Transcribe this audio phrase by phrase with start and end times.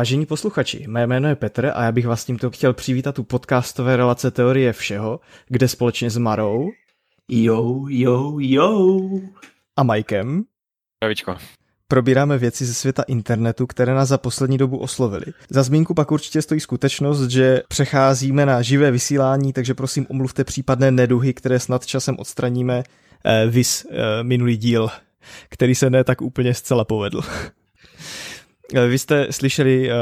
[0.00, 3.96] Vážení posluchači, mé jméno je Petr a já bych vás tímto chtěl přivítat u podcastové
[3.96, 6.70] relace Teorie všeho, kde společně s Marou
[7.28, 9.00] Jo, jo, jo.
[9.76, 10.42] a Mikem
[10.98, 11.36] Pravičko.
[11.88, 15.24] probíráme věci ze světa internetu, které nás za poslední dobu oslovily.
[15.50, 20.90] Za zmínku pak určitě stojí skutečnost, že přecházíme na živé vysílání, takže prosím omluvte případné
[20.90, 22.82] neduhy, které snad časem odstraníme,
[23.24, 24.88] eh, vis eh, minulý díl,
[25.48, 27.20] který se ne tak úplně zcela povedl.
[28.74, 29.94] Eh, Vy jste slyšeli eh,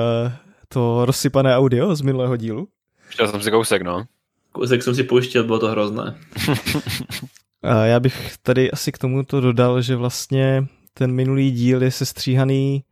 [0.69, 2.69] to rozsypané audio z minulého dílu?
[3.09, 4.05] Chtěl jsem si kousek, no.
[4.53, 6.19] Kousek jsem si pouštěl, bylo to hrozné.
[7.63, 12.85] A já bych tady asi k tomuto dodal, že vlastně ten minulý díl je sestříhaný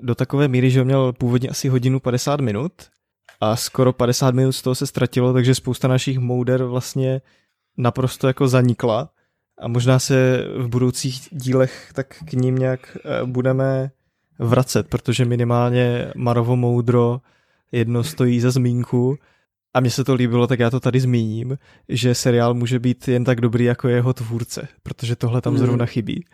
[0.00, 2.72] do takové míry, že měl původně asi hodinu 50 minut
[3.40, 7.20] a skoro 50 minut z toho se ztratilo, takže spousta našich mouder vlastně
[7.76, 9.10] naprosto jako zanikla
[9.58, 13.90] a možná se v budoucích dílech tak k ním nějak eh, budeme
[14.38, 17.20] vracet, protože minimálně Marovo moudro
[17.72, 19.16] jedno stojí za zmínku
[19.74, 21.58] a mně se to líbilo, tak já to tady zmíním,
[21.88, 25.64] že seriál může být jen tak dobrý jako jeho tvůrce, protože tohle tam Hmm.
[25.64, 26.24] zrovna chybí.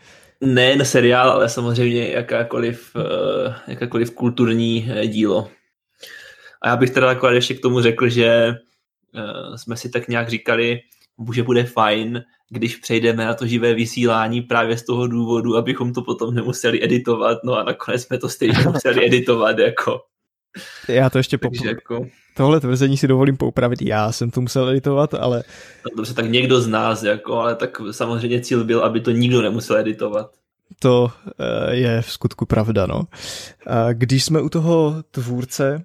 [0.45, 5.49] Ne na seriál, ale samozřejmě jakákoliv, eh, jakákoliv kulturní eh, dílo.
[6.63, 10.29] A já bych teda akorát ještě k tomu řekl, že eh, jsme si tak nějak
[10.29, 10.81] říkali,
[11.35, 16.03] že bude fajn, když přejdeme na to živé vysílání právě z toho důvodu, abychom to
[16.03, 20.01] potom nemuseli editovat, no a nakonec jsme to stejně museli editovat, jako.
[20.89, 21.69] Já to ještě Takže po...
[21.69, 25.45] jako, Tohle tvrzení si dovolím poupravit, já jsem to musel editovat, ale
[25.85, 29.43] no dobře, tak někdo z nás, jako, ale tak samozřejmě cíl byl, aby to nikdo
[29.43, 30.31] nemusel editovat.
[30.79, 33.03] to eh, je v skutku pravda, no.
[33.67, 35.85] A když jsme u toho tvůrce,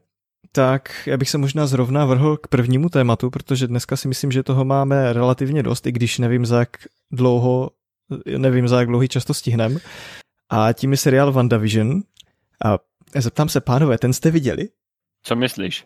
[0.55, 4.43] tak já bych se možná zrovna vrhl k prvnímu tématu, protože dneska si myslím, že
[4.43, 6.77] toho máme relativně dost, i když nevím za jak
[7.11, 7.71] dlouho,
[8.37, 9.77] nevím za jak dlouhý často stihnem.
[10.49, 12.01] A tím je seriál WandaVision.
[12.65, 12.77] A
[13.15, 14.69] zeptám se, pánové, ten jste viděli?
[15.23, 15.85] Co myslíš?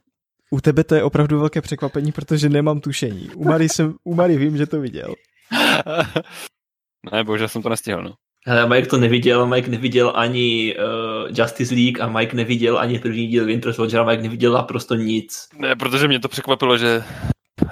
[0.51, 3.29] U tebe to je opravdu velké překvapení, protože nemám tušení.
[3.29, 5.13] U Mary, jsem, u Mary vím, že to viděl.
[7.11, 8.13] ne, bohužel jsem to nestihl, no.
[8.47, 13.27] Hele, Mike to neviděl, Mike neviděl ani uh, Justice League a Mike neviděl ani první
[13.27, 15.47] díl Winter Soldier a Mike neviděl naprosto nic.
[15.57, 17.03] Ne, protože mě to překvapilo, že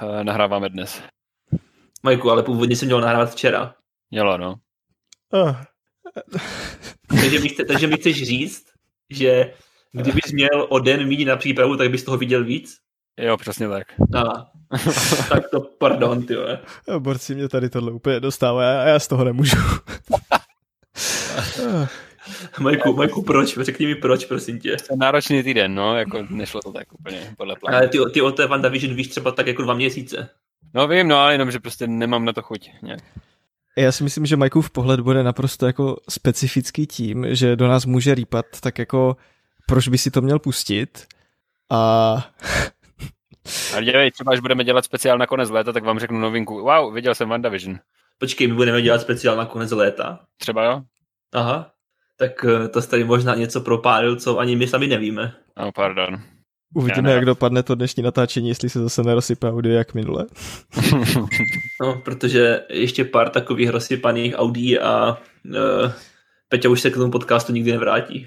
[0.02, 1.02] uh, nahráváme dnes.
[2.02, 3.74] Majku, ale původně jsem měl nahrávat včera.
[4.10, 4.54] Mělo, no.
[5.32, 5.56] Oh,
[7.08, 8.64] Takže mi, chce, takže mi chceš říct,
[9.10, 9.52] že
[9.92, 12.76] kdybys měl o den méně na přípravu, tak bys toho viděl víc?
[13.20, 13.86] Jo, přesně tak.
[14.14, 14.22] A,
[15.28, 16.58] tak to pardon, ty vole.
[16.98, 19.56] borci mě tady tohle úplně dostává a já z toho nemůžu.
[22.60, 23.58] Majku, Majku, proč?
[23.60, 24.76] Řekni mi proč, prosím tě.
[24.76, 27.76] To je náročný týden, no, jako nešlo to tak úplně podle plánu.
[27.76, 30.28] Ale ty, ty o té WandaVision víš třeba tak jako dva měsíce.
[30.74, 32.70] No vím, no, ale jenom, že prostě nemám na to chuť.
[32.82, 33.00] Nějak.
[33.78, 38.14] Já si myslím, že Majkův pohled bude naprosto jako specifický tím, že do nás může
[38.14, 39.16] rýpat, tak jako
[39.66, 41.06] proč by si to měl pustit
[41.70, 42.14] a
[43.72, 46.54] Ale dělej, třeba až budeme dělat speciál na konec léta, tak vám řeknu novinku.
[46.60, 47.78] Wow, viděl jsem WandaVision.
[48.18, 50.20] Počkej, my budeme dělat speciál na konec léta.
[50.40, 50.82] Třeba jo?
[51.34, 51.70] Aha.
[52.18, 55.32] Tak eh, to tady možná něco propálil, co ani my sami nevíme.
[55.58, 56.20] No, pardon.
[56.74, 60.26] uvidíme, jak dopadne to dnešní natáčení, jestli se zase nerozsype audio jak minule.
[61.82, 65.92] No, protože ještě pár takových rozsypaných Audí a uh,
[66.48, 68.26] Peťa už se k tomu podcastu nikdy nevrátí.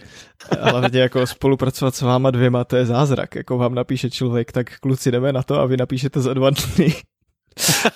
[0.62, 3.36] A hlavně jako spolupracovat s váma dvěma, to je zázrak.
[3.36, 6.94] Jako vám napíše člověk, tak kluci jdeme na to a vy napíšete za dva dny.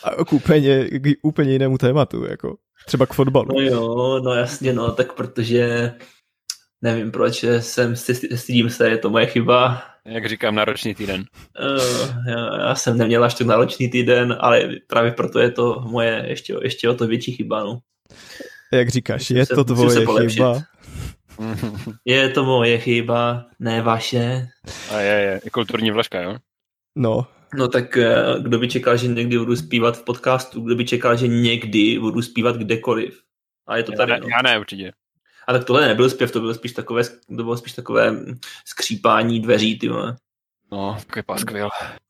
[0.03, 3.47] A k úplně, k úplně jinému tématu, jako třeba k fotbalu.
[3.53, 5.93] No jo, no jasně, no, tak protože
[6.81, 9.83] nevím proč, jsem si stydím se, je to moje chyba.
[10.05, 11.25] Jak říkám, náročný týden.
[11.61, 16.25] Uh, já, já, jsem neměl až tak náročný týden, ale právě proto je to moje
[16.27, 17.79] ještě, ještě o to větší chyba, no.
[18.73, 20.61] Jak říkáš, Musím je se- to tvoje chyba.
[22.05, 24.47] Je to moje chyba, ne vaše.
[24.91, 26.37] A je, je, je kulturní vložka, jo?
[26.95, 30.85] No, No tak eh, kdo by čekal, že někdy budu zpívat v podcastu, kdo by
[30.85, 33.21] čekal, že někdy budu zpívat kdekoliv.
[33.67, 34.27] A je to Já tady, ne, no.
[34.27, 34.93] já ne, určitě.
[35.47, 39.39] A tak tohle nebyl zpěv, to bylo spíš takové, to bylo spíš takové mm, skřípání
[39.39, 40.15] dveří, ty vole.
[40.71, 41.69] No, takový paskvil.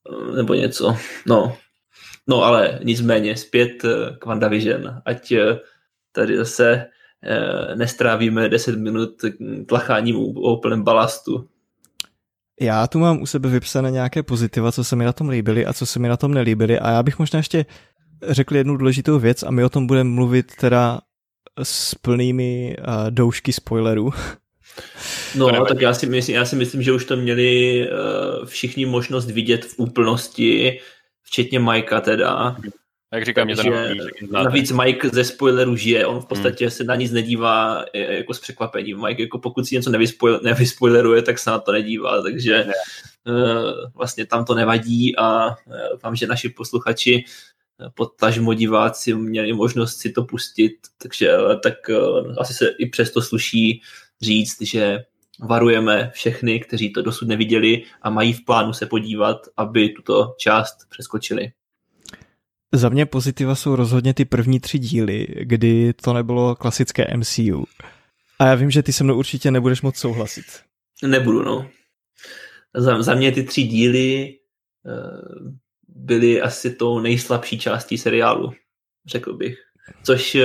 [0.09, 0.97] Eh, nebo něco.
[1.25, 1.57] No.
[2.27, 5.33] No ale nicméně zpět eh, k WandaVision, ať
[6.11, 6.85] tady zase
[7.75, 9.09] nestrávíme 10 minut
[9.67, 11.49] tlacháním o o úplném balastu.
[12.61, 15.73] Já tu mám u sebe vypsané nějaké pozitiva, co se mi na tom líbily a
[15.73, 17.65] co se mi na tom nelíbily a já bych možná ještě
[18.27, 21.01] řekl jednu důležitou věc a my o tom budeme mluvit teda
[21.63, 24.13] s plnými uh, doušky spoilerů.
[25.35, 29.31] No, tak já si, myslím, já si myslím, že už to měli uh, všichni možnost
[29.31, 30.79] vidět v úplnosti,
[31.23, 32.57] včetně Majka teda.
[33.13, 34.01] Jak říkám, mě to Takže
[34.31, 36.71] navíc Mike ze spoilerů žije, on v podstatě hmm.
[36.71, 39.01] se na nic nedívá e, jako s překvapením.
[39.01, 42.65] Mike jako pokud si něco nevyspoil, nevyspoileruje, tak se na to nedívá, takže
[43.27, 45.55] uh, vlastně tam to nevadí a
[45.91, 47.23] doufám, že naši posluchači
[47.95, 51.31] podtažmo diváci měli možnost si to pustit, takže
[51.63, 53.81] tak uh, asi se i přesto sluší
[54.21, 55.03] říct, že
[55.39, 60.77] varujeme všechny, kteří to dosud neviděli a mají v plánu se podívat, aby tuto část
[60.89, 61.51] přeskočili.
[62.75, 67.65] Za mě pozitiva jsou rozhodně ty první tři díly, kdy to nebylo klasické MCU.
[68.39, 70.45] A já vím, že ty se mnou určitě nebudeš moc souhlasit.
[71.03, 71.69] Nebudu, no.
[72.75, 74.37] Za, za mě ty tři díly
[74.85, 75.51] uh,
[75.87, 78.51] byly asi tou nejslabší částí seriálu,
[79.05, 79.57] řekl bych.
[80.03, 80.41] Což uh,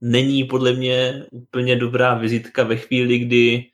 [0.00, 3.64] není podle mě úplně dobrá vizitka ve chvíli, kdy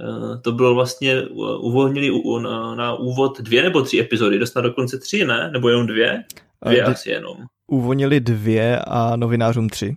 [0.00, 1.22] uh, to bylo vlastně,
[1.60, 2.10] uvolnili
[2.42, 5.50] na, na úvod dvě nebo tři epizody, dostat dokonce tři, ne?
[5.52, 6.24] Nebo jenom dvě?
[6.64, 7.36] Dvě asi jenom.
[7.66, 9.96] Uvonili dvě a novinářům tři.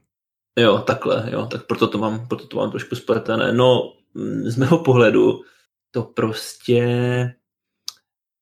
[0.60, 3.52] Jo, takhle, jo, tak proto to mám, proto to mám trošku spletené.
[3.52, 5.42] No, mm, z mého pohledu
[5.92, 6.86] to prostě,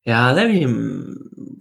[0.07, 1.03] já nevím,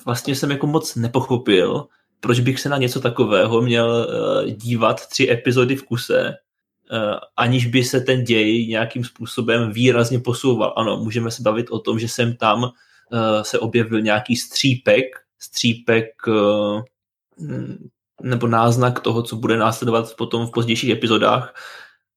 [0.05, 1.87] vlastně jsem jako moc nepochopil,
[2.21, 6.35] proč bych se na něco takového měl uh, dívat tři epizody v kuse,
[6.93, 10.75] uh, aniž by se ten děj nějakým způsobem výrazně posouval.
[10.77, 12.71] Ano, můžeme se bavit o tom, že jsem tam uh,
[13.43, 15.05] se objevil nějaký střípek,
[15.43, 16.83] střípek eh,
[18.23, 21.55] nebo náznak toho, co bude následovat potom v pozdějších epizodách,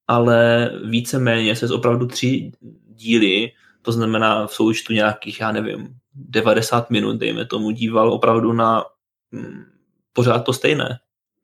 [0.08, 2.52] ale víceméně se z opravdu tři
[2.88, 3.52] díly,
[3.82, 8.84] to znamená v součtu nějakých, já nevím, 90 minut, dejme tomu, díval opravdu na
[9.32, 9.64] hm,
[10.12, 10.98] pořád to stejné.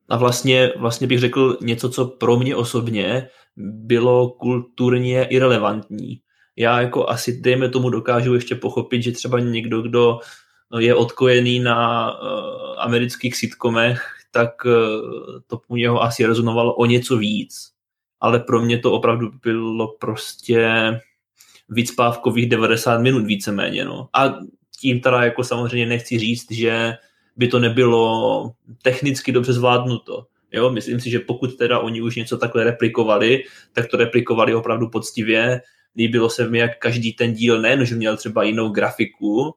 [0.09, 6.21] A vlastně, vlastně bych řekl něco, co pro mě osobně bylo kulturně irrelevantní.
[6.57, 10.21] Já jako asi, dejme tomu, dokážu ještě pochopit, že třeba někdo, kdo
[10.79, 12.29] je odkojený na uh,
[12.79, 14.73] amerických sitcomech, tak uh,
[15.47, 17.73] to u něho asi rezonovalo o něco víc.
[18.21, 20.71] Ale pro mě to opravdu bylo prostě
[21.69, 23.85] víc pávkových 90 minut víceméně.
[23.85, 24.09] No.
[24.13, 24.39] A
[24.81, 26.95] tím teda jako samozřejmě nechci říct, že
[27.37, 28.53] by to nebylo
[28.83, 30.27] technicky dobře zvládnuto.
[30.53, 34.89] Jo, myslím si, že pokud teda oni už něco takhle replikovali, tak to replikovali opravdu
[34.89, 35.61] poctivě.
[35.97, 39.55] Líbilo se mi, jak každý ten díl nejen, že měl třeba jinou grafiku,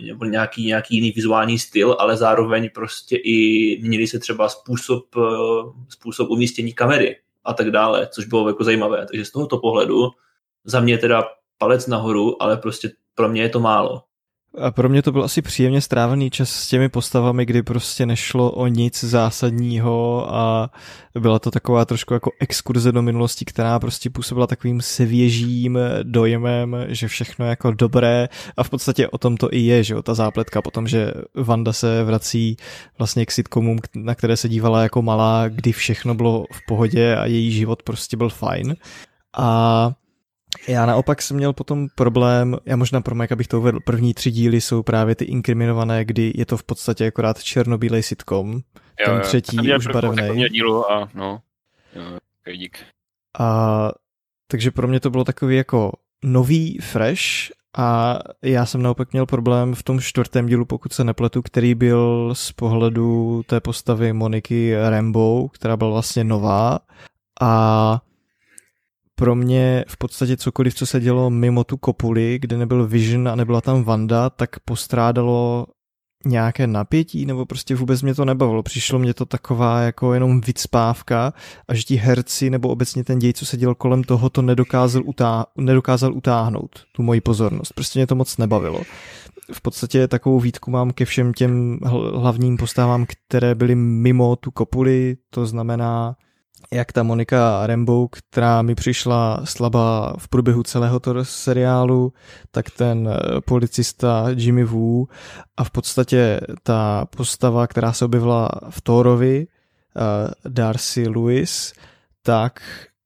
[0.00, 5.72] nebo nějaký, nějaký jiný vizuální styl, ale zároveň prostě i měnili se třeba způsob, uh,
[5.88, 9.06] způsob umístění kamery a tak dále, což bylo jako zajímavé.
[9.06, 10.10] Takže z tohoto pohledu
[10.64, 11.24] za mě teda
[11.58, 14.02] palec nahoru, ale prostě pro mě je to málo.
[14.56, 18.50] A pro mě to byl asi příjemně strávený čas s těmi postavami, kdy prostě nešlo
[18.50, 20.70] o nic zásadního a
[21.18, 27.08] byla to taková trošku jako exkurze do minulosti, která prostě působila takovým svěžím dojmem, že
[27.08, 30.14] všechno je jako dobré a v podstatě o tom to i je, že jo, ta
[30.14, 32.56] zápletka potom, že Vanda se vrací
[32.98, 37.26] vlastně k sitcomům, na které se dívala jako malá, kdy všechno bylo v pohodě a
[37.26, 38.76] její život prostě byl fajn.
[39.38, 39.92] A
[40.68, 44.30] já naopak jsem měl potom problém, já možná pro Mike, abych to uvedl, první tři
[44.30, 48.60] díly jsou právě ty inkriminované, kdy je to v podstatě akorát černobílej sitcom, jo,
[49.04, 49.20] ten jo.
[49.20, 50.48] třetí už barevný.
[50.48, 51.40] dílu a no,
[51.94, 52.18] jo,
[52.56, 52.78] dík.
[53.38, 53.90] A
[54.50, 55.92] takže pro mě to bylo takový jako
[56.24, 57.22] nový, fresh
[57.76, 62.34] a já jsem naopak měl problém v tom čtvrtém dílu, pokud se nepletu, který byl
[62.34, 66.78] z pohledu té postavy Moniky Rambo, která byla vlastně nová
[67.40, 68.00] a
[69.18, 73.34] pro mě v podstatě cokoliv, co se dělo mimo tu kopuli, kde nebyl Vision a
[73.34, 75.66] nebyla tam Vanda, tak postrádalo
[76.26, 78.62] nějaké napětí, nebo prostě vůbec mě to nebavilo.
[78.62, 81.32] Přišlo mě to taková jako jenom vycpávka
[81.68, 85.02] a že ti herci nebo obecně ten děj, co se děl kolem toho, to nedokázal,
[85.02, 87.72] utá- nedokázal utáhnout, tu moji pozornost.
[87.72, 88.80] Prostě mě to moc nebavilo.
[89.52, 91.78] V podstatě takovou výtku mám ke všem těm
[92.14, 96.16] hlavním postavám, které byly mimo tu kopuli, to znamená
[96.72, 102.12] jak ta Monika Rambo, která mi přišla slabá v průběhu celého toho seriálu,
[102.50, 105.06] tak ten eh, policista Jimmy Woo
[105.56, 111.72] a v podstatě ta postava, která se objevila v Thorovi, eh, Darcy Lewis,
[112.22, 112.60] tak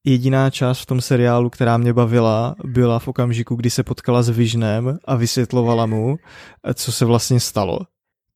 [0.04, 4.28] jediná část v tom seriálu, která mě bavila, byla v okamžiku, kdy se potkala s
[4.28, 6.16] Visionem a vysvětlovala mu,
[6.64, 7.78] eh, co se vlastně stalo.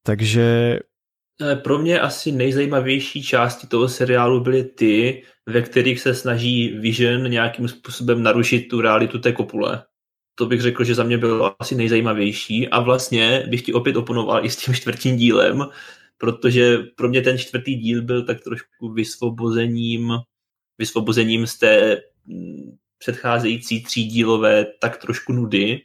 [0.02, 0.78] Takže
[1.62, 7.68] pro mě asi nejzajímavější části toho seriálu byly ty, ve kterých se snaží Vision nějakým
[7.68, 9.84] způsobem narušit tu realitu té kopule.
[10.34, 14.44] To bych řekl, že za mě bylo asi nejzajímavější a vlastně bych ti opět oponoval
[14.44, 15.68] i s tím čtvrtým dílem,
[16.18, 20.12] protože pro mě ten čtvrtý díl byl tak trošku vysvobozením,
[20.78, 25.80] vysvobozením z té mm, předcházející třídílové tak trošku nudy,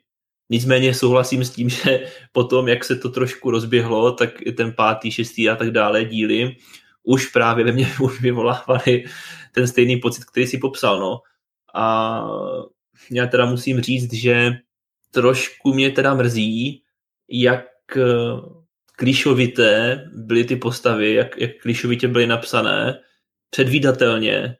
[0.51, 5.49] Nicméně souhlasím s tím, že potom, jak se to trošku rozběhlo, tak ten pátý, šestý
[5.49, 6.55] a tak dále díly
[7.03, 9.05] už právě ve mně už vyvolávali
[9.51, 10.99] ten stejný pocit, který si popsal.
[10.99, 11.19] No.
[11.75, 12.23] A
[13.11, 14.51] já teda musím říct, že
[15.11, 16.83] trošku mě teda mrzí,
[17.29, 17.65] jak
[17.97, 18.01] eh,
[18.95, 22.99] klíšovité byly ty postavy, jak, jak klíšovitě byly napsané,
[23.49, 24.57] předvídatelně.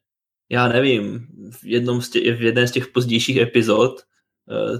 [0.49, 4.01] Já nevím, v, jednom z tě, v jedné z těch pozdějších epizod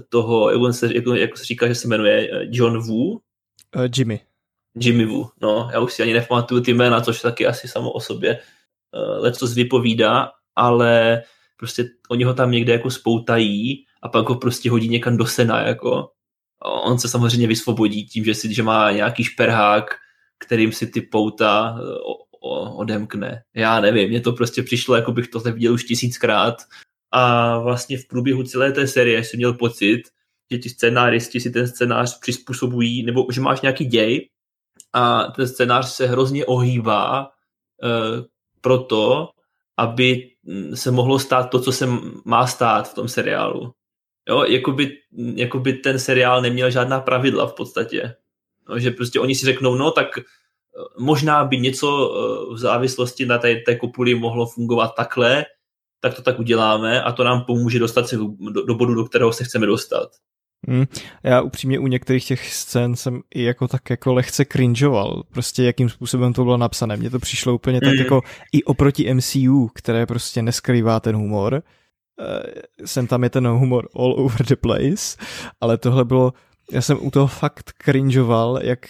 [0.08, 3.10] toho, jak se, jak, jak se říká, že se jmenuje eh, John Wu?
[3.12, 3.20] Uh,
[3.96, 4.20] Jimmy.
[4.74, 8.00] Jimmy Wu, no, já už si ani nepamatuju ty jména, což taky asi samo o
[8.00, 8.38] sobě
[9.18, 11.22] lecos vypovídá, ale
[11.56, 15.62] prostě oni ho tam někde jako spoutají a pak ho prostě hodí někam do sena,
[15.66, 16.10] jako.
[16.64, 19.84] On se samozřejmě vysvobodí tím, že, si, že má nějaký šperhák,
[20.38, 21.82] kterým si ty pouta eh,
[22.76, 23.42] odemkne.
[23.54, 26.54] Já nevím, mně to prostě přišlo, jako bych to viděl už tisíckrát
[27.12, 30.02] a vlastně v průběhu celé té série jsem měl pocit,
[30.50, 34.28] že ti scénáristi si ten scénář přizpůsobují, nebo že máš nějaký děj
[34.92, 38.24] a ten scénář se hrozně ohýbá uh,
[38.60, 39.28] proto,
[39.76, 41.88] aby mm, se mohlo stát to, co se
[42.24, 43.72] má stát v tom seriálu.
[44.28, 44.98] Jo, jakoby,
[45.34, 48.14] jakoby ten seriál neměl žádná pravidla v podstatě.
[48.68, 50.22] No, že prostě oni si řeknou, no tak eh,
[50.98, 55.44] možná by něco eh, v závislosti na té, té kopuli mohlo fungovat takhle,
[56.02, 59.32] tak to tak uděláme a to nám pomůže dostat se do, do bodu, do kterého
[59.32, 60.08] se chceme dostat.
[60.68, 60.84] Hmm.
[61.22, 65.88] Já upřímně u některých těch scén jsem i jako tak jako lehce cringeoval, prostě jakým
[65.88, 66.96] způsobem to bylo napsané.
[66.96, 67.90] Mně to přišlo úplně hmm.
[67.90, 68.20] tak jako
[68.52, 71.62] i oproti MCU, které prostě neskrývá ten humor.
[72.84, 75.16] Jsem tam je ten humor all over the place,
[75.60, 76.32] ale tohle bylo,
[76.72, 78.86] já jsem u toho fakt cringeoval, jak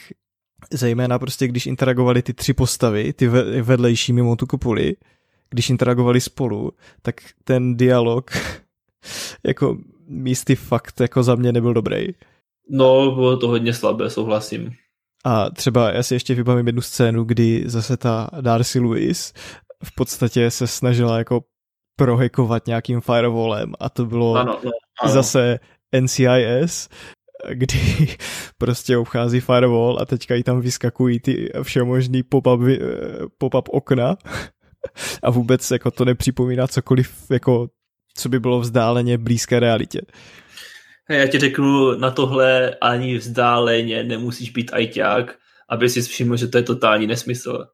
[0.71, 3.29] zejména prostě když interagovali ty tři postavy, ty
[3.63, 4.95] vedlejší mimo tu kopuli,
[5.53, 8.31] když interagovali spolu, tak ten dialog
[9.47, 12.07] jako místy fakt jako za mě nebyl dobrý.
[12.71, 14.71] No, bylo to hodně slabé, souhlasím.
[15.25, 19.33] A třeba já si ještě vybavím jednu scénu, kdy zase ta Darcy Lewis
[19.85, 21.41] v podstatě se snažila jako
[21.97, 24.71] prohekovat nějakým firewallem a to bylo ano, no,
[25.03, 25.13] ano.
[25.13, 25.59] zase
[26.01, 26.89] NCIS,
[27.53, 27.79] kdy
[28.59, 32.61] prostě obchází firewall a teďka jí tam vyskakují ty všemožný pop-up,
[33.39, 34.17] pop-up okna
[35.23, 37.69] a vůbec jako to nepřipomíná cokoliv jako
[38.15, 40.01] co by bylo vzdáleně blízké realitě.
[41.09, 46.59] Já ti řeknu, na tohle ani vzdáleně nemusíš být ajťák, aby si všiml, že to
[46.59, 47.67] je totální nesmysl.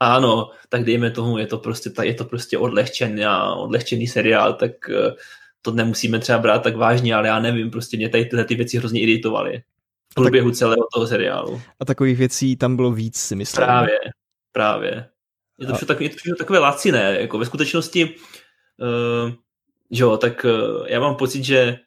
[0.00, 3.22] Ano, tak dejme tomu, je to prostě, je to prostě odlehčený,
[3.56, 5.14] odlehčený seriál, tak eh,
[5.62, 8.78] to nemusíme třeba brát tak vážně, ale já nevím, prostě mě tady tyhle ty věci
[8.78, 9.62] hrozně iritovaly
[10.12, 11.62] v průběhu tak, celého toho seriálu.
[11.80, 13.64] A takových věcí tam bylo víc, si myslím.
[13.64, 13.98] Právě,
[14.52, 15.08] právě.
[15.62, 18.14] Je to, takové, je to takové laciné, jako ve skutečnosti
[18.76, 19.32] uh,
[19.92, 21.78] že jo, tak uh, já mám pocit, že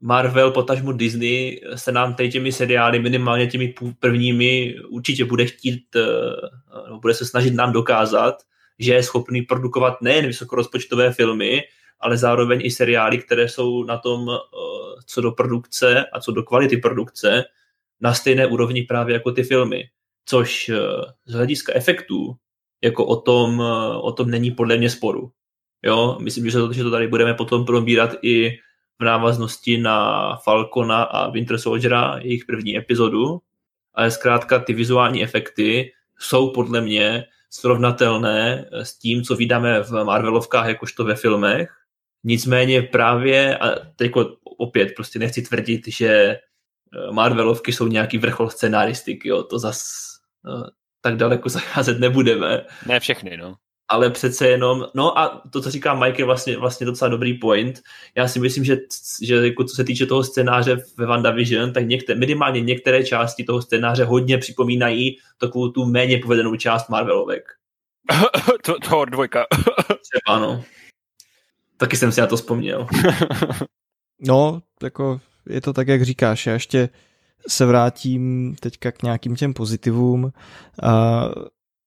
[0.00, 7.00] Marvel, potažmo Disney se nám tady těmi seriály, minimálně těmi prvními, určitě bude chtít, uh,
[7.00, 8.34] bude se snažit nám dokázat,
[8.78, 11.62] že je schopný produkovat nejen vysokorozpočtové filmy,
[12.00, 14.36] ale zároveň i seriály, které jsou na tom, uh,
[15.06, 17.44] co do produkce a co do kvality produkce,
[18.00, 19.84] na stejné úrovni právě jako ty filmy.
[20.24, 20.76] Což uh,
[21.26, 22.34] z hlediska efektů,
[22.82, 23.62] jako o tom,
[24.00, 25.32] o tom není podle mě sporu.
[25.82, 28.58] Jo, myslím, že to, že to tady budeme potom probírat i
[29.00, 33.40] v návaznosti na Falcona a Winter Soldiera, jejich první epizodu,
[33.94, 40.66] ale zkrátka ty vizuální efekty jsou podle mě srovnatelné s tím, co vydáme v Marvelovkách
[40.66, 41.70] jakožto ve filmech.
[42.24, 44.12] Nicméně právě, a teď
[44.58, 46.38] opět prostě nechci tvrdit, že eh,
[47.12, 49.82] Marvelovky jsou nějaký vrchol scenaristiky, jo, to zas
[50.44, 50.70] no,
[51.02, 52.64] tak daleko zacházet nebudeme.
[52.86, 53.56] Ne všechny, no
[53.92, 57.80] ale přece jenom, no a to, co říká Mike, je vlastně, vlastně docela dobrý point.
[58.14, 58.76] Já si myslím, že,
[59.22, 63.62] že jako co se týče toho scénáře ve WandaVision, tak některé, minimálně některé části toho
[63.62, 67.42] scénáře hodně připomínají takovou tu méně povedenou část Marvelovek.
[68.64, 69.44] to, to dvojka.
[69.84, 70.64] Třeba, no.
[71.76, 72.86] Taky jsem si na to vzpomněl.
[74.20, 76.46] no, jako je to tak, jak říkáš.
[76.46, 76.88] Já ještě
[77.48, 80.24] se vrátím teďka k nějakým těm pozitivům.
[80.24, 80.30] Uh,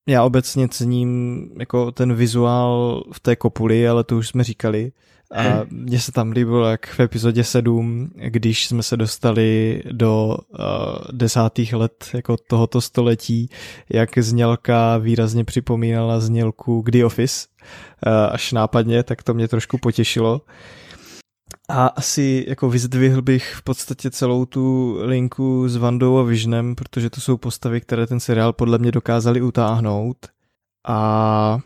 [0.07, 4.91] já obecně cením jako ten vizuál v té kopuli, ale to už jsme říkali.
[5.35, 10.59] A mně se tam líbilo, jak v epizodě 7, když jsme se dostali do uh,
[11.11, 13.49] desátých let jako tohoto století,
[13.89, 17.47] jak znělka výrazně připomínala znělku The Office,
[18.07, 20.33] uh, až nápadně, tak to mě trošku potěšilo.
[20.33, 20.39] Uh,
[21.69, 27.09] a asi jako vyzdvihl bych v podstatě celou tu linku s Vandou a Visionem, protože
[27.09, 30.17] to jsou postavy, které ten seriál podle mě dokázali utáhnout.
[30.87, 31.59] A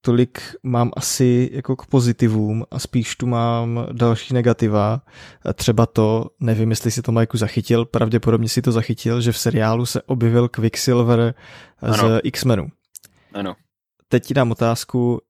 [0.00, 5.02] tolik mám asi jako k pozitivům a spíš tu mám další negativa.
[5.54, 9.86] Třeba to, nevím, jestli si to Majku zachytil, pravděpodobně si to zachytil, že v seriálu
[9.86, 11.34] se objevil Quicksilver
[11.82, 12.18] z ano.
[12.22, 12.68] X-Menu.
[13.34, 13.54] Ano.
[14.08, 15.20] Teď ti dám otázku,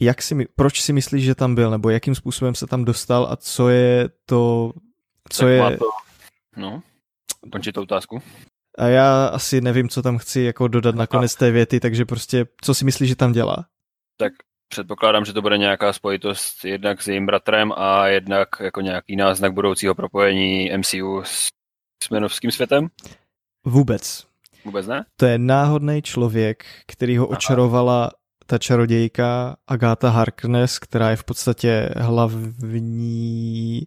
[0.00, 3.36] jak si, proč si myslíš, že tam byl, nebo jakým způsobem se tam dostal a
[3.36, 4.72] co je to,
[5.30, 5.78] co tak je...
[5.78, 5.84] To,
[6.56, 6.82] no,
[7.52, 8.22] končí to otázku.
[8.78, 12.46] A já asi nevím, co tam chci jako dodat na konec té věty, takže prostě,
[12.60, 13.66] co si myslíš, že tam dělá?
[14.16, 14.32] Tak
[14.68, 19.52] předpokládám, že to bude nějaká spojitost jednak s jejím bratrem a jednak jako nějaký náznak
[19.52, 21.48] budoucího propojení MCU s
[22.02, 22.88] směnovským světem?
[23.64, 24.26] Vůbec.
[24.64, 25.04] Vůbec ne?
[25.16, 28.10] To je náhodný člověk, který ho očarovala
[28.46, 33.82] ta čarodějka Agatha Harkness, která je v podstatě hlavní,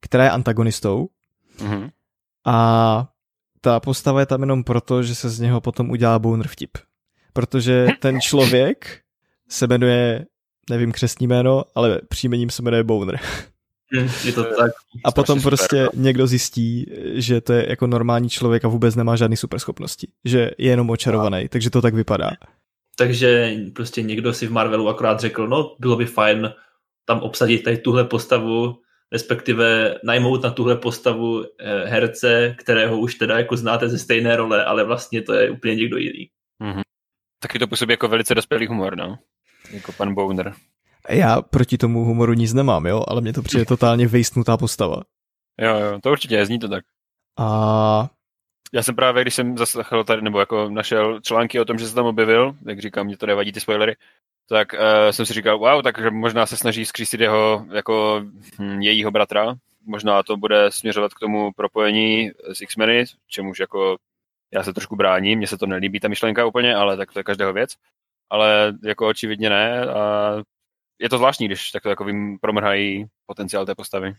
[0.00, 1.08] která je antagonistou.
[1.58, 1.90] Mm-hmm.
[2.46, 3.08] A
[3.60, 6.78] ta postava je tam jenom proto, že se z něho potom udělá Boner vtip.
[7.32, 9.00] Protože ten člověk
[9.48, 10.26] se jmenuje,
[10.70, 13.20] nevím křesní jméno, ale příjmením se jmenuje Boner.
[13.94, 14.72] Hm, je to tak.
[15.04, 15.88] A potom super, prostě no.
[15.94, 20.08] někdo zjistí, že to je jako normální člověk a vůbec nemá žádné superschopnosti.
[20.24, 21.48] Že je jenom očarovaný, no.
[21.48, 22.30] takže to tak vypadá.
[22.98, 26.52] Takže prostě někdo si v Marvelu akorát řekl, no bylo by fajn
[27.04, 28.80] tam obsadit tady tuhle postavu,
[29.12, 34.64] respektive najmout na tuhle postavu eh, herce, kterého už teda jako znáte ze stejné role,
[34.64, 36.28] ale vlastně to je úplně někdo jiný.
[36.62, 36.82] Mm-hmm.
[37.42, 39.18] Taky to působí jako velice dospělý humor, no.
[39.72, 40.54] Jako pan Bowner.
[41.08, 45.02] Já proti tomu humoru nic nemám, jo, ale mě to přijde totálně vejstnutá postava.
[45.60, 46.84] Jo, jo, to určitě, zní to tak.
[47.38, 48.08] A
[48.72, 51.94] já jsem právě, když jsem zaslechl tady, nebo jako našel články o tom, že se
[51.94, 53.96] tam objevil, jak říkám, mě to nevadí ty spoilery,
[54.48, 54.78] tak uh,
[55.10, 58.22] jsem si říkal, wow, takže možná se snaží skřísit jeho, jako
[58.58, 59.54] hm, jejího bratra,
[59.86, 63.96] možná to bude směřovat k tomu propojení s X-meny, čemuž jako
[64.54, 67.24] já se trošku bráním, mně se to nelíbí ta myšlenka úplně, ale tak to je
[67.24, 67.70] každého věc.
[68.30, 70.32] Ale jako očividně ne a
[70.98, 74.14] je to zvláštní, když takto jako vím, promrhají potenciál té postavy.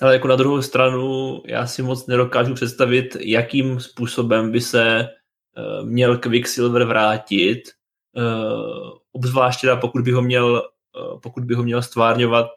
[0.00, 5.08] Ale jako na druhou stranu já si moc nedokážu představit, jakým způsobem by se
[5.58, 7.62] uh, měl Quicksilver vrátit,
[8.16, 12.48] uh, obzvlášť teda pokud by ho měl uh, pokud by ho měl stvárňovat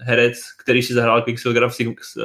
[0.00, 1.78] herec, který si zahrál Quicksilvera v,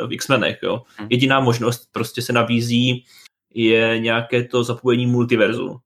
[0.07, 0.59] v X-menech.
[0.63, 0.81] Jo.
[0.97, 1.07] Hmm.
[1.11, 3.05] Jediná možnost prostě se nabízí
[3.53, 5.77] je nějaké to zapojení multiverzu.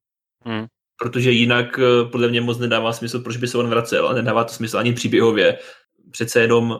[0.45, 0.65] Hmm.
[0.99, 1.79] Protože jinak
[2.11, 4.93] podle mě moc nedává smysl, proč by se on vracel a nedává to smysl ani
[4.93, 5.57] příběhově.
[6.11, 6.79] Přece jenom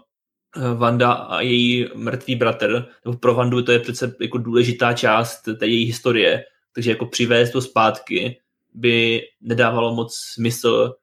[0.76, 5.68] Vanda a její mrtvý bratr, nebo pro Vandu to je přece jako důležitá část té
[5.68, 6.44] její historie,
[6.76, 8.40] takže jako přivést to zpátky
[8.74, 10.94] by nedávalo moc smysl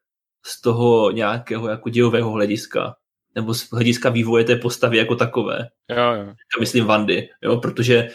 [0.43, 2.97] z toho nějakého jako dějového hlediska,
[3.35, 5.69] nebo z hlediska vývoje té postavy jako takové.
[5.89, 6.27] Jo, jo.
[6.27, 8.09] Já myslím Vandy, jo, protože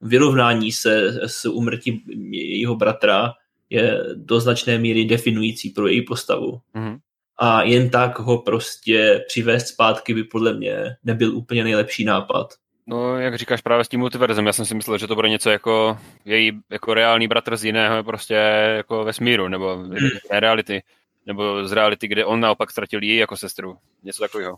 [0.00, 3.32] vyrovnání se s umrtím jejího bratra
[3.70, 6.60] je do značné míry definující pro její postavu.
[6.74, 6.98] Mm-hmm
[7.38, 12.54] a jen tak ho prostě přivést zpátky by podle mě nebyl úplně nejlepší nápad.
[12.86, 15.50] No, jak říkáš právě s tím multiverzem, já jsem si myslel, že to bude něco
[15.50, 18.34] jako její jako reálný bratr z jiného prostě
[18.76, 19.94] jako vesmíru, nebo hmm.
[20.30, 20.82] reality,
[21.26, 23.76] nebo z reality, kde on naopak ztratil ji jako sestru.
[24.02, 24.56] Něco takového.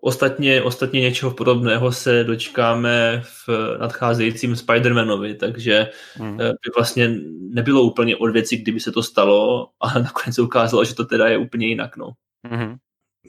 [0.00, 3.48] Ostatně, ostatně něčeho podobného se dočkáme v
[3.80, 6.36] nadcházejícím Spider-Manovi, takže hmm.
[6.36, 7.14] by vlastně
[7.50, 11.28] nebylo úplně od věci, kdyby se to stalo, ale nakonec se ukázalo, že to teda
[11.28, 11.96] je úplně jinak.
[11.96, 12.10] No.
[12.46, 12.76] Hmm.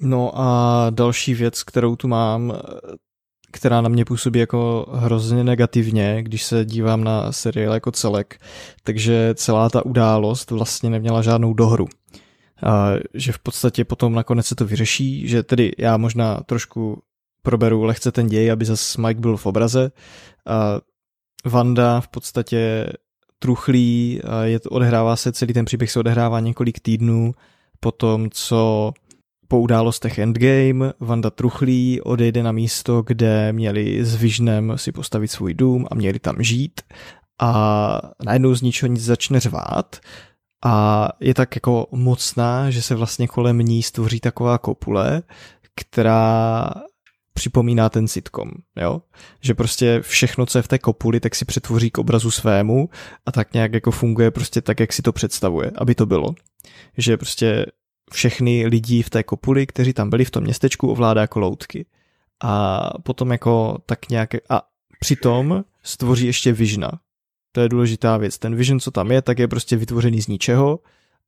[0.02, 2.54] No a další věc, kterou tu mám,
[3.52, 8.42] která na mě působí jako hrozně negativně, když se dívám na seriál jako celek,
[8.84, 11.88] takže celá ta událost vlastně neměla žádnou dohru
[12.64, 17.02] a že v podstatě potom nakonec se to vyřeší, že tedy já možná trošku
[17.42, 19.92] proberu lehce ten děj, aby zase Mike byl v obraze.
[20.48, 20.80] A
[21.46, 22.90] Vanda v podstatě
[23.40, 27.34] truchlí, a je, odehrává se, celý ten příběh se odehrává několik týdnů
[27.80, 28.92] po tom, co
[29.48, 35.54] po událostech Endgame Vanda truchlí odejde na místo, kde měli s Visionem si postavit svůj
[35.54, 36.82] dům a měli tam žít
[37.40, 40.00] a najednou z ničeho nic začne řvát
[40.66, 45.22] a je tak jako mocná, že se vlastně kolem ní stvoří taková kopule,
[45.76, 46.70] která
[47.34, 49.02] připomíná ten sitcom, jo?
[49.42, 52.90] Že prostě všechno, co je v té kopuli, tak si přetvoří k obrazu svému
[53.26, 56.36] a tak nějak jako funguje prostě tak, jak si to představuje, aby to bylo.
[56.98, 57.66] Že prostě
[58.12, 61.86] všechny lidi v té kopuli, kteří tam byli v tom městečku, ovládá jako loutky.
[62.44, 64.62] A potom jako tak nějak, a
[65.00, 66.92] přitom stvoří ještě Visiona,
[67.52, 68.38] to je důležitá věc.
[68.38, 70.80] Ten vision, co tam je, tak je prostě vytvořený z ničeho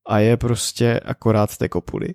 [0.06, 2.14] a je prostě akorát té kopuly.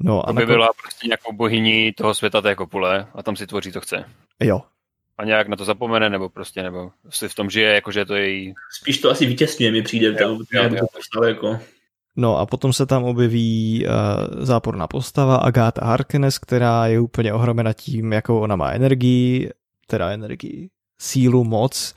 [0.00, 0.54] No, a by nakon...
[0.54, 4.04] byla prostě nějakou bohyní toho světa té kopule a tam si tvoří, to chce.
[4.40, 4.62] Jo.
[5.18, 8.28] A nějak na to zapomene, nebo prostě, nebo si v tom žije, jakože to je
[8.28, 8.54] její...
[8.80, 10.86] Spíš to asi vytěsňuje, mi přijde, jo, to, jo, jo.
[11.14, 11.58] to jako...
[12.16, 17.72] No a potom se tam objeví uh, záporná postava Agatha Harkness, která je úplně ohromena
[17.72, 19.50] tím, jakou ona má energii,
[19.86, 20.68] teda energii,
[21.00, 21.94] sílu, moc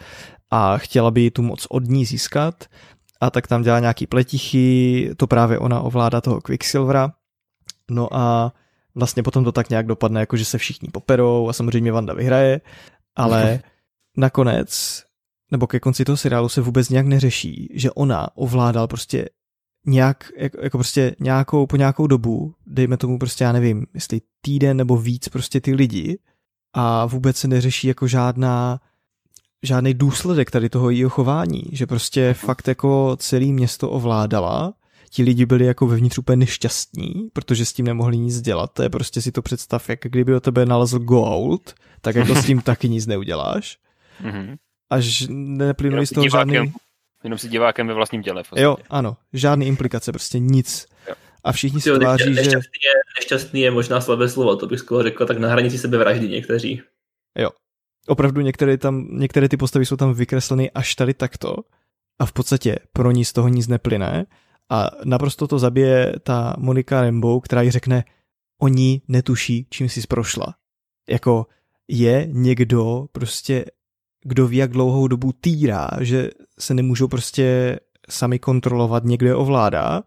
[0.53, 2.65] a chtěla by tu moc od ní získat
[3.21, 7.13] a tak tam dělá nějaký pletichy, to právě ona ovládá toho Quicksilvera.
[7.91, 8.53] No a
[8.95, 12.61] vlastně potom to tak nějak dopadne, jako že se všichni poperou a samozřejmě Vanda vyhraje,
[13.15, 13.59] ale
[14.17, 15.03] nakonec,
[15.51, 19.29] nebo ke konci toho seriálu se vůbec nějak neřeší, že ona ovládal prostě
[19.85, 24.77] nějak, jako, jako prostě nějakou, po nějakou dobu, dejme tomu prostě, já nevím, jestli týden
[24.77, 26.19] nebo víc prostě ty lidi
[26.73, 28.79] a vůbec se neřeší jako žádná
[29.63, 34.73] žádný důsledek tady toho jejího chování, že prostě fakt jako celý město ovládala,
[35.09, 38.89] ti lidi byli jako vevnitř úplně nešťastní, protože s tím nemohli nic dělat, to je
[38.89, 42.89] prostě si to představ, jak kdyby o tebe nalezl gold, tak jako s tím taky
[42.89, 43.77] nic neuděláš.
[44.21, 44.55] Mhm.
[44.89, 46.73] Až neplynuli z toho žádný...
[47.23, 48.43] Jenom si divákem ve vlastním těle.
[48.55, 50.87] Jo, ano, žádný implikace, prostě nic.
[51.09, 51.15] Jo.
[51.43, 52.89] A všichni si tváří, nešťastný že...
[52.89, 56.81] Je, nešťastný je možná slabé slovo, to bych skoro řekl, tak na hranici sebevraždy někteří.
[57.37, 57.49] Jo,
[58.07, 61.55] opravdu některé, tam, některé ty postavy jsou tam vykresleny až tady takto
[62.19, 64.25] a v podstatě pro ní z toho nic neplyne
[64.69, 68.03] a naprosto to zabije ta Monika Rambo, která jí řekne,
[68.61, 70.55] oni netuší, čím jsi prošla.
[71.09, 71.47] Jako
[71.87, 73.65] je někdo prostě,
[74.23, 80.03] kdo ví, jak dlouhou dobu týrá, že se nemůžou prostě sami kontrolovat, někdo je ovládá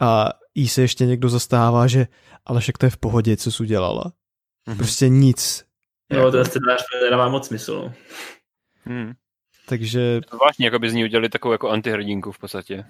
[0.00, 2.08] a jí se ještě někdo zastává, že
[2.46, 4.12] ale však to je v pohodě, co jsi udělala.
[4.68, 4.76] Mm-hmm.
[4.76, 5.63] Prostě nic.
[6.12, 7.74] No, ten scénář nedává moc smysl.
[7.74, 7.92] No.
[8.84, 9.12] Hmm.
[9.68, 10.20] Takže...
[10.32, 12.84] Zvláštně, jako by z ní udělali takovou jako antihrdinku v podstatě.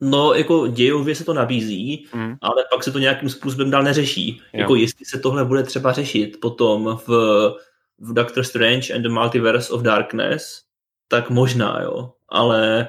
[0.00, 2.36] No, jako dějově se to nabízí, hmm.
[2.40, 4.40] ale pak se to nějakým způsobem dál neřeší.
[4.52, 4.60] Jo.
[4.60, 7.08] Jako jestli se tohle bude třeba řešit potom v,
[7.98, 10.62] v Doctor Strange and the Multiverse of Darkness,
[11.08, 12.12] tak možná, jo.
[12.28, 12.88] Ale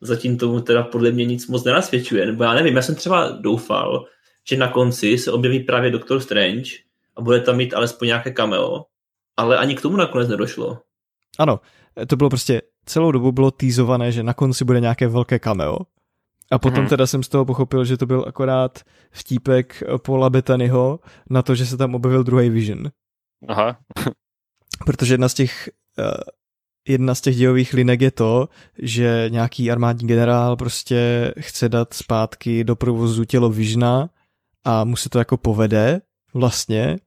[0.00, 2.26] zatím tomu teda podle mě nic moc nenasvědčuje.
[2.26, 4.06] Nebo já nevím, já jsem třeba doufal,
[4.48, 6.70] že na konci se objeví právě Doctor Strange
[7.16, 8.84] a bude tam mít alespoň nějaké cameo,
[9.36, 10.78] ale ani k tomu nakonec nedošlo.
[11.38, 11.60] Ano,
[12.06, 15.78] to bylo prostě, celou dobu bylo týzované, že na konci bude nějaké velké cameo.
[16.50, 16.88] A potom hmm.
[16.88, 21.66] teda jsem z toho pochopil, že to byl akorát vtípek Paula Bettanyho na to, že
[21.66, 22.90] se tam objevil druhý Vision.
[23.48, 23.76] Aha.
[24.86, 26.04] Protože jedna z těch uh,
[26.88, 32.64] jedna z těch dějových linek je to, že nějaký armádní generál prostě chce dát zpátky
[32.64, 34.10] do provozu tělo Visiona
[34.64, 36.00] a mu se to jako povede
[36.34, 36.98] vlastně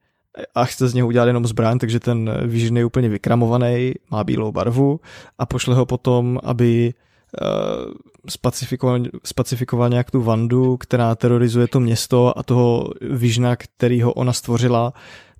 [0.54, 4.52] a chce z něho udělat jenom zbraň, takže ten Vision je úplně vykramovaný, má bílou
[4.52, 5.00] barvu
[5.38, 6.94] a pošle ho potom, aby
[7.42, 7.92] uh,
[8.28, 14.32] spacifikoval, spacifikoval nějak tu Vandu, která terorizuje to město a toho Visiona, který ho ona
[14.32, 14.92] stvořila,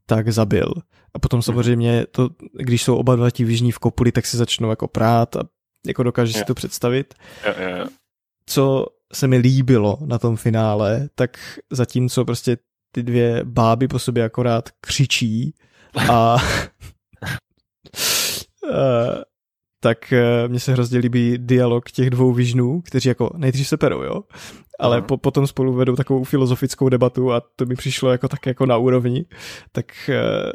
[0.06, 0.72] tak zabil.
[1.14, 4.70] A potom samozřejmě, to, když jsou oba dva ti Vižní v kopuli, tak se začnou
[4.70, 5.40] jako prát a
[5.86, 7.14] jako dokáže si to představit.
[8.46, 12.56] Co se mi líbilo na tom finále, tak zatímco prostě
[12.92, 15.54] ty dvě báby po sobě akorát křičí
[16.10, 16.36] a
[19.80, 24.02] tak eh, mně se hrozně líbí dialog těch dvou vižnů, kteří jako nejdřív se perou,
[24.02, 24.22] jo,
[24.78, 28.66] ale po, potom spolu vedou takovou filozofickou debatu a to mi přišlo jako tak jako
[28.66, 29.24] na úrovni,
[29.72, 30.52] tak eh,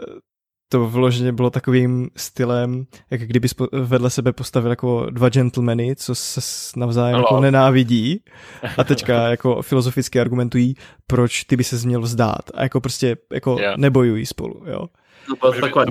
[0.74, 6.42] to vloženě bylo takovým stylem, jak kdyby vedle sebe postavil jako dva gentlemany, co se
[6.76, 8.24] navzájem jako nenávidí
[8.78, 10.76] a teďka jako filozoficky argumentují,
[11.08, 13.78] proč ty by se měl vzdát a jako prostě jako yeah.
[13.78, 14.90] nebojují spolu, jo.
[15.30, 15.86] No, taková,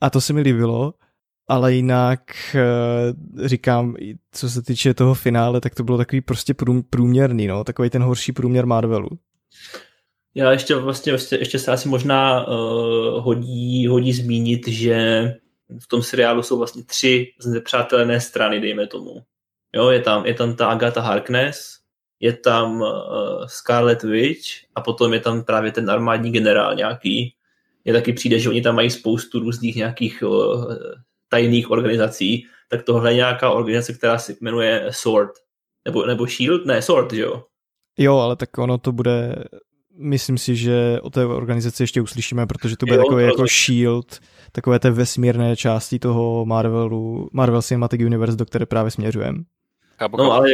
[0.00, 0.94] a to se mi líbilo,
[1.48, 2.20] ale jinak
[2.54, 3.96] eh, říkám,
[4.32, 6.54] co se týče toho finále, tak to bylo takový prostě
[6.90, 9.08] průměrný, no, takový ten horší průměr Marvelu.
[10.34, 12.54] Já ještě vlastně, ještě, ještě se asi možná uh,
[13.24, 15.24] hodí, hodí zmínit, že
[15.80, 19.22] v tom seriálu jsou vlastně tři znepřátelené strany, dejme tomu.
[19.74, 21.78] Jo, je tam, je tam ta Agatha Harkness,
[22.20, 27.34] je tam uh, Scarlet Witch a potom je tam právě ten armádní generál nějaký.
[27.84, 30.74] Je taky přijde, že oni tam mají spoustu různých nějakých uh,
[31.28, 35.30] tajných organizací, tak tohle je nějaká organizace, která se jmenuje SWORD.
[35.84, 36.66] Nebo, nebo SHIELD?
[36.66, 37.44] Ne, SWORD, že jo?
[37.98, 39.44] Jo, ale tak ono to bude
[39.96, 44.20] myslím si, že o té organizaci ještě uslyšíme, protože to bude jo, takový jako shield,
[44.52, 49.38] takové té vesmírné části toho Marvelu, Marvel Cinematic Universe, do které právě směřujeme.
[50.18, 50.48] No, ale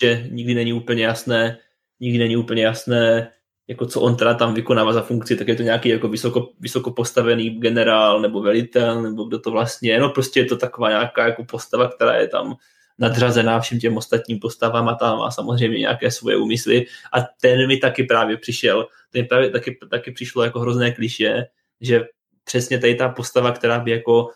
[0.00, 1.58] že nikdy není úplně jasné,
[2.00, 3.30] nikdy není úplně jasné,
[3.68, 6.90] jako co on teda tam vykonává za funkci, tak je to nějaký jako vysoko, vysoko
[6.90, 11.26] postavený generál nebo velitel, nebo kdo to vlastně je, no prostě je to taková nějaká
[11.26, 12.56] jako postava, která je tam
[12.98, 16.86] nadřazená všem těm ostatním postavám a tam má samozřejmě nějaké svoje úmysly.
[17.12, 21.44] A ten mi taky právě přišel, ten právě taky, taky přišlo jako hrozné kliše,
[21.80, 22.04] že
[22.44, 24.30] přesně tady ta postava, která by jako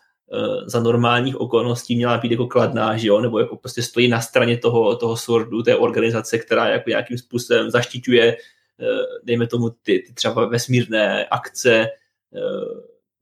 [0.67, 4.59] za normálních okolností měla být jako kladná, že jo, nebo jako prostě stojí na straně
[4.59, 8.37] toho, toho sordu, té organizace, která jako nějakým způsobem zaštiťuje,
[9.25, 11.87] dejme tomu, ty, ty třeba vesmírné akce,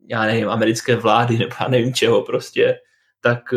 [0.08, 2.80] já nevím, americké vlády, nebo já nevím čeho prostě,
[3.20, 3.54] tak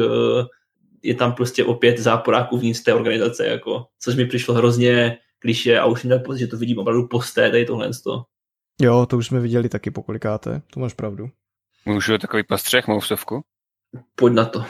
[1.03, 5.85] je tam prostě opět záporáků vnitř té organizace, jako, což mi přišlo hrozně kliše a
[5.85, 7.89] už měl pocit, že to vidím opravdu posté, tady tohle.
[8.81, 11.29] Jo, to už jsme viděli taky pokolikáte, to máš pravdu.
[11.85, 13.41] Můžu takový pastřeh, mou vstovku?
[14.15, 14.59] Pojď na to.
[14.59, 14.65] Uh,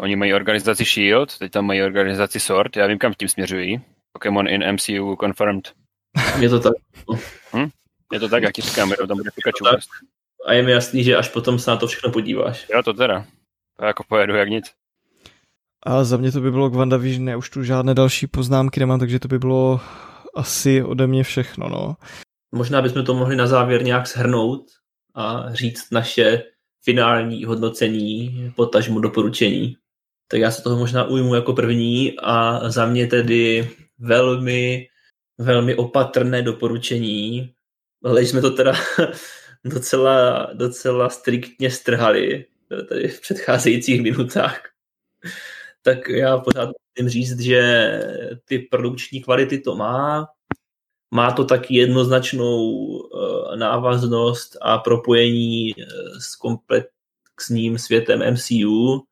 [0.00, 3.80] oni mají organizaci SHIELD, teď tam mají organizaci SWORD, já vím, kam tím směřují.
[4.12, 5.72] Pokémon in MCU confirmed.
[6.40, 6.72] Je to tak.
[7.56, 7.68] Hm?
[8.12, 9.78] Je to tak, jak ti říkám, tam bude Pikachu.
[10.46, 12.66] A je mi jasný, že až potom se na to všechno podíváš.
[12.72, 13.26] Jo, to teda.
[13.78, 14.72] To jako pojedu jak nic.
[15.86, 18.98] A za mě to by bylo k WandaVision, já už tu žádné další poznámky nemám,
[18.98, 19.80] takže to by bylo
[20.34, 21.96] asi ode mě všechno, no.
[22.54, 24.66] Možná bychom to mohli na závěr nějak shrnout
[25.14, 26.42] a říct naše
[26.84, 29.76] finální hodnocení, potažmu doporučení.
[30.28, 34.88] Tak já se toho možná ujmu jako první a za mě tedy velmi,
[35.38, 37.52] velmi opatrné doporučení.
[38.04, 38.72] Ale jsme to teda
[39.64, 42.44] docela, docela striktně strhali
[42.88, 44.60] tady v předcházejících minutách
[45.86, 47.90] tak já pořád musím říct, že
[48.44, 50.26] ty produkční kvality to má,
[51.14, 55.82] má to taky jednoznačnou uh, návaznost a propojení uh,
[56.18, 59.02] s komplexním světem MCU,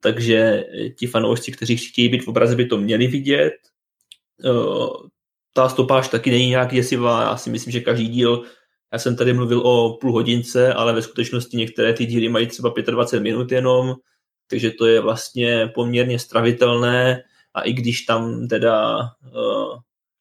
[0.00, 0.64] takže
[0.98, 3.54] ti fanoušci, kteří chtějí být v obraze, by to měli vidět.
[5.52, 8.44] Ta stopáž taky není nějak děsivá, já si myslím, že každý díl,
[8.92, 12.72] já jsem tady mluvil o půl hodince, ale ve skutečnosti některé ty díly mají třeba
[12.90, 13.94] 25 minut jenom,
[14.52, 17.22] takže to je vlastně poměrně stravitelné
[17.54, 19.00] a i když tam teda
[19.34, 19.78] uh,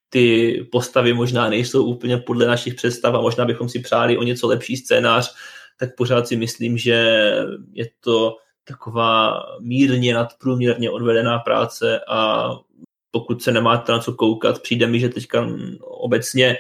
[0.10, 4.48] ty postavy možná nejsou úplně podle našich představ a možná bychom si přáli o něco
[4.48, 5.36] lepší scénář,
[5.80, 6.96] tak pořád si myslím, že
[7.74, 12.50] je to taková mírně nadprůměrně odvedená práce a
[13.12, 15.48] pokud se nemáte na co koukat, přijde mi, že teďka
[15.82, 16.58] obecně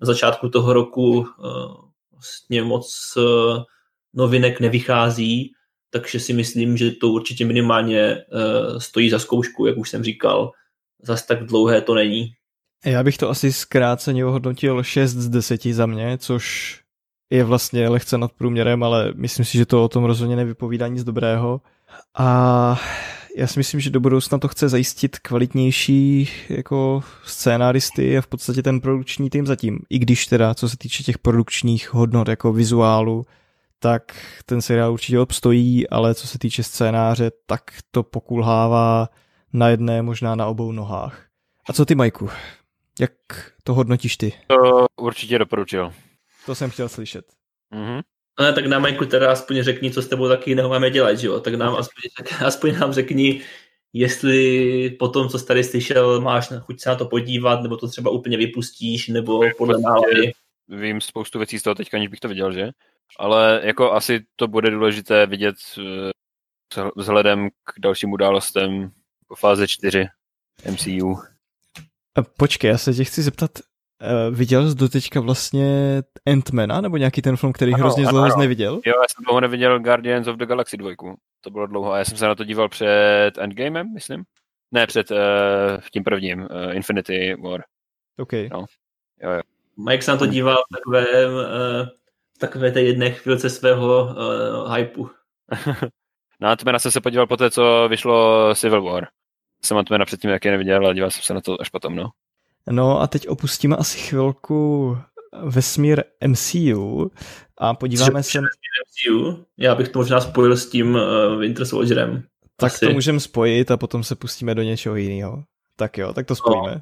[0.00, 1.26] na začátku toho roku uh,
[2.12, 3.62] vlastně moc uh,
[4.14, 5.52] novinek nevychází
[5.92, 10.50] takže si myslím, že to určitě minimálně uh, stojí za zkoušku, jak už jsem říkal.
[11.02, 12.32] Zas tak dlouhé to není.
[12.84, 16.78] Já bych to asi zkráceně ohodnotil 6 z 10 za mě, což
[17.30, 21.04] je vlastně lehce nad průměrem, ale myslím si, že to o tom rozhodně nevypovídá nic
[21.04, 21.60] dobrého.
[22.18, 22.80] A
[23.36, 28.62] já si myslím, že do budoucna to chce zajistit kvalitnější jako scénáristy a v podstatě
[28.62, 29.78] ten produkční tým zatím.
[29.90, 33.26] I když teda, co se týče těch produkčních hodnot jako vizuálu,
[33.82, 34.16] tak
[34.46, 39.08] ten seriál určitě obstojí, ale co se týče scénáře, tak to pokulhává
[39.52, 41.26] na jedné, možná na obou nohách.
[41.68, 42.30] A co ty, Majku?
[43.00, 43.12] Jak
[43.64, 44.32] to hodnotíš ty?
[44.46, 45.92] To určitě doporučil.
[46.46, 47.24] To jsem chtěl slyšet.
[47.74, 48.02] Mm-hmm.
[48.36, 51.26] Ale tak na Majku teda aspoň řekni, co s tebou taky jiného máme dělat, že
[51.26, 51.40] jo?
[51.40, 52.02] Tak nám aspoň,
[52.46, 53.40] aspoň nám řekni,
[53.92, 57.88] jestli po tom, co jsi tady slyšel, máš chuť se na to podívat, nebo to
[57.88, 60.32] třeba úplně vypustíš, nebo podle nálady.
[60.68, 62.68] Vím spoustu věcí z toho teďka, aniž bych to viděl, že?
[63.18, 68.90] Ale jako asi to bude důležité vidět eh, vzhledem k dalším událostem
[69.28, 70.06] po fáze 4
[70.70, 71.16] MCU.
[72.38, 73.50] Počkej, já se tě chci zeptat,
[74.02, 78.72] eh, viděl jsi teďka vlastně Ant-Mana, nebo nějaký ten film, který ano, hrozně dlouho neviděl?
[78.74, 80.90] Jo, já jsem dlouho neviděl Guardians of the Galaxy 2.
[81.40, 84.24] To bylo dlouho a já jsem se na to díval před Endgamem, myslím.
[84.74, 85.18] Ne, před uh,
[85.92, 87.64] tím prvním, uh, Infinity War.
[88.18, 88.32] OK.
[88.32, 88.64] No.
[89.22, 89.40] Jo, jo.
[89.88, 91.88] Mike se na to díval v takovém uh,
[92.46, 95.10] takové té jedné chvilce svého uh, hypeu.
[96.40, 99.06] na Antmana jsem se podíval po té, co vyšlo Civil War.
[99.64, 102.10] Jsem Antmana předtím taky neviděl, ale díval jsem se na to až potom, no.
[102.70, 104.98] No a teď opustíme asi chvilku
[105.44, 107.10] vesmír MCU
[107.58, 108.40] a podíváme se...
[108.40, 109.44] MCU?
[109.58, 112.22] Já bych to možná spojil s tím uh, Winter Soldierem.
[112.56, 112.86] Tak asi.
[112.86, 115.44] to můžeme spojit a potom se pustíme do něčeho jiného.
[115.76, 116.74] Tak jo, tak to spojíme.
[116.74, 116.80] No.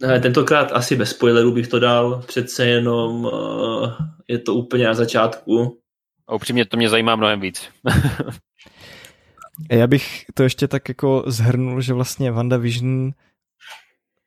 [0.00, 3.92] Tentokrát asi bez spoilerů bych to dal, přece jenom uh,
[4.28, 5.80] je to úplně na začátku.
[6.28, 7.68] A upřímně to mě zajímá mnohem víc.
[9.70, 13.12] Já bych to ještě tak jako zhrnul, že vlastně WandaVision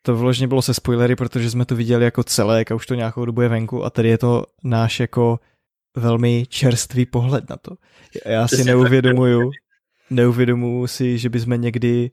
[0.01, 3.25] to vložně bylo se spoilery, protože jsme to viděli jako celé, a už to nějakou
[3.25, 5.39] dobu je venku a tady je to náš jako
[5.97, 7.75] velmi čerstvý pohled na to.
[8.25, 9.51] Já si neuvědomuju,
[10.10, 12.12] neuvědomuju si, že bychom někdy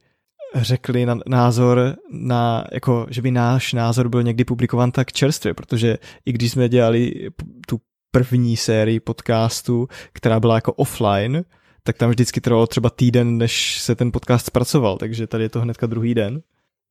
[0.54, 5.98] řekli na, názor na, jako, že by náš názor byl někdy publikovan tak čerstvě, protože
[6.26, 7.30] i když jsme dělali
[7.68, 7.80] tu
[8.10, 11.44] první sérii podcastu, která byla jako offline,
[11.82, 15.60] tak tam vždycky trvalo třeba týden, než se ten podcast zpracoval, takže tady je to
[15.60, 16.42] hnedka druhý den.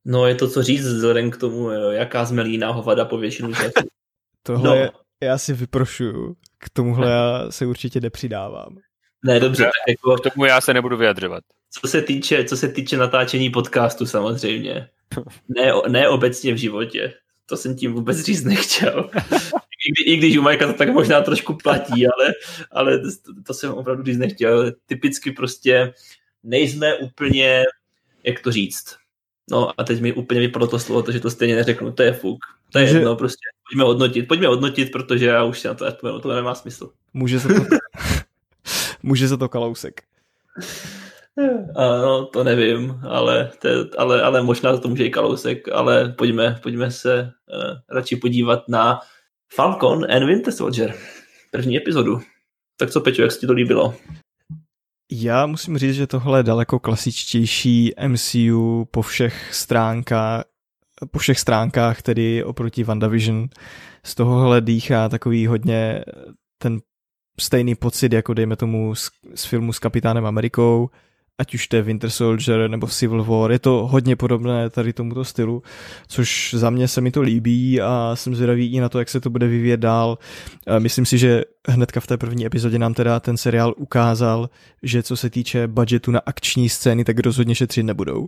[0.06, 3.72] No je to co říct vzhledem k tomu, jaká zmelíná hovada po většinu času.
[4.44, 4.92] Tohle no.
[5.24, 8.78] já si vyprošuju, k tomuhle já se určitě nepřidávám.
[9.26, 10.16] Ne, dobře, tak jako...
[10.16, 11.44] K tomu já se nebudu vyjadřovat.
[11.72, 14.90] Co se týče, co se týče natáčení podcastu samozřejmě.
[15.48, 17.14] Ne, ne obecně v životě.
[17.46, 19.10] To jsem tím vůbec říct nechtěl.
[19.88, 22.34] I, kdy, I když u Majka to tak možná trošku platí, ale,
[22.72, 24.72] ale to, to jsem opravdu říct nechtěl.
[24.86, 25.94] Typicky prostě
[26.44, 27.64] nejsme úplně,
[28.24, 28.96] jak to říct,
[29.52, 32.40] No a teď mi úplně vypadlo to slovo, že to stejně neřeknu, to je fuk.
[32.72, 36.34] To je jedno, prostě pojďme hodnotit, pojďme hodnotit, protože já už si na to to
[36.36, 36.92] nemá smysl.
[37.14, 37.62] Může se to,
[39.06, 40.02] může se to kalousek.
[41.78, 46.92] No, to nevím, ale, to, ale, ale možná to může i kalousek, ale pojďme, pojďme
[46.92, 49.00] se uh, radši podívat na
[49.54, 50.94] Falcon and Winter Soldier,
[51.52, 52.20] první epizodu.
[52.78, 53.96] Tak co, Peťo, jak se ti to líbilo?
[55.12, 60.44] Já musím říct, že tohle je daleko klasičtější MCU po všech stránkách,
[61.12, 63.48] po všech stránkách, tedy oproti WandaVision.
[64.04, 66.04] Z tohohle dýchá takový hodně
[66.58, 66.80] ten
[67.40, 70.90] stejný pocit, jako dejme tomu z, z filmu s Kapitánem Amerikou,
[71.38, 75.26] ať už to je Winter Soldier nebo Civil War, je to hodně podobné tady tomuto
[75.26, 75.64] stylu,
[76.08, 79.22] což za mě se mi to líbí a jsem zvědavý i na to, jak se
[79.22, 80.18] to bude vyvíjet dál.
[80.80, 84.50] Myslím si, že hnedka v té první epizodě nám teda ten seriál ukázal,
[84.84, 88.28] že co se týče budgetu na akční scény, tak rozhodně šetřit nebudou.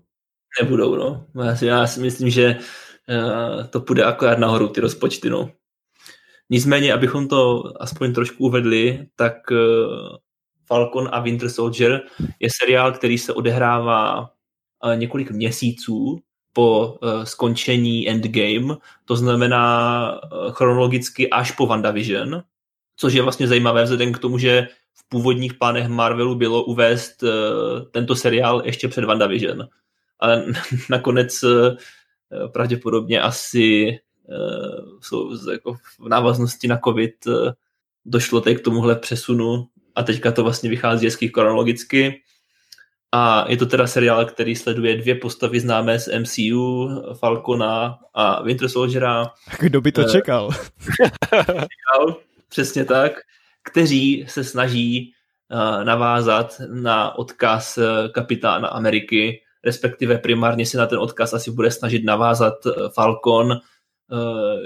[0.61, 1.25] Nebudou, no.
[1.45, 5.49] Já si, já si myslím, že uh, to půjde akorát nahoru, ty rozpočty, no.
[6.49, 9.57] Nicméně, abychom to aspoň trošku uvedli, tak uh,
[10.65, 12.01] Falcon a Winter Soldier
[12.39, 14.29] je seriál, který se odehrává
[14.83, 16.19] eh, několik měsíců
[16.53, 22.43] po uh, skončení Endgame, to znamená chronologicky až po WandaVision,
[22.95, 27.23] což je vlastně zajímavé vzhledem k tomu, že v původních plánech Marvelu bylo uvést
[27.91, 29.67] tento seriál ještě před WandaVision.
[30.19, 30.45] Ale
[30.89, 31.45] nakonec
[32.51, 33.99] pravděpodobně asi
[35.01, 37.51] jsou, jako v návaznosti na COVID uh,
[38.05, 42.21] došlo teď k tomuhle přesunu a teďka to vlastně vychází hezky chronologicky.
[43.11, 48.69] A je to teda seriál, který sleduje dvě postavy známé z MCU, Falcona a Winter
[48.69, 49.31] Soldiera.
[49.59, 50.49] Kdo by to eh, čekal?
[51.29, 52.15] čekal,
[52.49, 53.11] přesně tak,
[53.63, 55.13] kteří se snaží
[55.83, 57.79] navázat na odkaz
[58.11, 62.53] kapitána Ameriky, respektive primárně se na ten odkaz asi bude snažit navázat
[62.93, 63.59] Falcon,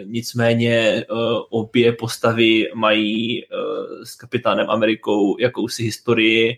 [0.04, 1.18] nicméně uh,
[1.50, 6.58] obě postavy mají uh, s kapitánem Amerikou jakousi historii,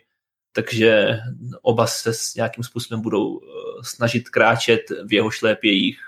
[0.52, 1.19] takže
[1.62, 3.39] oba se s nějakým způsobem budou
[3.82, 6.00] snažit kráčet v jeho šlépějích.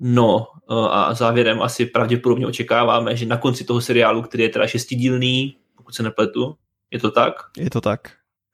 [0.00, 5.56] No a závěrem asi pravděpodobně očekáváme, že na konci toho seriálu, který je teda šestidílný,
[5.76, 6.56] pokud se nepletu,
[6.90, 7.34] je to tak?
[7.58, 8.00] Je to tak.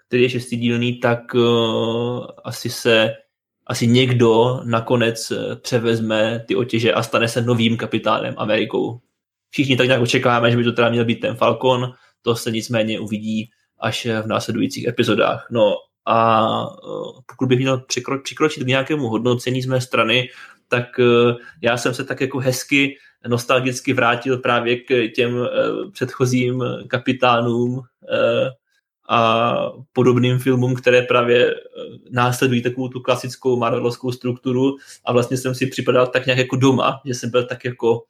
[0.06, 3.14] Který je šestidílný, tak uh, asi se
[3.66, 9.00] asi někdo nakonec eh, převezme ty otěže a stane se novým kapitánem Amerikou.
[9.50, 13.00] Všichni tak nějak očekáváme, že by to teda měl být ten Falcon, to se nicméně
[13.00, 13.50] uvidí
[13.80, 15.46] až v následujících epizodách.
[15.50, 15.74] No
[16.06, 20.28] a eh, pokud bych měl přikro, přikročit k nějakému hodnocení z mé strany,
[20.68, 22.96] tak eh, já jsem se tak jako hezky
[23.28, 25.48] nostalgicky vrátil právě k těm
[25.92, 27.82] předchozím kapitánům
[29.08, 29.54] a
[29.92, 31.56] podobným filmům, které právě eh,
[32.10, 37.00] následují takovou tu klasickou Marvelovskou strukturu a vlastně jsem si připadal tak nějak jako doma,
[37.04, 38.02] že jsem byl tak jako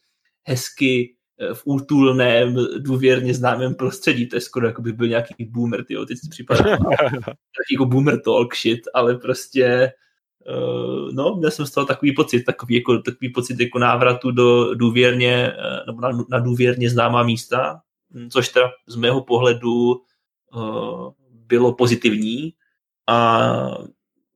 [0.43, 4.29] hezky eh, v útulném, důvěrně známém prostředí.
[4.29, 6.07] To je skoro jako by byl nějaký boomer, tyjo.
[6.07, 6.79] teď si připadal
[7.73, 9.93] jako boomer talk shit, ale prostě
[10.49, 14.75] uh, no, měl jsem z toho takový pocit, takový, jako, takový pocit jako návratu do
[14.75, 15.53] důvěrně,
[15.87, 17.81] nebo na, na důvěrně známá místa,
[18.31, 20.16] což teda z mého pohledu Eh,
[21.31, 22.53] bylo pozitivní
[23.07, 23.51] a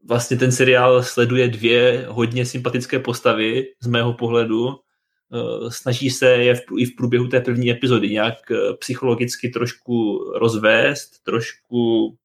[0.08, 4.68] vlastně ten seriál sleduje dvě hodně sympatické postavy z mého pohledu.
[4.68, 11.22] Eh, snaží se je i v průběhu té první epizody nějak eh, psychologicky trošku rozvést,
[11.22, 12.16] trošku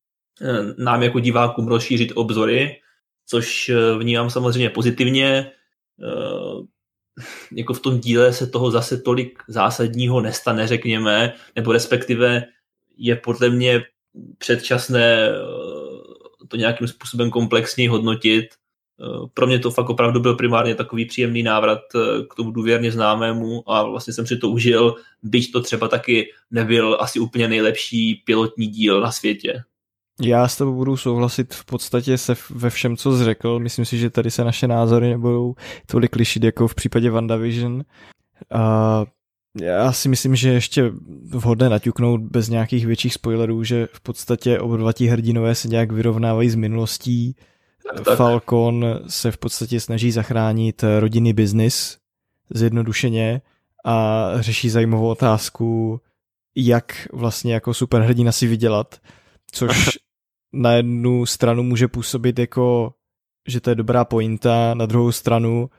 [0.77, 2.81] nám jako divákům rozšířit obzory,
[3.25, 5.51] což vnímám samozřejmě pozitivně.
[7.51, 12.43] Jako v tom díle se toho zase tolik zásadního nestane, řekněme, nebo respektive
[12.97, 13.84] je podle mě
[14.38, 18.45] předčasné eh, to nějakým způsobem komplexně hodnotit.
[18.45, 22.91] Eh, pro mě to fakt opravdu byl primárně takový příjemný návrat eh, k tomu důvěrně
[22.91, 28.15] známému a vlastně jsem si to užil, byť to třeba taky nebyl asi úplně nejlepší
[28.26, 29.63] pilotní díl na světě.
[30.22, 33.59] Já s tebou budu souhlasit v podstatě se ve všem, co jsi řekl.
[33.59, 35.55] Myslím si, že tady se naše názory nebudou
[35.86, 37.84] tolik lišit jako v případě WandaVision.
[38.53, 39.05] A
[39.62, 40.91] já si myslím, že ještě
[41.30, 46.49] vhodné naťuknout bez nějakých větších spoilerů, že v podstatě oba ti hrdinové se nějak vyrovnávají
[46.49, 47.36] s minulostí.
[47.93, 48.18] Tak, tak.
[48.18, 51.97] Falcon se v podstatě snaží zachránit rodinný biznis
[52.49, 53.41] zjednodušeně
[53.86, 56.01] a řeší zajímavou otázku,
[56.56, 58.95] jak vlastně jako superhrdina si vydělat.
[59.51, 59.89] což
[60.53, 62.93] na jednu stranu může působit jako,
[63.47, 65.70] že to je dobrá pointa, na druhou stranu,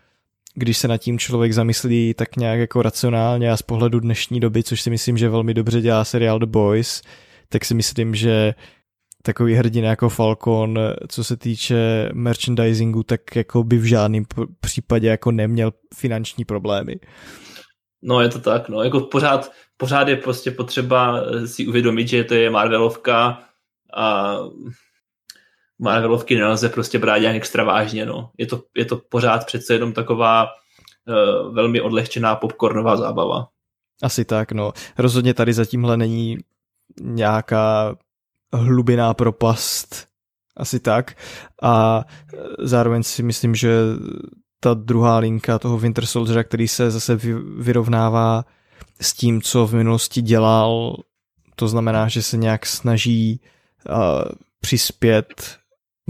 [0.57, 4.63] když se nad tím člověk zamyslí tak nějak jako racionálně a z pohledu dnešní doby,
[4.63, 7.03] což si myslím, že velmi dobře dělá seriál The Boys,
[7.49, 8.55] tak si myslím, že
[9.23, 10.79] takový hrdina jako Falcon,
[11.09, 14.25] co se týče merchandisingu, tak jako by v žádném
[14.61, 16.95] případě jako neměl finanční problémy.
[18.03, 22.35] No je to tak, no jako pořád, pořád je prostě potřeba si uvědomit, že to
[22.35, 23.43] je Marvelovka
[23.97, 24.37] a
[25.79, 28.31] Marvelovky nelze prostě brát nějak extra vážně, no.
[28.39, 33.49] Je to, je to pořád přece jenom taková uh, velmi odlehčená popcornová zábava.
[34.03, 34.73] Asi tak, no.
[34.99, 36.39] Rozhodně tady za tímhle není
[37.01, 37.97] nějaká
[38.53, 40.09] hlubiná propast,
[40.57, 41.17] asi tak.
[41.63, 42.05] A
[42.59, 43.81] zároveň si myslím, že
[44.61, 47.19] ta druhá linka toho Winter Soldiera, který se zase
[47.59, 48.45] vyrovnává
[49.01, 50.97] s tím, co v minulosti dělal,
[51.57, 53.41] to znamená, že se nějak snaží
[53.91, 53.97] uh,
[54.61, 55.59] přispět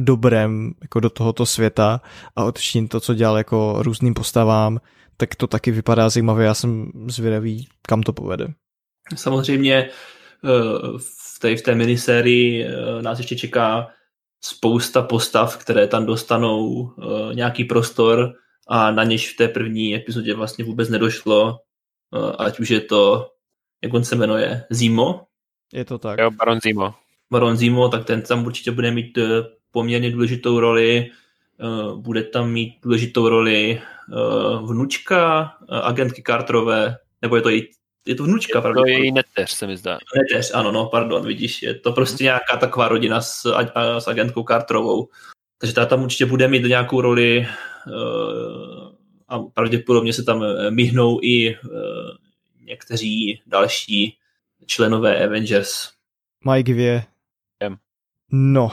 [0.00, 2.00] dobrem jako do tohoto světa
[2.36, 4.80] a odčinit to, co dělal jako různým postavám,
[5.16, 6.46] tak to taky vypadá zajímavě.
[6.46, 8.48] Já jsem zvědavý, kam to povede.
[9.14, 9.88] Samozřejmě eh,
[10.98, 13.88] v té, v té minisérii eh, nás ještě čeká
[14.40, 18.32] spousta postav, které tam dostanou eh, nějaký prostor
[18.68, 21.58] a na něž v té první epizodě vlastně vůbec nedošlo,
[22.38, 23.30] ať už je to,
[23.82, 25.26] jak on se jmenuje, Zimo?
[25.72, 26.18] Je to tak.
[26.18, 26.94] Jo, Baron Zimo.
[27.32, 29.18] Baron Zimo, tak ten tam určitě bude mít
[29.76, 31.10] poměrně důležitou roli.
[31.60, 34.16] Eh, bude tam mít důležitou roli eh,
[34.62, 37.68] vnučka eh, agentky Carterové, nebo je to její
[38.06, 38.80] je to vnučka, pravda?
[38.80, 39.98] To je její neteř, se mi zdá.
[40.16, 43.52] Neteř, ano, no, pardon, vidíš, je to prostě nějaká taková rodina s,
[43.98, 45.08] s agentkou Carterovou.
[45.58, 47.46] Takže ta tam určitě bude mít nějakou roli
[49.28, 51.56] a pravděpodobně se tam myhnou i
[52.64, 54.18] někteří další
[54.66, 55.90] členové Avengers.
[56.44, 57.02] Mike Vie.
[58.32, 58.72] No,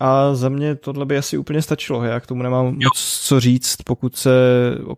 [0.00, 2.04] a za mě tohle by asi úplně stačilo.
[2.04, 2.72] Já k tomu nemám jo.
[2.72, 4.30] moc co říct, pokud se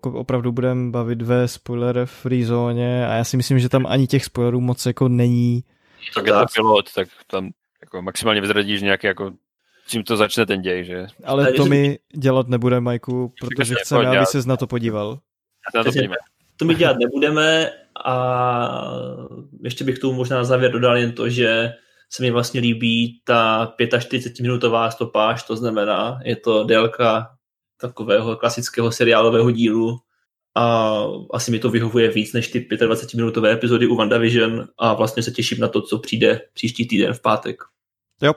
[0.02, 4.24] opravdu budeme bavit ve spoiler free zóně a já si myslím, že tam ani těch
[4.24, 5.64] spoilerů moc jako není.
[6.14, 7.50] Tak je to pilot, tak tam
[7.80, 9.32] jako maximálně vyzradíš nějaký jako
[9.86, 11.06] čím to začne ten děj, že?
[11.24, 15.18] Ale to mi dělat nebude, Majku, protože chceme, aby ses na to podíval.
[15.74, 15.90] Na to,
[16.56, 17.70] to my dělat nebudeme
[18.04, 18.94] a
[19.62, 21.72] ještě bych tu možná na závěr dodal jen to, že
[22.14, 27.30] se mi vlastně líbí ta 45-minutová stopáž, to znamená, je to délka
[27.80, 29.98] takového klasického seriálového dílu
[30.54, 30.96] a
[31.32, 35.60] asi mi to vyhovuje víc než ty 25-minutové epizody u WandaVision a vlastně se těším
[35.60, 37.56] na to, co přijde příští týden v pátek.
[38.22, 38.34] Jo.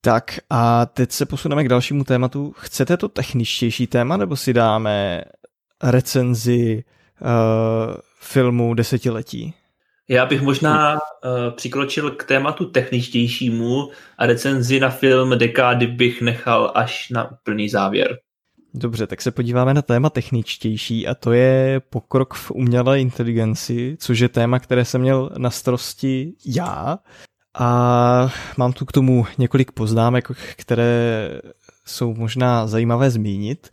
[0.00, 2.54] Tak a teď se posuneme k dalšímu tématu.
[2.58, 5.24] Chcete to techničtější téma, nebo si dáme
[5.82, 6.84] recenzi
[7.20, 9.54] uh, filmu desetiletí?
[10.08, 10.98] Já bych možná uh,
[11.56, 18.18] přikročil k tématu techničtějšímu a recenzi na film Dekády bych nechal až na plný závěr.
[18.74, 24.18] Dobře, tak se podíváme na téma techničtější a to je pokrok v umělé inteligenci, což
[24.18, 26.98] je téma, které jsem měl na starosti já.
[27.58, 31.30] A mám tu k tomu několik poznámek, které
[31.84, 33.68] jsou možná zajímavé zmínit.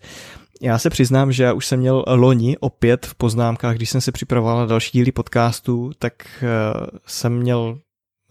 [0.63, 4.11] Já se přiznám, že já už jsem měl loni opět v poznámkách, když jsem se
[4.11, 7.79] připravoval na další díly podcastu, tak uh, jsem měl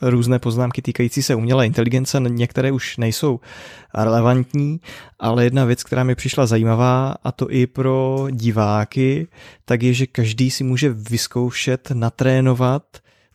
[0.03, 3.41] různé poznámky týkající se umělé inteligence, některé už nejsou
[3.95, 4.80] relevantní,
[5.18, 9.28] ale jedna věc, která mi přišla zajímavá, a to i pro diváky,
[9.64, 12.83] tak je, že každý si může vyzkoušet, natrénovat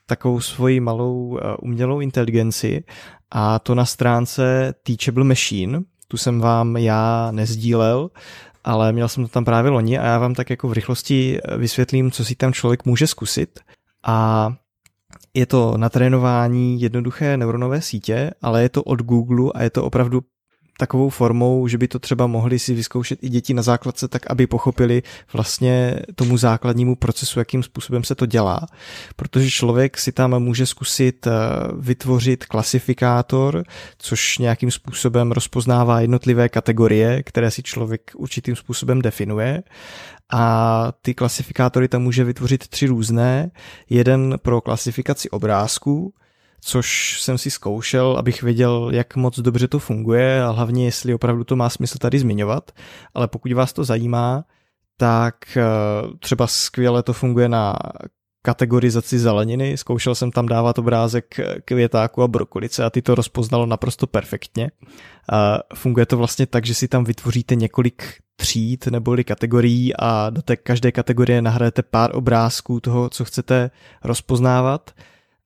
[0.06, 2.84] takovou svoji malou eh, umělou inteligenci
[3.32, 8.10] a to na stránce Teachable Machine, tu jsem vám já nezdílel,
[8.68, 12.11] ale měl jsem to tam právě loni a já vám tak jako v rychlosti vysvětlím,
[12.11, 13.59] co si tam člověk může zkusit.
[14.05, 14.49] A
[15.34, 19.84] je to na trénování jednoduché neuronové sítě, ale je to od Google a je to
[19.84, 20.22] opravdu
[20.78, 24.47] takovou formou, že by to třeba mohli si vyzkoušet i děti na základce, tak aby
[24.47, 25.03] pochopili
[25.34, 28.67] vlastně tomu základnímu procesu, jakým způsobem se to dělá.
[29.15, 31.32] Protože člověk si tam může zkusit eh,
[31.80, 33.63] vytvořit klasifikátor,
[33.97, 39.63] což nějakým způsobem rozpoznává jednotlivé kategorie, které si člověk určitým způsobem definuje
[40.30, 43.51] a ty klasifikátory tam může vytvořit tři různé.
[43.89, 46.13] Jeden pro klasifikaci obrázků,
[46.62, 51.43] což jsem si zkoušel, abych věděl, jak moc dobře to funguje a hlavně, jestli opravdu
[51.43, 52.72] to má smysl tady zmiňovat.
[53.14, 54.43] Ale pokud vás to zajímá,
[54.97, 55.64] tak eh,
[56.20, 57.76] třeba skvěle to funguje na
[58.47, 59.78] kategorizaci zeleniny.
[59.78, 64.72] Zkoušel jsem tam dávat obrázek květáku a brokolice a ty to rozpoznalo naprosto perfektně.
[65.74, 68.03] Funguje to vlastně tak, že si tam vytvoříte několik
[68.36, 73.72] tříd neboli kategorií a do té každé kategorie nahrajete pár obrázků toho, co chcete
[74.03, 74.91] rozpoznávat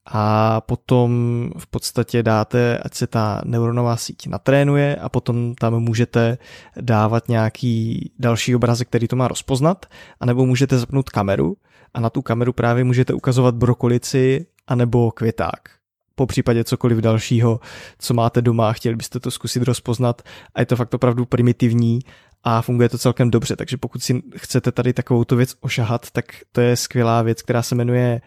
[0.05, 1.11] a potom
[1.57, 6.37] v podstatě dáte, ať se ta neuronová síť natrénuje a potom tam můžete
[6.81, 9.85] dávat nějaký další obrazek, který to má rozpoznat,
[10.19, 11.57] anebo můžete zapnout kameru
[11.93, 15.69] a na tu kameru právě můžete ukazovat brokolici anebo květák.
[16.15, 17.59] Po případě cokoliv dalšího,
[17.99, 20.21] co máte doma, chtěli byste to zkusit rozpoznat
[20.55, 21.99] a je to fakt opravdu primitivní
[22.43, 26.25] a funguje to celkem dobře, takže pokud si chcete tady takovou tu věc ošahat, tak
[26.51, 28.21] to je skvělá věc, která se jmenuje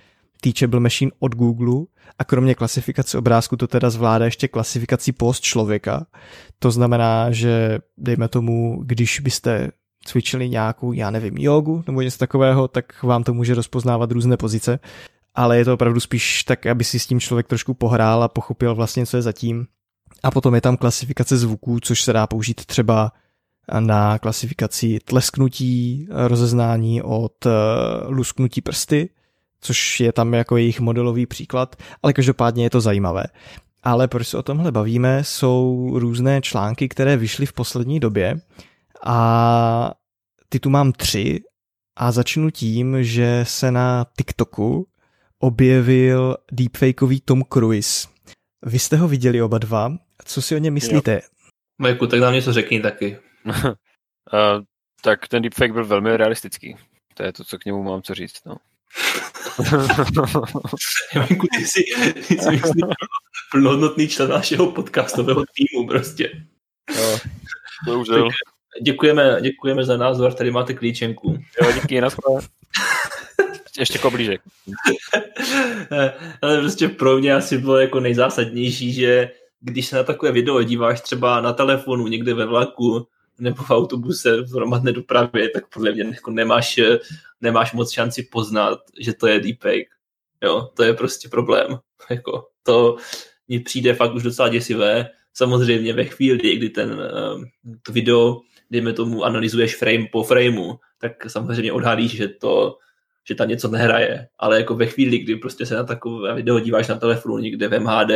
[0.44, 1.84] Teachable Machine od Google
[2.18, 6.06] a kromě klasifikace obrázku to teda zvládá ještě klasifikací post člověka.
[6.58, 9.70] To znamená, že dejme tomu, když byste
[10.06, 14.78] cvičili nějakou, já nevím, jogu nebo něco takového, tak vám to může rozpoznávat různé pozice,
[15.34, 18.74] ale je to opravdu spíš tak, aby si s tím člověk trošku pohrál a pochopil
[18.74, 19.66] vlastně, co je zatím.
[20.22, 23.12] A potom je tam klasifikace zvuků, což se dá použít třeba
[23.80, 27.50] na klasifikaci tlesknutí, rozeznání od eh,
[28.06, 29.08] lusknutí prsty,
[29.64, 33.24] což je tam jako jejich modelový příklad, ale každopádně je to zajímavé.
[33.82, 38.40] Ale proč se o tomhle bavíme, jsou různé články, které vyšly v poslední době
[39.04, 39.94] a
[40.48, 41.40] ty tu mám tři
[41.96, 44.88] a začnu tím, že se na TikToku
[45.38, 48.08] objevil deepfakeový Tom Cruise.
[48.62, 49.92] Vy jste ho viděli oba dva,
[50.24, 51.20] co si o něm myslíte?
[51.78, 53.18] Majku, tak nám něco řekni taky.
[53.46, 53.52] uh,
[55.02, 56.76] tak ten deepfake byl velmi realistický.
[57.14, 58.44] To je to, co k němu mám co říct.
[58.46, 58.56] No.
[61.14, 61.82] Majku, ty jsi,
[62.28, 62.60] ty jsi
[63.50, 66.30] plnohodnotný člen našeho podcastového týmu prostě.
[66.96, 67.18] No,
[67.84, 68.28] bohužel.
[68.82, 71.38] Děkujeme, děkujeme za názor, tady máte klíčenku.
[71.62, 72.08] Jo, díky, na
[73.78, 74.40] Ještě koblížek.
[76.42, 79.30] Ale prostě pro mě asi bylo jako nejzásadnější, že
[79.60, 83.06] když se na takové video díváš třeba na telefonu někde ve vlaku
[83.38, 86.80] nebo v autobuse v hromadné dopravě, tak podle mě jako nemáš,
[87.40, 89.88] nemáš moc šanci poznat, že to je deepfake.
[90.42, 91.78] Jo, to je prostě problém.
[92.10, 92.96] Jako, to
[93.48, 95.10] mi přijde fakt už docela děsivé.
[95.32, 97.44] Samozřejmě ve chvíli, kdy ten uh,
[97.82, 102.78] to video, dejme tomu, analyzuješ frame po frameu, tak samozřejmě odhalíš, že to
[103.28, 106.88] že tam něco nehraje, ale jako ve chvíli, kdy prostě se na takové video díváš
[106.88, 108.10] na telefonu někde v MHD,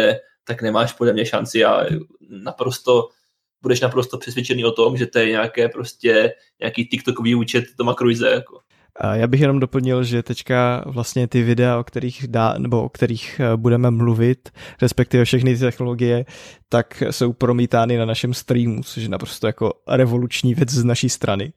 [0.44, 1.86] tak nemáš podle mě šanci a
[2.28, 3.08] naprosto
[3.62, 8.30] budeš naprosto přesvědčený o tom, že to je nějaké prostě nějaký TikTokový účet Toma Cruise.
[8.30, 8.60] Jako.
[9.12, 13.40] Já bych jenom doplnil, že teďka vlastně ty videa, o kterých, dá, nebo o kterých
[13.40, 14.48] eh, budeme mluvit,
[14.82, 16.24] respektive všechny ty technologie,
[16.68, 21.52] tak jsou promítány na našem streamu, což je naprosto jako revoluční věc z naší strany.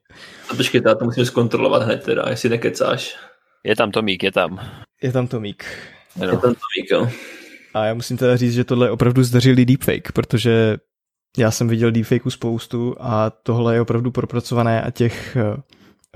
[0.49, 3.16] A počkejte, já to musím zkontrolovat hned teda, jestli nekecáš.
[3.64, 4.60] Je tam Tomík, je tam.
[5.04, 5.66] Je tam Tomík.
[6.22, 7.10] Je tam Tomík, jo.
[7.74, 10.78] A já musím teda říct, že tohle je opravdu zdařilý deepfake, protože
[11.38, 15.61] já jsem viděl deepfakeu spoustu a tohle je opravdu propracované a těch eh,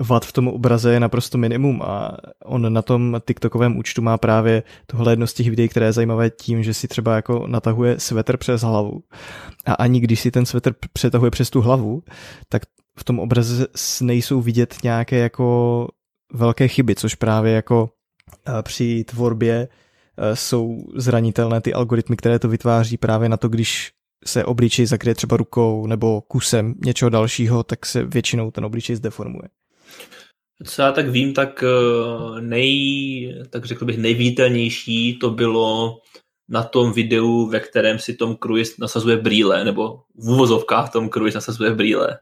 [0.00, 4.62] vad v tom obraze je naprosto minimum a on na tom TikTokovém účtu má právě
[4.86, 8.36] tohle jedno z těch videí, které je zajímavé tím, že si třeba jako natahuje svetr
[8.36, 9.02] přes hlavu.
[9.66, 12.02] A ani když si ten svetr přetahuje přes tu hlavu,
[12.48, 12.62] tak
[12.98, 13.66] v tom obraze
[14.00, 15.88] nejsou vidět nějaké jako
[16.32, 17.90] velké chyby, což právě jako
[18.48, 19.68] eh, při tvorbě
[20.18, 23.92] eh, jsou zranitelné ty algoritmy, které to vytváří právě na to, když
[24.26, 29.48] se obličej zakryje třeba rukou nebo kusem něčeho dalšího, tak se většinou ten obličej zdeformuje.
[30.64, 35.98] Co já tak vím, tak eh, nej, tak řekl bych nejvítelnější to bylo
[36.48, 41.36] na tom videu, ve kterém si Tom Cruise nasazuje brýle, nebo v úvozovkách Tom Cruise
[41.36, 42.18] nasazuje brýle.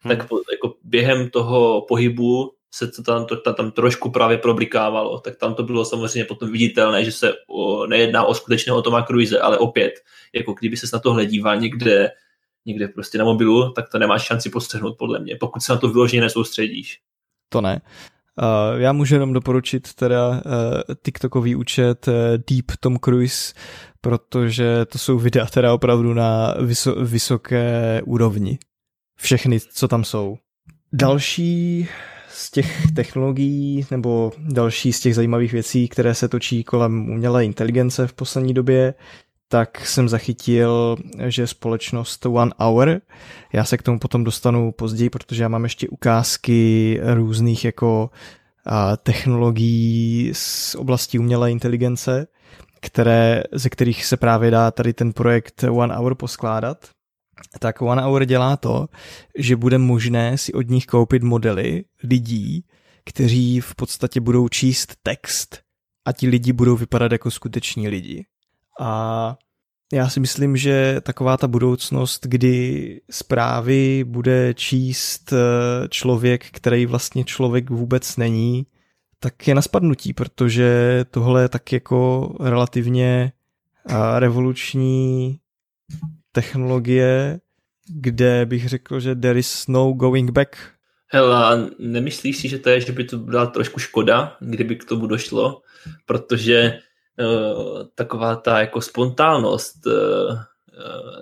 [0.00, 0.16] Hmm.
[0.16, 5.54] Tak jako během toho pohybu se to tam, to, tam, trošku právě problikávalo, tak tam
[5.54, 9.92] to bylo samozřejmě potom viditelné, že se o, nejedná o skutečného Toma Cruise, ale opět,
[10.34, 12.10] jako kdyby se na tohle díval někde,
[12.66, 15.88] někde prostě na mobilu, tak to nemáš šanci postřehnout podle mě, pokud se na to
[15.88, 17.00] vyloženě nesoustředíš.
[17.48, 17.80] To ne.
[18.42, 20.40] Uh, já můžu jenom doporučit teda uh,
[21.02, 22.14] TikTokový účet uh,
[22.50, 23.54] Deep Tom Cruise,
[24.00, 28.58] protože to jsou videa teda opravdu na vyso- vysoké úrovni.
[29.20, 30.38] Všechny, co tam jsou.
[30.92, 31.88] Další
[32.38, 38.06] z těch technologií nebo další z těch zajímavých věcí, které se točí kolem umělé inteligence
[38.06, 38.94] v poslední době,
[39.48, 43.00] tak jsem zachytil, že společnost One Hour,
[43.52, 48.10] já se k tomu potom dostanu později, protože já mám ještě ukázky různých jako
[49.02, 52.26] technologií z oblasti umělé inteligence,
[52.80, 56.78] které, ze kterých se právě dá tady ten projekt One Hour poskládat
[57.58, 58.86] tak One Hour dělá to,
[59.38, 62.64] že bude možné si od nich koupit modely lidí,
[63.04, 65.60] kteří v podstatě budou číst text
[66.04, 68.26] a ti lidi budou vypadat jako skuteční lidi.
[68.80, 69.36] A
[69.92, 77.24] já si myslím, že taková ta budoucnost, kdy zprávy bude číst eh, člověk, který vlastně
[77.24, 78.66] člověk vůbec není,
[79.20, 83.32] tak je na spadnutí, protože tohle je tak jako relativně
[84.18, 85.40] revoluční
[86.38, 87.40] technologie,
[87.90, 90.56] kde bych řekl, že there is no going back.
[91.10, 95.06] Hele, nemyslíš si, že to je, že by to byla trošku škoda, kdyby k tomu
[95.06, 95.62] došlo,
[96.06, 96.78] protože
[97.18, 100.38] uh, taková ta jako spontánnost uh, uh,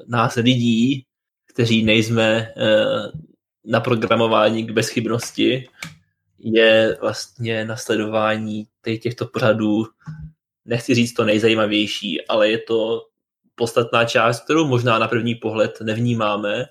[0.08, 1.06] nás lidí,
[1.48, 3.08] kteří nejsme uh,
[3.64, 5.68] na programování k bezchybnosti,
[6.38, 8.66] je vlastně nasledování
[9.00, 9.86] těchto pořadů,
[10.64, 13.02] nechci říct to nejzajímavější, ale je to
[13.56, 16.64] podstatná část, kterou možná na první pohled nevnímáme,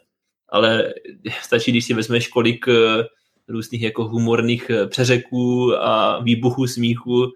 [0.50, 0.94] ale
[1.42, 3.04] stačí, když si vezmeš, kolik eh,
[3.48, 7.32] různých jako humorných eh, přeřeků a výbuchů smíchu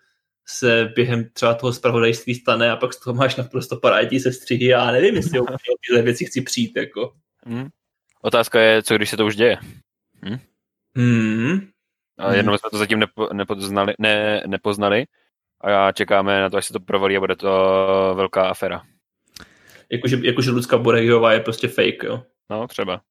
[0.48, 4.92] se během třeba toho spravodajství stane a pak z toho máš naprosto parádní střihy a
[4.92, 5.46] nevím, jestli o
[5.88, 6.78] tyhle věci chci přijít.
[6.78, 7.14] Jako.
[7.46, 7.68] Hmm.
[8.22, 9.58] Otázka je, co když se to už děje?
[10.26, 10.40] Hm?
[10.96, 11.60] Hmm.
[12.18, 15.06] A jednou jsme to zatím nepo, nepoznali, ne, nepoznali
[15.62, 17.50] a čekáme na to, až se to provalí a bude to
[18.16, 18.84] velká afera.
[19.92, 22.24] Jakože, jakože Lucka Boregiová je prostě fake, jo?
[22.50, 23.02] No, třeba.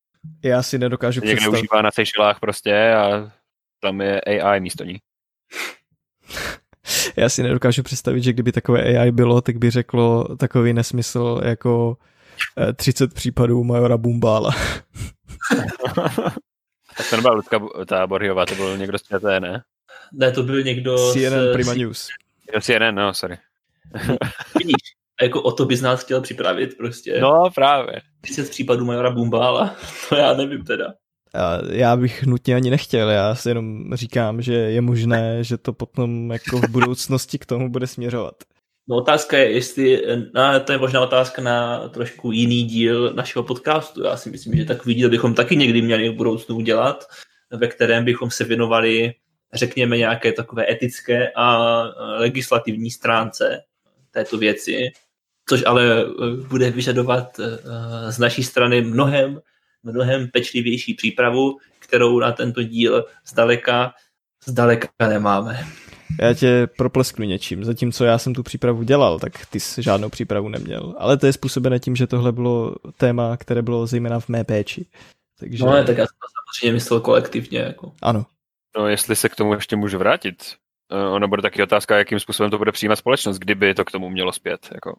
[0.45, 1.59] Já si nedokážu Někde představit.
[1.59, 3.33] užívá na Seychelách prostě a
[3.81, 4.99] tam je AI místo ní.
[7.17, 11.97] Já si nedokážu představit, že kdyby takové AI bylo, tak by řeklo takový nesmysl jako
[12.77, 14.51] 30 případů Majora Bumbála.
[16.97, 19.63] tak to nebyla Lucka, ta Borhiová, to byl někdo z ČT, ne?
[20.13, 22.09] Ne, to byl někdo CNN z, Prima News.
[22.55, 23.39] Jo, CNN, no, sorry.
[24.59, 27.19] Vidíš, a jako o to bys nás chtěl připravit prostě.
[27.21, 28.01] No, právě.
[28.21, 29.77] 30 případů Majora Bumbála,
[30.09, 30.87] to já nevím teda.
[31.71, 36.31] Já bych nutně ani nechtěl, já si jenom říkám, že je možné, že to potom
[36.31, 38.35] jako v budoucnosti k tomu bude směřovat.
[38.89, 40.03] No otázka je, jestli,
[40.35, 44.05] no, to je možná otázka na trošku jiný díl našeho podcastu.
[44.05, 47.05] Já si myslím, že takový díl bychom taky někdy měli v budoucnu udělat,
[47.53, 49.15] ve kterém bychom se věnovali,
[49.55, 51.59] řekněme, nějaké takové etické a
[52.19, 53.63] legislativní stránce
[54.11, 54.91] této věci,
[55.49, 56.05] což ale
[56.49, 57.41] bude vyžadovat
[58.09, 59.41] z naší strany mnohem,
[59.83, 63.93] mnohem pečlivější přípravu, kterou na tento díl zdaleka,
[64.47, 65.67] zdaleka nemáme.
[66.21, 70.49] Já tě proplesknu něčím, zatímco já jsem tu přípravu dělal, tak ty jsi žádnou přípravu
[70.49, 70.95] neměl.
[70.99, 74.87] Ale to je způsobené tím, že tohle bylo téma, které bylo zejména v mé péči.
[75.39, 75.65] Takže...
[75.65, 76.27] No ne, tak já jsem to
[76.57, 77.59] samozřejmě myslel kolektivně.
[77.59, 77.93] Jako.
[78.03, 78.27] Ano.
[78.79, 80.55] No jestli se k tomu ještě můžu vrátit,
[81.11, 84.33] ono bude taky otázka, jakým způsobem to bude přijímat společnost, kdyby to k tomu mělo
[84.33, 84.69] zpět.
[84.75, 84.97] Jako.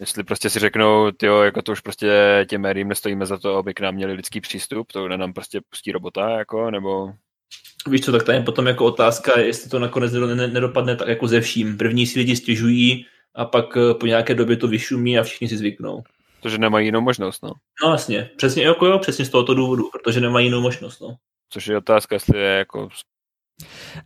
[0.00, 3.74] Jestli prostě si řeknou, jo, jako to už prostě těm médiím nestojíme za to, aby
[3.74, 7.12] k nám měli lidský přístup, to nám prostě pustí robota, jako, nebo
[7.88, 10.12] Víš co, tak tady je potom jako otázka, jestli to nakonec
[10.52, 11.76] nedopadne tak jako ze vším.
[11.76, 13.66] První si lidi stěžují a pak
[14.00, 16.02] po nějaké době to vyšumí a všichni si zvyknou.
[16.40, 17.52] Protože nemají jinou možnost, no.
[17.84, 21.16] No jasně, přesně, jako jo, přesně z tohoto důvodu, protože nemají jinou možnost, no.
[21.50, 22.88] Což je otázka, jestli je jako...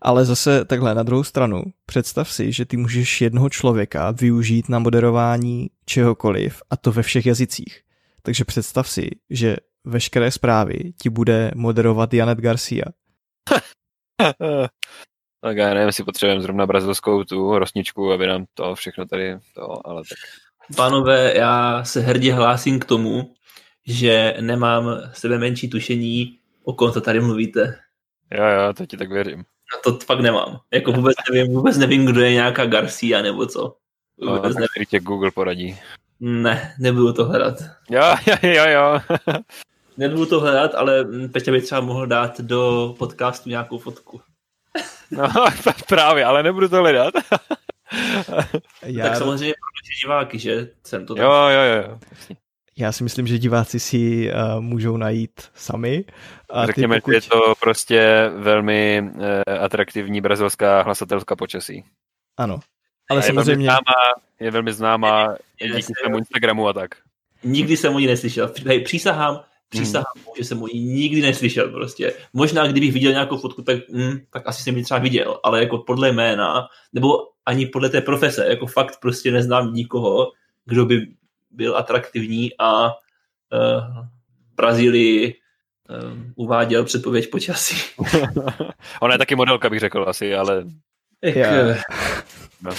[0.02, 4.78] Ale zase takhle na druhou stranu, představ si, že ty můžeš jednoho člověka využít na
[4.78, 7.80] moderování čehokoliv a to ve všech jazycích.
[8.22, 12.84] Takže představ si, že veškeré zprávy ti bude moderovat Janet Garcia.
[15.40, 19.86] tak já nevím, jestli potřebujeme zrovna brazilskou tu rosničku, aby nám to všechno tady to,
[19.86, 20.18] ale tak.
[20.76, 23.34] Pánové, já se hrdě hlásím k tomu,
[23.86, 27.78] že nemám sebe menší tušení, o kom to tady mluvíte.
[28.30, 29.38] Jo, jo, to ti tak věřím.
[29.38, 30.60] Na to fakt nemám.
[30.72, 33.76] Jako vůbec nevím, vůbec nevím, kdo je nějaká Garcia nebo co.
[34.18, 34.86] Vůbec no, nevím.
[34.88, 35.78] tě Google poradí.
[36.20, 37.54] Ne, nebudu to hledat.
[37.90, 39.00] Jo, jo, jo, jo.
[39.96, 44.20] Nebudu to hledat, ale Peťa by třeba mohl dát do podcastu nějakou fotku.
[45.10, 45.28] No,
[45.88, 47.14] právě, ale nebudu to hledat.
[48.82, 49.08] Já...
[49.08, 51.14] Tak samozřejmě pro naše diváky, že jsem to...
[51.18, 51.98] Jo, jo, jo.
[52.80, 56.04] Já si myslím, že diváci si uh, můžou najít sami.
[56.50, 57.10] A Řekněme, pokud...
[57.10, 59.22] že je to prostě velmi uh,
[59.60, 61.84] atraktivní brazilská hlasatelská počasí.
[62.36, 62.60] Ano.
[63.10, 63.68] Ale a samozřejmě...
[63.68, 66.90] Je velmi známá, je velmi známá díky svému Instagramu a tak.
[67.44, 68.52] Nikdy jsem o ní neslyšel.
[68.84, 70.24] Přísahám, Přísahám, hmm.
[70.38, 72.14] že jsem o ní nikdy neslyšel prostě.
[72.32, 75.78] Možná kdybych viděl nějakou fotku, tak, hm, tak asi jsem ji třeba viděl, ale jako
[75.78, 77.08] podle jména, nebo
[77.46, 80.32] ani podle té profese, jako fakt prostě neznám nikoho,
[80.66, 81.06] kdo by
[81.50, 82.92] byl atraktivní a uh,
[84.54, 85.34] Brazílii
[85.90, 87.76] uh, uváděl předpověď počasí.
[89.00, 90.64] Ona je taky modelka, bych řekl asi, ale...
[91.22, 91.50] Já,
[92.62, 92.70] no.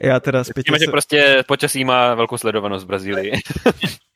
[0.00, 0.78] já teda zpětně...
[0.78, 0.84] Se...
[0.84, 3.32] že prostě počasí má velkou sledovanost v Brazílii.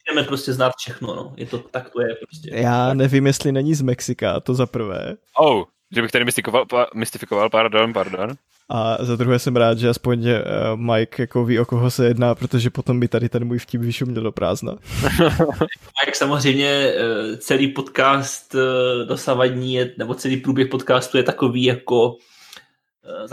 [0.08, 1.34] Můžeme prostě znát všechno, no.
[1.36, 2.50] Je to, tak to je prostě.
[2.52, 5.14] Já nevím, jestli není z Mexika, to za prvé.
[5.38, 8.30] Oh, že bych tady mystifikoval, mystifikoval pardon, pardon.
[8.70, 10.34] A za druhé jsem rád, že aspoň uh,
[10.76, 14.22] Mike jako ví, o koho se jedná, protože potom by tady ten můj vtip vyšuměl
[14.22, 14.76] do prázdna.
[15.02, 18.60] Mike samozřejmě uh, celý podcast uh,
[19.08, 22.16] dosavadní, je, nebo celý průběh podcastu je takový jako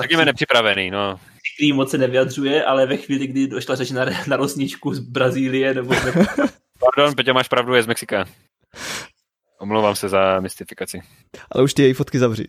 [0.10, 1.20] jsme nepřipravený, no.
[1.56, 5.74] Který moc se nevyjadřuje, ale ve chvíli, kdy došla řeč na, na rosničku z Brazílie
[5.74, 5.94] nebo...
[6.80, 8.26] Pardon, Peťa, máš pravdu, je z Mexika.
[9.60, 11.02] Omlouvám se za mystifikaci.
[11.52, 12.48] Ale už ty její fotky zavři.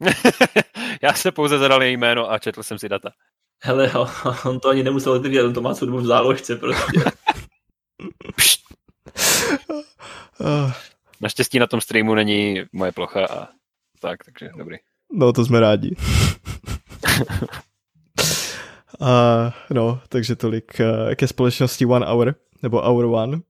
[1.02, 3.10] Já se pouze zadal její jméno a četl jsem si data.
[3.62, 3.92] Hele,
[4.44, 7.00] on to ani nemusel otevřít, on to má svou v záložce prostě.
[11.20, 13.48] Naštěstí na tom streamu není moje plocha a
[14.00, 14.76] tak, takže dobrý.
[15.12, 15.96] No, to jsme rádi.
[19.00, 23.40] a, no, takže tolik uh, ke společnosti One Hour, nebo Hour One.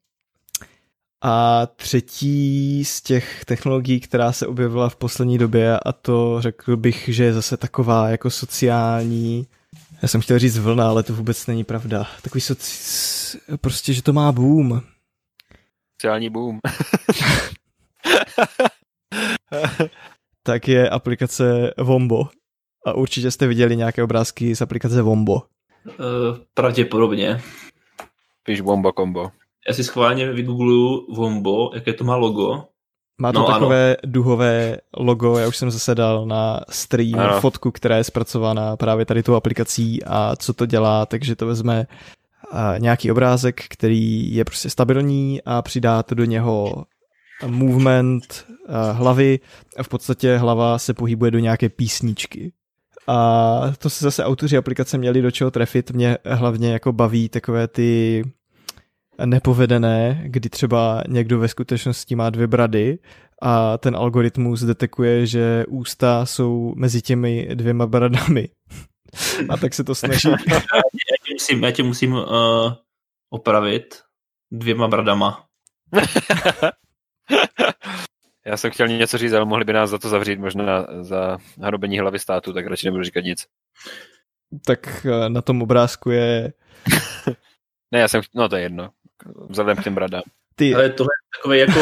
[1.23, 7.09] A třetí z těch technologií, která se objevila v poslední době, a to řekl bych,
[7.13, 9.47] že je zase taková jako sociální,
[10.03, 12.07] já jsem chtěl říct vlna, ale to vůbec není pravda.
[12.23, 13.39] Takový soci...
[13.61, 14.83] prostě, že to má boom.
[16.01, 16.59] Sociální boom.
[20.43, 22.29] tak je aplikace Vombo.
[22.87, 25.35] A určitě jste viděli nějaké obrázky z aplikace Vombo.
[25.35, 25.43] Uh,
[26.55, 27.41] pravděpodobně.
[28.43, 29.31] Píš Vombo Combo.
[29.69, 32.65] Já si schválně vygoogluju Vombo, jaké to má logo.
[33.21, 34.13] Má to no, takové ano.
[34.13, 37.41] duhové logo, já už jsem zase dal na stream ano.
[37.41, 41.87] fotku, která je zpracovaná právě tady tou aplikací a co to dělá, takže to vezme
[42.79, 46.85] nějaký obrázek, který je prostě stabilní a přidá to do něho
[47.47, 48.47] movement
[48.93, 49.41] hlavy
[49.77, 52.53] a v podstatě hlava se pohybuje do nějaké písničky.
[53.07, 55.91] A to se zase autoři aplikace měli do čeho trefit.
[55.91, 58.23] Mě hlavně jako baví takové ty
[59.25, 62.99] nepovedené, kdy třeba někdo ve skutečnosti má dvě brady
[63.43, 68.49] a ten algoritmus detekuje, že ústa jsou mezi těmi dvěma bradami.
[69.49, 70.29] A tak se to snaží.
[70.51, 70.61] Já
[71.27, 72.73] tě musím, já tě musím uh,
[73.31, 74.03] opravit
[74.53, 75.45] dvěma bradama.
[78.47, 81.99] já jsem chtěl něco říct, ale mohli by nás za to zavřít, možná za hrobení
[81.99, 83.47] hlavy státu, tak radši nebudu říkat nic.
[84.67, 86.53] Tak uh, na tom obrázku je...
[87.93, 88.91] ne, já jsem, no to je jedno
[89.49, 90.23] vzhledem k těm bradám.
[90.55, 90.75] Ty.
[90.75, 91.81] Ale tohle je takový jako,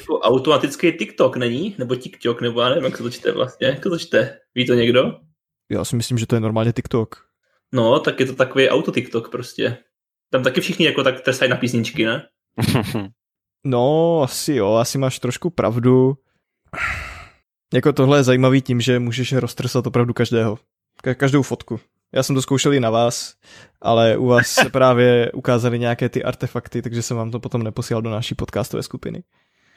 [0.00, 1.74] jako automatický TikTok, není?
[1.78, 3.66] Nebo TikTok, nebo já nevím, jak se to čte vlastně.
[3.66, 4.38] Jak to čte?
[4.54, 5.20] Ví to někdo?
[5.70, 7.26] Já si myslím, že to je normálně TikTok.
[7.72, 9.76] No, tak je to takový auto TikTok prostě.
[10.30, 12.28] Tam taky všichni jako tak tresají na písničky, ne?
[13.64, 16.14] no, asi jo, asi máš trošku pravdu.
[17.74, 20.58] Jako tohle je zajímavý tím, že můžeš roztrsat opravdu každého.
[21.16, 21.80] Každou fotku.
[22.12, 23.34] Já jsem to zkoušel i na vás,
[23.80, 28.02] ale u vás se právě ukázaly nějaké ty artefakty, takže jsem vám to potom neposílal
[28.02, 29.22] do naší podcastové skupiny.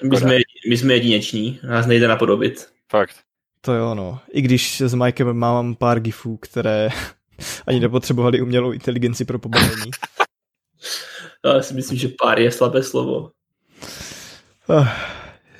[0.04, 0.38] My jsme,
[0.70, 2.70] my jsme jedineční, nás nejde napodobit.
[2.92, 3.16] Fakt.
[3.62, 4.20] To jo, no.
[4.32, 6.90] I když s Mikem mám pár gifů, které
[7.68, 9.92] ani nepotřebovali umělou inteligenci pro pobavení.
[11.46, 13.32] Já si myslím, že pár je slabé slovo.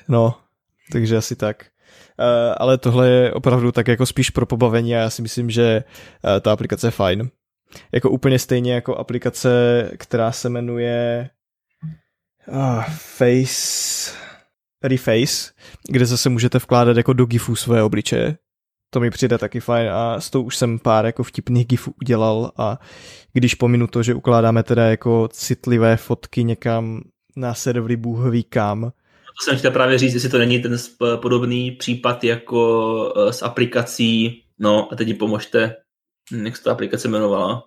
[0.08, 0.34] No,
[0.92, 1.66] takže asi tak.
[2.20, 5.84] Eh, ale tohle je opravdu tak jako spíš pro pobavení a já si myslím, že
[6.36, 7.30] eh, ta aplikace je fajn.
[7.92, 9.50] Jako úplně stejně jako aplikace,
[9.96, 11.30] která se jmenuje
[12.48, 14.12] uh, Face
[14.84, 15.52] Reface,
[15.88, 18.36] kde zase můžete vkládat jako do gifů své obličeje.
[18.90, 22.52] To mi přijde taky fajn a s tou už jsem pár jako vtipných gifů udělal
[22.56, 22.78] a
[23.32, 27.02] když pominu to, že ukládáme teda jako citlivé fotky někam
[27.36, 28.92] na servery bůh kam,
[29.38, 30.76] to jsem chtěl právě říct, jestli to není ten
[31.22, 35.76] podobný případ jako eh, s aplikací, no a teď mi pomožte,
[36.32, 37.64] hm, jak se ta aplikace jmenovala?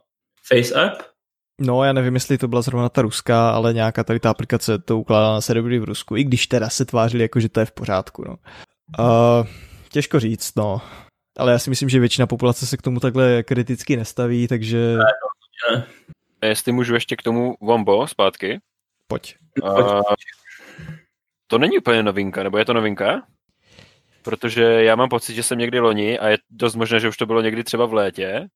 [0.47, 1.01] FaceApp?
[1.61, 4.99] No, já nevím, jestli to byla zrovna ta ruská, ale nějaká tady ta aplikace to
[4.99, 7.72] ukládala na servery v Rusku, i když teda se tvářili jako, že to je v
[7.72, 8.36] pořádku, no.
[8.99, 9.47] Uh,
[9.91, 10.82] těžko říct, no.
[11.38, 14.78] Ale já si myslím, že většina populace se k tomu takhle kriticky nestaví, takže...
[14.78, 15.88] Ne, no, ne.
[16.43, 18.59] Jestli můžu ještě k tomu Wombo zpátky.
[19.07, 19.36] Pojď.
[19.63, 20.01] Uh,
[21.48, 23.22] to není úplně novinka, nebo je to novinka?
[24.24, 27.26] Protože já mám pocit, že jsem někdy loni, a je dost možné, že už to
[27.26, 28.48] bylo někdy třeba v létě,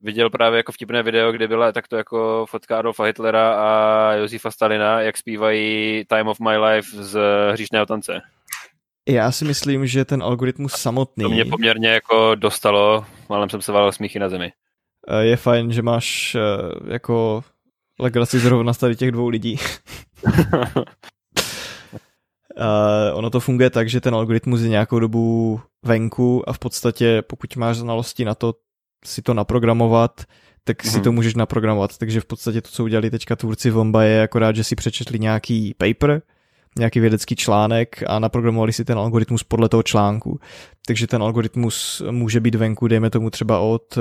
[0.00, 5.00] viděl právě jako vtipné video, kde byla takto jako fotka Adolfa Hitlera a Josefa Stalina,
[5.00, 7.18] jak zpívají Time of My Life z
[7.52, 8.20] hříšného tance.
[9.08, 11.24] Já si myslím, že ten algoritmus samotný...
[11.24, 14.52] To mě poměrně jako dostalo, málem jsem se válel smíchy na zemi.
[15.08, 16.40] Eh, je fajn, že máš eh,
[16.92, 17.44] jako
[17.98, 19.56] legraci zrovna tady těch dvou lidí.
[22.60, 27.22] Uh, ono to funguje tak, že ten algoritmus je nějakou dobu venku a v podstatě
[27.22, 28.54] pokud máš znalosti na to
[29.04, 30.24] si to naprogramovat,
[30.64, 31.02] tak si mm-hmm.
[31.02, 31.98] to můžeš naprogramovat.
[31.98, 35.74] Takže v podstatě to, co udělali teďka tvůrci Vomba je akorát, že si přečetli nějaký
[35.74, 36.22] paper,
[36.78, 40.40] nějaký vědecký článek a naprogramovali si ten algoritmus podle toho článku.
[40.86, 44.00] Takže ten algoritmus může být venku, dejme tomu třeba od eh,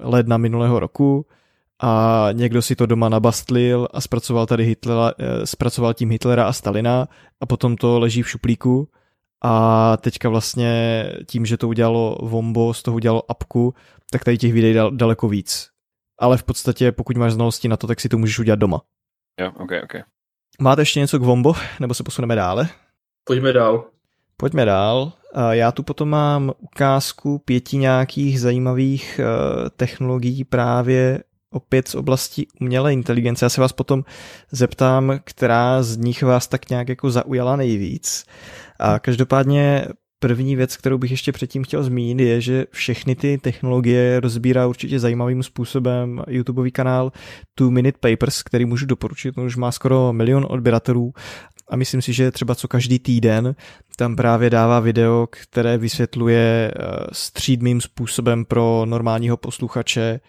[0.00, 1.26] ledna minulého roku,
[1.82, 6.52] a někdo si to doma nabastlil a zpracoval tady Hitlera, eh, zpracoval tím Hitlera a
[6.52, 7.08] Stalina
[7.40, 8.88] a potom to leží v šuplíku
[9.44, 13.74] a teďka vlastně tím, že to udělalo Vombo, z toho udělalo apku,
[14.10, 15.68] tak tady těch videí dal, daleko víc.
[16.18, 18.80] Ale v podstatě, pokud máš znalosti na to, tak si to můžeš udělat doma.
[19.40, 20.02] Jo, ok, ok.
[20.60, 22.68] Máte ještě něco k Vombo, nebo se posuneme dále?
[23.24, 23.84] Pojďme dál.
[24.36, 25.12] Pojďme dál.
[25.50, 32.92] Já tu potom mám ukázku pěti nějakých zajímavých eh, technologií právě opět z oblasti umělé
[32.92, 33.44] inteligence.
[33.44, 34.04] Já se vás potom
[34.52, 38.24] zeptám, která z nich vás tak nějak jako zaujala nejvíc.
[38.78, 39.86] A každopádně
[40.18, 44.98] první věc, kterou bych ještě předtím chtěl zmínit, je, že všechny ty technologie rozbírá určitě
[44.98, 47.12] zajímavým způsobem YouTubeový kanál
[47.54, 51.12] Two Minute Papers, který můžu doporučit, on už má skoro milion odběratelů
[51.68, 53.54] a myslím si, že třeba co každý týden
[53.96, 56.82] tam právě dává video, které vysvětluje eh,
[57.12, 60.20] střídmým způsobem pro normálního posluchače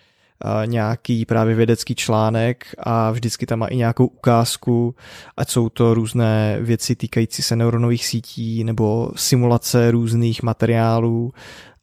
[0.66, 4.96] nějaký právě vědecký článek a vždycky tam má i nějakou ukázku,
[5.38, 11.34] ať jsou to různé věci týkající se neuronových sítí nebo simulace různých materiálů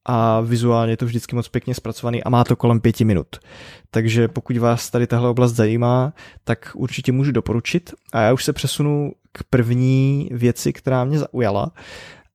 [0.04, 3.26] a vizuálně je to vždycky moc pěkně zpracovaný a má to kolem pěti minut.
[3.90, 6.12] Takže pokud vás tady tahle oblast zajímá,
[6.44, 7.94] tak určitě můžu doporučit.
[8.12, 11.72] A já už se přesunu k první věci, která mě zaujala.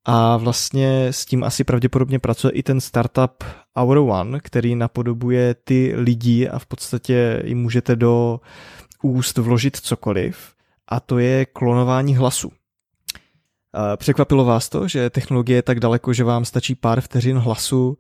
[0.05, 3.43] A vlastně s tím asi pravděpodobně pracuje i ten startup
[3.75, 8.39] Hour One, který napodobuje ty lidi a v podstatě jim můžete do
[9.03, 10.53] úst vložit cokoliv.
[10.87, 12.51] A to je klonování hlasu.
[13.95, 17.97] Překvapilo vás to, že technologie je tak daleko, že vám stačí pár vteřin hlasu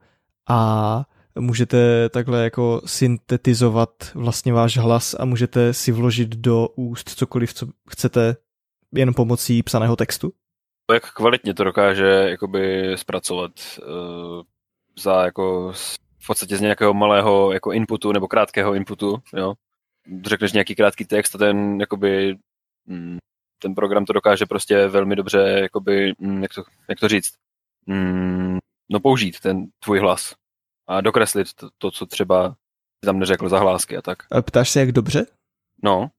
[0.49, 1.05] a
[1.39, 7.67] můžete takhle jako syntetizovat vlastně váš hlas a můžete si vložit do úst cokoliv, co
[7.89, 8.35] chcete
[8.95, 10.33] jen pomocí psaného textu?
[10.91, 13.51] Jak kvalitně to dokáže jakoby zpracovat
[13.87, 14.41] uh,
[14.99, 15.71] za jako
[16.19, 19.53] v podstatě z nějakého malého jako inputu nebo krátkého inputu, jo.
[20.25, 22.37] Řekneš nějaký krátký text a ten jakoby
[22.85, 23.17] mm,
[23.59, 27.33] ten program to dokáže prostě velmi dobře, jakoby, mm, jak, to, jak to říct,
[27.85, 28.57] mm,
[28.89, 30.35] no použít ten tvůj hlas
[30.87, 32.55] a dokreslit to, to co třeba
[33.05, 34.17] tam neřekl za hlásky a tak.
[34.31, 35.25] A ptáš se, jak dobře?
[35.83, 36.09] No.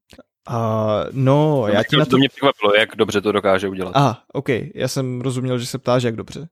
[0.50, 0.56] Uh,
[1.12, 2.16] no, to já ti na to...
[2.16, 3.96] mě překvapilo, jak dobře to dokáže udělat.
[3.96, 6.48] A, ah, OK, já jsem rozuměl, že se ptáš, jak dobře.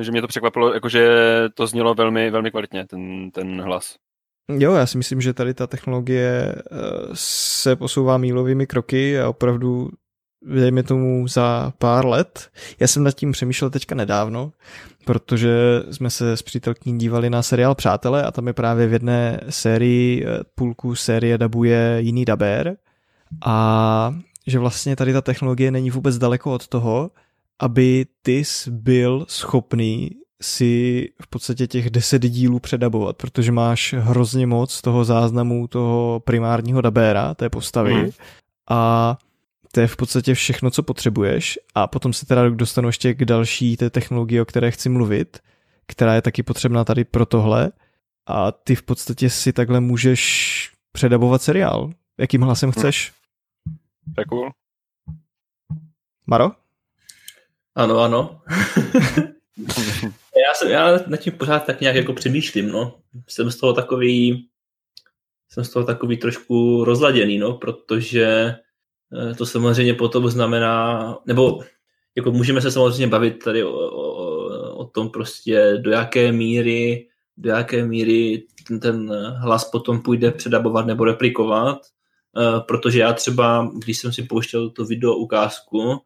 [0.00, 1.08] Že mě to překvapilo, jakože
[1.54, 3.94] to znělo velmi, velmi kvalitně, ten, ten hlas.
[4.58, 6.76] Jo, já si myslím, že tady ta technologie eh,
[7.14, 9.90] se posouvá mílovými kroky a opravdu
[10.42, 12.50] dejme tomu za pár let.
[12.80, 14.52] Já jsem nad tím přemýšlel teďka nedávno,
[15.04, 15.50] protože
[15.90, 20.26] jsme se s přítelkyní dívali na seriál Přátelé a tam je právě v jedné sérii
[20.26, 22.76] eh, půlku série dabuje jiný dabér
[23.44, 24.14] a
[24.46, 27.10] že vlastně tady ta technologie není vůbec daleko od toho,
[27.60, 30.10] aby ty byl schopný
[30.42, 36.80] si v podstatě těch deset dílů předabovat, protože máš hrozně moc toho záznamu toho primárního
[36.80, 38.10] dabéra, té postavy mm.
[38.70, 39.18] a
[39.72, 43.76] to je v podstatě všechno, co potřebuješ a potom se teda dostanu ještě k další
[43.76, 45.38] té technologii, o které chci mluvit,
[45.86, 47.72] která je taky potřebná tady pro tohle
[48.26, 51.90] a ty v podstatě si takhle můžeš předabovat seriál.
[52.18, 53.12] Jakým hlasem chceš?
[54.14, 54.50] To je cool.
[56.26, 56.50] Maro?
[57.74, 58.42] Ano, ano.
[60.46, 62.98] já, jsem, já nad tím pořád tak nějak jako přemýšlím, no.
[63.26, 64.46] Jsem z toho takový
[65.48, 68.54] jsem z toho takový trošku rozladěný, no, protože
[69.12, 71.60] Eh, to samozřejmě potom znamená, nebo
[72.16, 77.50] jako můžeme se samozřejmě bavit tady o, o, o tom prostě, do jaké míry, do
[77.50, 81.78] jaké míry ten, ten hlas potom půjde předabovat nebo replikovat,
[82.68, 86.00] protože já třeba, když jsem si pouštěl to video ukázku,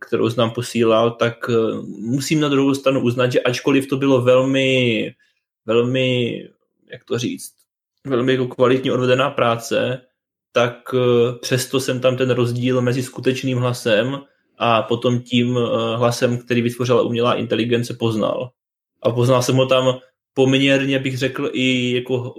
[0.00, 1.54] kterou znám posílal, tak eh,
[1.98, 5.14] musím na druhou stranu uznat, že ačkoliv to bylo velmi,
[5.66, 6.38] velmi,
[6.92, 7.52] jak to říct,
[8.06, 10.00] velmi jako kvalitně odvedená práce,
[10.52, 14.20] tak eh, přesto jsem tam ten rozdíl mezi skutečným hlasem
[14.58, 18.50] a potom tím eh, hlasem, který vytvořila umělá inteligence, poznal.
[19.02, 19.98] A poznal jsem ho tam
[20.34, 22.34] poměrně, bych řekl, i jako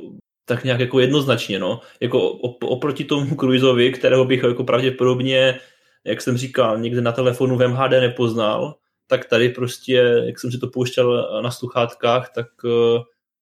[0.48, 1.82] tak nějak jako jednoznačně, no.
[2.00, 2.30] Jako
[2.62, 5.60] oproti tomu Cruiseovi, kterého bych jako pravděpodobně,
[6.04, 8.76] jak jsem říkal, někde na telefonu v MHD nepoznal,
[9.08, 9.94] tak tady prostě,
[10.26, 13.00] jak jsem si to pouštěl na sluchátkách, tak eh,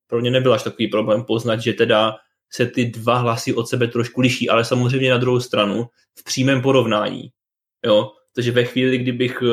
[0.07, 2.15] pro mě nebyl až takový problém poznat, že teda
[2.49, 5.85] se ty dva hlasy od sebe trošku liší, ale samozřejmě na druhou stranu
[6.19, 7.31] v přímém porovnání.
[7.85, 8.11] Jo?
[8.35, 9.49] Takže ve chvíli, kdybych uh,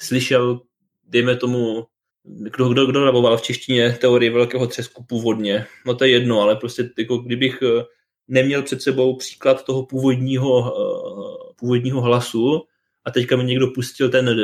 [0.00, 0.60] slyšel,
[1.04, 1.86] dejme tomu,
[2.24, 6.56] kdo, kdo, kdo raboval v češtině teorii velkého třesku původně, no to je jedno, ale
[6.56, 7.82] prostě jako kdybych uh,
[8.28, 12.62] neměl před sebou příklad toho původního, uh, původního hlasu
[13.04, 14.34] a teďka mi někdo pustil ten uh,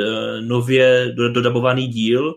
[0.41, 2.33] nově dodabovaný díl,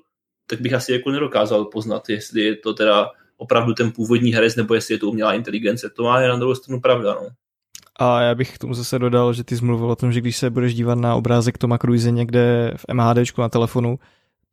[0.47, 4.74] tak bych asi jako nedokázal poznat, jestli je to teda opravdu ten původní herec, nebo
[4.74, 5.90] jestli je to umělá inteligence.
[5.90, 7.14] To má je na druhou stranu pravda.
[7.14, 7.28] No.
[7.97, 10.36] A já bych k tomu zase dodal, že ty jsi mluvil o tom, že když
[10.36, 13.99] se budeš dívat na obrázek Toma Cruise někde v MHD na telefonu,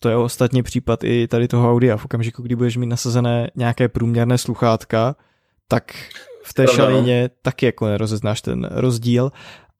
[0.03, 1.97] To je ostatně případ i tady toho audia.
[1.97, 5.15] V okamžiku, kdy budeš mít nasazené nějaké průměrné sluchátka,
[5.67, 5.93] tak
[6.43, 6.73] v té no.
[6.73, 9.31] šalině taky jako nerozeznáš ten rozdíl.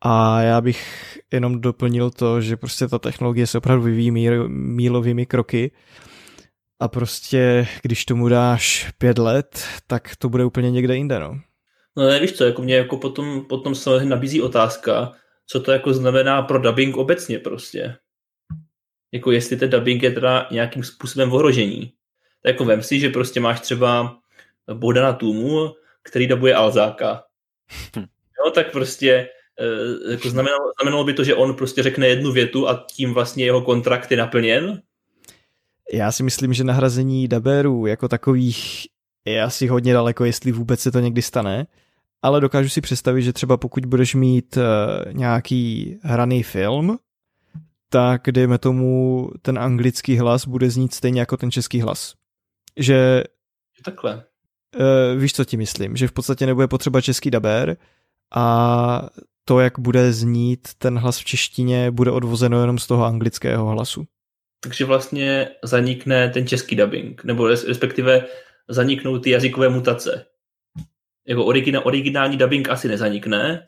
[0.01, 4.11] A já bych jenom doplnil to, že prostě ta technologie se opravdu vyvíjí
[4.47, 5.72] mílovými kroky
[6.80, 11.39] a prostě když tomu dáš pět let, tak to bude úplně někde jinde, no.
[11.97, 15.11] No ne, víš co, jako mě jako potom, potom se nabízí otázka,
[15.47, 17.95] co to jako znamená pro dubbing obecně prostě.
[19.12, 21.93] Jako jestli ten dubbing je teda nějakým způsobem v ohrožení.
[22.43, 24.18] Tak jako vem si, že prostě máš třeba
[24.74, 27.24] Bodana Tumu, který dabuje Alzáka.
[28.45, 32.70] Jo, tak prostě eh, jako znamenalo, znamenalo by to, že on prostě řekne jednu větu
[32.70, 34.82] a tím vlastně jeho kontrakt je naplněn.
[35.93, 38.88] Já si myslím, že nahrazení dabérů jako takových
[39.26, 41.68] je asi hodně daleko, jestli vůbec se to někdy stane,
[42.22, 46.97] ale dokážu si představit, že třeba pokud budeš mít uh, nějaký hraný film,
[47.94, 52.14] tak dejme tomu ten anglický hlas bude znít stejně jako ten český hlas.
[52.78, 53.24] Že
[53.86, 54.24] Takhle.
[54.80, 57.78] uh, víš, co ti myslím, že v podstatě nebude potřeba český dabér
[58.36, 59.10] a
[59.46, 64.06] to, jak bude znít ten hlas v češtině, bude odvozeno jenom z toho anglického hlasu.
[64.64, 68.26] Takže vlastně zanikne ten český dubbing, nebo res- respektive
[68.70, 70.26] zaniknou ty jazykové mutace.
[71.28, 73.68] Jako origina, originální dubbing asi nezanikne,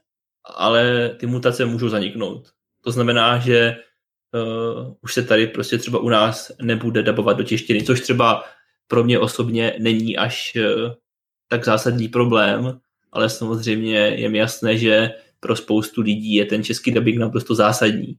[0.55, 2.49] ale ty mutace můžou zaniknout.
[2.83, 3.75] To znamená, že
[4.33, 8.43] uh, už se tady prostě třeba u nás nebude dabovat do češtiny, což třeba
[8.87, 10.91] pro mě osobně není až uh,
[11.47, 12.79] tak zásadní problém,
[13.11, 18.15] ale samozřejmě je mi jasné, že pro spoustu lidí je ten český dubbing naprosto zásadní.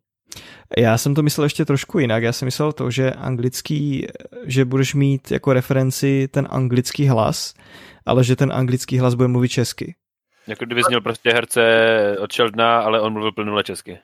[0.79, 2.23] Já jsem to myslel ještě trošku jinak.
[2.23, 4.07] Já jsem myslel to, že anglický,
[4.45, 7.55] že budeš mít jako referenci ten anglický hlas,
[8.07, 9.95] ale že ten anglický hlas bude mluvit česky.
[10.47, 11.63] Jako kdyby měl prostě herce
[12.21, 13.99] od Sheldona, ale on mluvil plnule česky.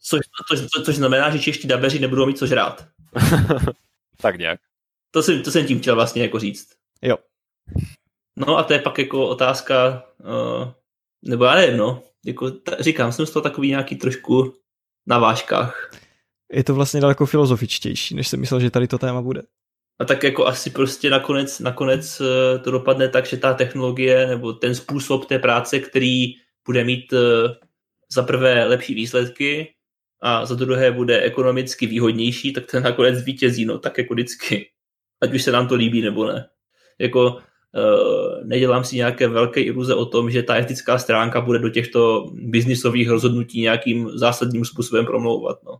[0.00, 2.86] Což, což, což znamená, že čeští dabeři nebudou mít co žrát.
[4.20, 4.60] tak nějak.
[5.10, 6.68] To jsem, to jsem tím chtěl vlastně jako říct.
[7.02, 7.16] Jo.
[8.36, 10.72] No a to je pak jako otázka, uh,
[11.24, 14.54] nebo já nevím, no, jako ta, říkám, jsem z toho takový nějaký trošku
[15.06, 15.90] na vážkách.
[16.52, 19.42] Je to vlastně daleko filozofičtější, než jsem myslel, že tady to téma bude.
[20.00, 24.52] A tak jako asi prostě nakonec, nakonec eh, to dopadne tak, že ta technologie nebo
[24.52, 26.34] ten způsob té práce, který
[26.66, 27.56] bude mít eh,
[28.14, 29.74] za prvé lepší výsledky
[30.22, 34.66] a za druhé bude ekonomicky výhodnější, tak ten nakonec zvítězí, no tak jako vždycky.
[35.22, 36.48] Ať už se nám to líbí nebo ne.
[36.98, 41.68] Jako uh, nedělám si nějaké velké iluze o tom, že ta etická stránka bude do
[41.68, 45.76] těchto biznisových rozhodnutí nějakým zásadním způsobem promlouvat, no.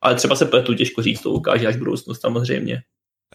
[0.00, 2.82] Ale třeba se pletu těžko říct, to ukáže až budoucnost samozřejmě.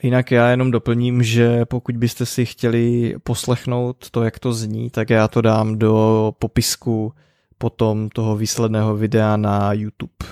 [0.03, 5.09] Jinak já jenom doplním, že pokud byste si chtěli poslechnout to, jak to zní, tak
[5.09, 7.13] já to dám do popisku
[7.57, 10.25] potom toho výsledného videa na YouTube.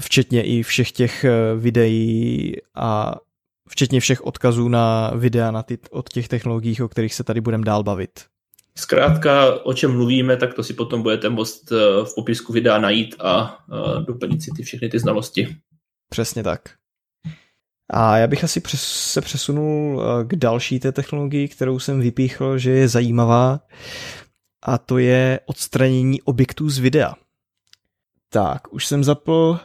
[0.00, 3.14] Včetně i všech těch eh, videí a
[3.68, 7.64] včetně všech odkazů na videa na ty, od těch technologií, o kterých se tady budeme
[7.64, 8.10] dál bavit.
[8.76, 13.14] Zkrátka, o čem mluvíme, tak to si potom budete moct eh, v popisku videa najít
[13.18, 15.56] a uh, doplnit si ty všechny ty znalosti.
[16.10, 16.60] Přesně tak.
[17.90, 22.58] A já bych asi přes, se přesunul eh, k další té technologii, kterou jsem vypíchl,
[22.58, 23.60] že je zajímavá,
[24.62, 27.14] a to je odstranění objektů z videa.
[28.28, 29.58] Tak, už jsem zapl,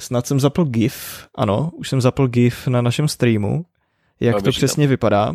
[0.00, 3.64] snad jsem zapl GIF, ano, už jsem zapl GIF na našem streamu,
[4.20, 5.34] jak No, to přesně vypadá.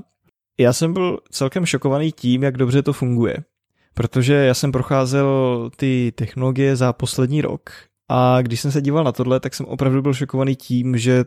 [0.60, 3.38] Já jsem byl celkem šokovaný tím, jak dobře to funguje,
[3.94, 7.70] protože já jsem procházel ty technologie za poslední rok
[8.10, 11.26] a když jsem se díval na tohle, tak jsem opravdu byl šokovaný tím, že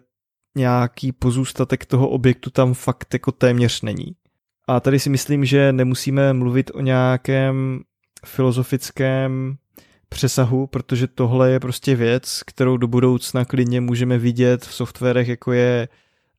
[0.57, 4.17] nějaký pozůstatek toho objektu tam fakt jako téměř není.
[4.71, 7.81] A tady si myslím, že nemusíme mluvit o nějakém
[8.27, 9.57] filozofickém
[10.09, 15.53] přesahu, protože tohle je prostě věc, kterou do budoucna klidně můžeme vidět v softwarech, jako
[15.53, 15.89] je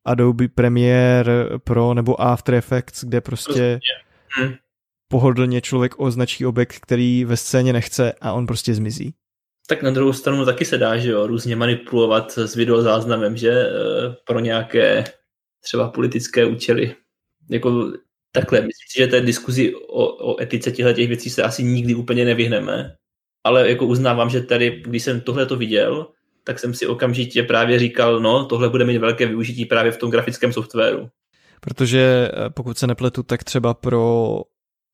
[0.06, 3.80] Adobe Premiere Pro nebo After Effects, kde prostě
[5.08, 9.14] pohodlně člověk označí objekt, který ve scéně nechce a on prostě zmizí.
[9.68, 13.72] Tak na druhou stranu taky se dá, že jo, různě manipulovat s videozáznamem, že eh,
[14.26, 15.04] pro nějaké
[15.64, 16.96] třeba politické účely.
[17.50, 17.92] Jako
[18.32, 21.96] takhle, myslím si, že té diskuzi o, o etice těchto těch věcí se asi nikdy
[21.96, 22.96] úplně nevyhneme,
[23.44, 26.08] ale jako uznávám, že tady, když jsem tohle to viděl,
[26.44, 30.12] tak jsem si okamžitě právě říkal, no, tohle bude mít velké využití právě v tom
[30.12, 31.10] grafickém softwaru.
[31.62, 34.38] Protože eh, pokud se nepletu, tak třeba pro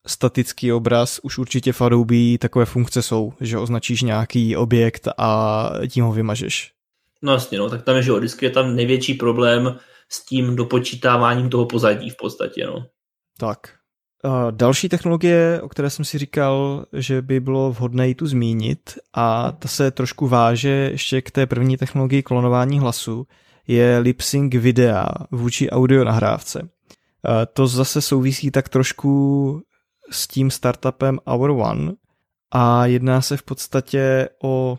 [0.07, 6.03] statický obraz už určitě v Adobe takové funkce jsou, že označíš nějaký objekt a tím
[6.03, 6.71] ho vymažeš.
[7.21, 9.79] No jasně, no, tak tam je, že vždycky je tam největší problém
[10.09, 12.85] s tím dopočítáváním toho pozadí v podstatě, no.
[13.37, 13.73] Tak.
[14.23, 18.99] A další technologie, o které jsem si říkal, že by bylo vhodné ji tu zmínit
[19.13, 23.27] a ta se trošku váže ještě k té první technologii klonování hlasu,
[23.67, 26.69] je lip sync videa vůči audio nahrávce.
[27.53, 29.61] To zase souvisí tak trošku
[30.11, 31.93] s tím startupem Hour One
[32.51, 34.77] a jedná se v podstatě o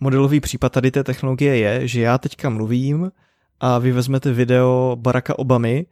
[0.00, 3.12] modelový případ tady té technologie je, že já teďka mluvím
[3.60, 5.86] a vy vezmete video Baracka Obamy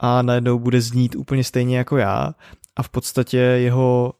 [0.00, 2.34] a najednou bude znít úplně stejně jako já
[2.76, 4.12] a v podstatě jeho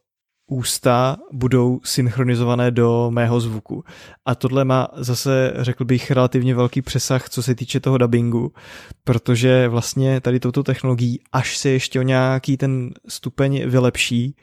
[0.47, 3.83] ústa budou synchronizované do mého zvuku.
[4.25, 8.53] A tohle má zase, řekl bych, relativně velký přesah, co se týče toho dubbingu,
[9.03, 14.35] protože vlastně tady touto technologií, až se ještě o nějaký ten stupeň vylepší,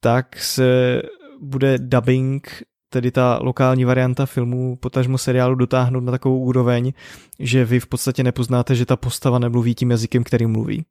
[0.00, 1.02] tak se
[1.40, 6.92] bude dubbing tedy ta lokální varianta filmu, potažmo seriálu dotáhnout na takovou úroveň,
[7.38, 10.84] že vy v podstatě nepoznáte, že ta postava nemluví tím jazykem, který mluví.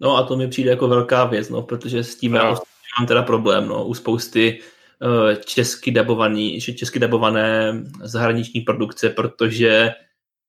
[0.00, 2.38] No a to mi přijde jako velká věc, no, protože s tím no.
[2.38, 2.44] já
[2.98, 4.58] mám teda problém, no, u spousty
[5.02, 9.90] uh, česky dabovaný, česky dabované zahraniční produkce, protože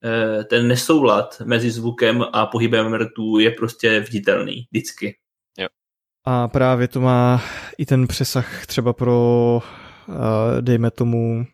[0.04, 5.16] uh, ten nesoulad mezi zvukem a pohybem rtů je prostě viditelný vždycky.
[5.60, 5.68] Jo.
[6.26, 7.41] A právě to má
[7.78, 9.62] i ten přesah třeba pro
[10.62, 11.45] dejme tomu,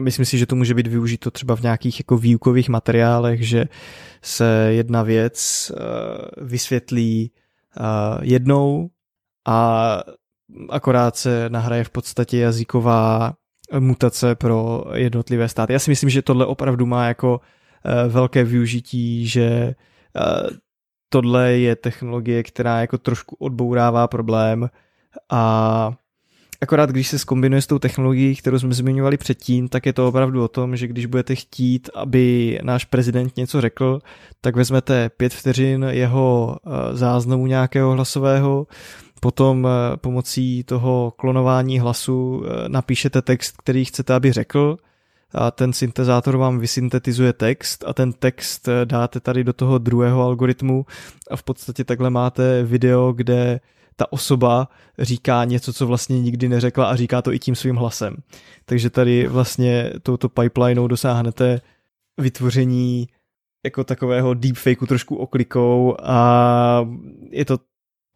[0.00, 3.64] myslím si, že to může být využito třeba v nějakých jako výukových materiálech, že
[4.22, 5.72] se jedna věc
[6.36, 7.32] vysvětlí
[8.22, 8.90] jednou
[9.48, 10.00] a
[10.70, 13.32] akorát se nahraje v podstatě jazyková
[13.78, 15.72] mutace pro jednotlivé státy.
[15.72, 17.40] Já si myslím, že tohle opravdu má jako
[18.08, 19.74] velké využití, že
[21.08, 24.70] tohle je technologie, která jako trošku odbourává problém
[25.30, 25.92] a
[26.62, 30.44] Akorát když se skombinuje s tou technologií, kterou jsme zmiňovali předtím, tak je to opravdu
[30.44, 34.00] o tom, že když budete chtít, aby náš prezident něco řekl,
[34.40, 38.66] tak vezmete pět vteřin jeho eh, záznamu nějakého hlasového,
[39.20, 44.76] potom eh, pomocí toho klonování hlasu eh, napíšete text, který chcete, aby řekl,
[45.34, 50.86] a ten syntezátor vám vysyntetizuje text a ten text dáte tady do toho druhého algoritmu
[51.30, 53.60] a v podstatě takhle máte video, kde
[54.00, 58.16] ta osoba říká něco, co vlastně nikdy neřekla a říká to i tím svým hlasem.
[58.64, 61.60] Takže tady vlastně touto pipelineou dosáhnete
[62.20, 63.08] vytvoření
[63.64, 66.88] jako takového deepfakeu trošku oklikou a
[67.30, 67.58] je to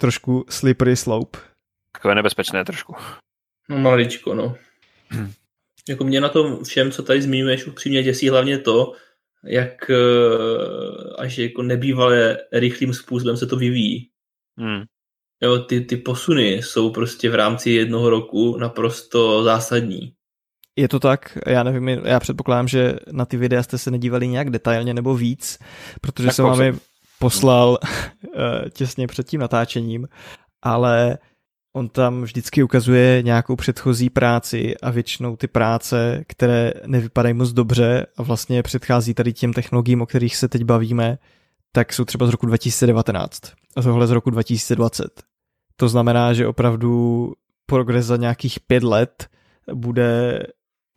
[0.01, 1.39] trošku slippery slope.
[1.93, 2.95] Takové nebezpečné trošku.
[3.69, 4.57] No maličko, no.
[5.09, 5.33] Hmm.
[5.89, 8.93] Jako mě na tom všem, co tady zmiňuješ, upřímně děsí hlavně to,
[9.45, 9.95] jak eh,
[11.19, 14.11] až jako nebývalé rychlým způsobem se to vyvíjí.
[14.59, 14.85] Hmm.
[15.45, 20.13] Jo, ty, ty posuny jsou prostě v rámci jednoho roku naprosto zásadní.
[20.77, 24.51] Je to tak, já nevím, já předpokládám, že na ty videa jste se nedívali nějak
[24.51, 25.59] detailně nebo víc,
[26.01, 26.75] protože tak jsem vám je
[27.19, 30.09] poslal eh, těsně před tím natáčením,
[30.63, 31.19] ale
[31.77, 38.07] on tam vždycky ukazuje nějakou předchozí práci a většinou ty práce, které nevypadají moc dobře
[38.17, 41.19] a vlastně předchází tady těm technologiím, o kterých se teď bavíme,
[41.73, 43.41] tak jsou třeba z roku 2019
[43.77, 45.34] a tohle z roku 2020.
[45.77, 47.33] To znamená, že opravdu
[47.67, 49.29] progres za nějakých pět let
[49.75, 50.43] bude,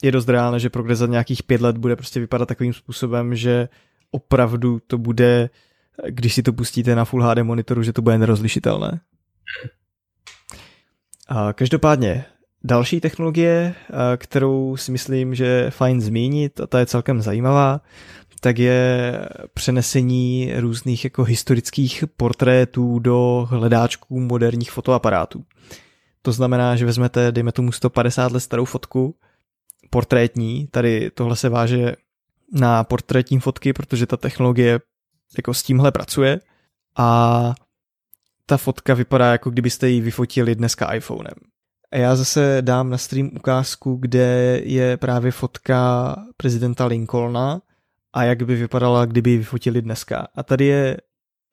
[0.04, 3.70] je dost reálné, že progres za nějakých pět let bude prostě vypadat takovým způsobem, že
[4.12, 5.50] opravdu to bude,
[6.08, 9.00] když si to pustíte na Full HD monitoru, že to bude nerozlišitelné.
[11.28, 12.26] A každopádně,
[12.64, 13.76] další technologie,
[14.18, 17.82] kterou si myslím, že je fajn zmínit, a ta je celkem zajímavá,
[18.40, 19.20] tak je
[19.54, 25.44] přenesení různých jako historických portrétů do hledáčků moderních fotoaparátů.
[26.22, 29.16] To znamená, že vezmete, dejme tomu 150 let starou fotku,
[29.90, 31.96] portrétní, tady tohle se váže
[32.52, 34.80] na portrétní fotky, protože ta technologie
[35.38, 36.40] jako s tímhle pracuje
[36.98, 37.54] a
[38.46, 41.34] ta fotka vypadá jako kdybyste ji vyfotili dneska iPhonem.
[41.92, 47.62] A já zase dám na stream ukázku, kde je právě fotka prezidenta Lincolna
[48.14, 50.28] a jak by vypadala, kdyby ji vyfotili dneska.
[50.36, 50.98] A tady je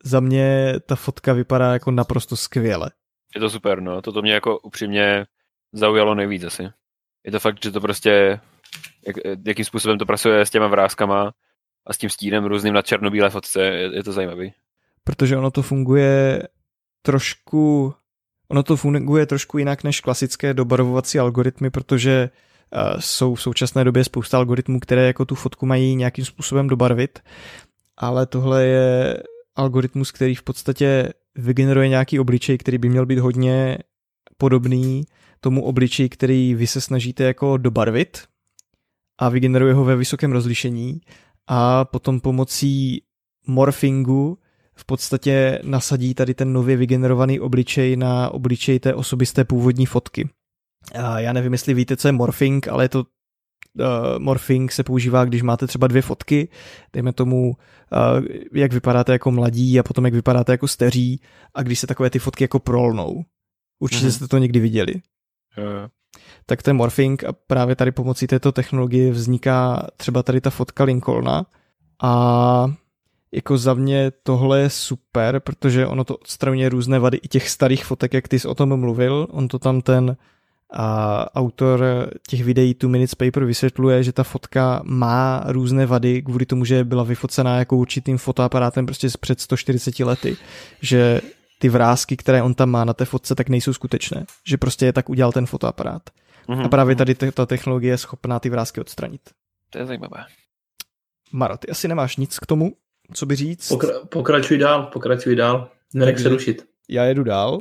[0.04, 2.90] za mě ta fotka vypadá jako naprosto skvěle.
[3.34, 4.02] Je to super, no.
[4.02, 5.26] Toto mě jako upřímně
[5.72, 6.68] zaujalo nejvíc asi.
[7.24, 8.40] Je to fakt, že to prostě,
[9.06, 9.16] jak,
[9.46, 11.32] jakým způsobem to pracuje s těma vrázkama
[11.86, 14.52] a s tím stínem různým na černobílé fotce, je, je to zajímavý.
[15.04, 16.42] Protože ono to funguje
[17.02, 17.94] trošku,
[18.48, 22.30] ono to funguje trošku jinak než klasické dobarvovací algoritmy, protože
[22.98, 27.18] jsou v současné době spousta algoritmů, které jako tu fotku mají nějakým způsobem dobarvit,
[27.96, 29.22] ale tohle je
[29.56, 33.78] algoritmus, který v podstatě vygeneruje nějaký obličej, který by měl být hodně
[34.36, 35.04] podobný
[35.40, 38.18] tomu obličeji, který vy se snažíte jako dobarvit
[39.18, 41.00] a vygeneruje ho ve vysokém rozlišení
[41.46, 43.02] a potom pomocí
[43.46, 44.38] morfingu
[44.74, 49.86] v podstatě nasadí tady ten nově vygenerovaný obličej na obličej té osoby z té původní
[49.86, 50.28] fotky.
[51.16, 53.04] Já nevím, jestli víte, co je morphing, ale je to
[53.78, 56.48] uh, morphing se používá, když máte třeba dvě fotky,
[56.92, 57.56] dejme tomu, uh,
[58.54, 61.20] jak vypadáte jako mladí a potom jak vypadáte jako steří
[61.54, 63.24] a když se takové ty fotky jako prolnou.
[63.78, 64.10] Určitě mm-hmm.
[64.10, 64.94] jste to někdy viděli.
[65.56, 65.88] Jo,
[66.46, 71.46] Tak ten morphing a právě tady pomocí této technologie vzniká třeba tady ta fotka Lincolna
[72.02, 72.66] a
[73.34, 77.84] jako za mě tohle je super, protože ono to odstraňuje různé vady i těch starých
[77.84, 79.26] fotek, jak ty jsi o tom mluvil.
[79.30, 80.16] On to tam ten
[80.72, 81.84] a autor
[82.28, 86.84] těch videí Two Minutes Paper vysvětluje, že ta fotka má různé vady kvůli tomu, že
[86.84, 90.36] byla vyfocená jako určitým fotoaparátem prostě před 140 lety,
[90.80, 91.20] že
[91.58, 94.92] ty vrázky, které on tam má na té fotce, tak nejsou skutečné, že prostě je
[94.92, 96.02] tak udělal ten fotoaparát.
[96.48, 96.98] Mhm, A právě mhm.
[96.98, 99.20] tady te- ta technologie je schopná ty vrázky odstranit.
[99.70, 100.24] To je zajímavé.
[101.32, 102.72] Maro, ty asi nemáš nic k tomu,
[103.12, 103.70] co by říct?
[103.70, 105.70] Pokra- pokračuj dál, pokračuj dál.
[105.94, 106.66] Nenech se rušit.
[106.88, 107.60] Já jedu dál.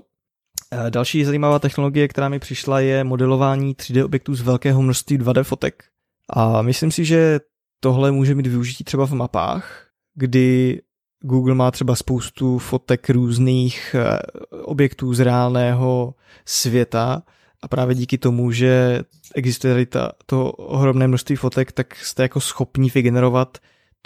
[0.73, 5.43] Eh, Další zajímavá technologie, která mi přišla, je modelování 3D objektů z velkého množství 2D
[5.43, 5.83] fotek.
[6.29, 7.39] A myslím si, že
[7.79, 10.81] tohle může mít využití třeba v mapách, kdy
[11.23, 14.17] Google má třeba spoustu fotek různých eh,
[14.51, 17.23] objektů z reálného světa
[17.61, 19.01] a právě díky tomu, že
[19.35, 23.57] existuje tady ta, to ohromné množství fotek, tak jste jako schopní vygenerovat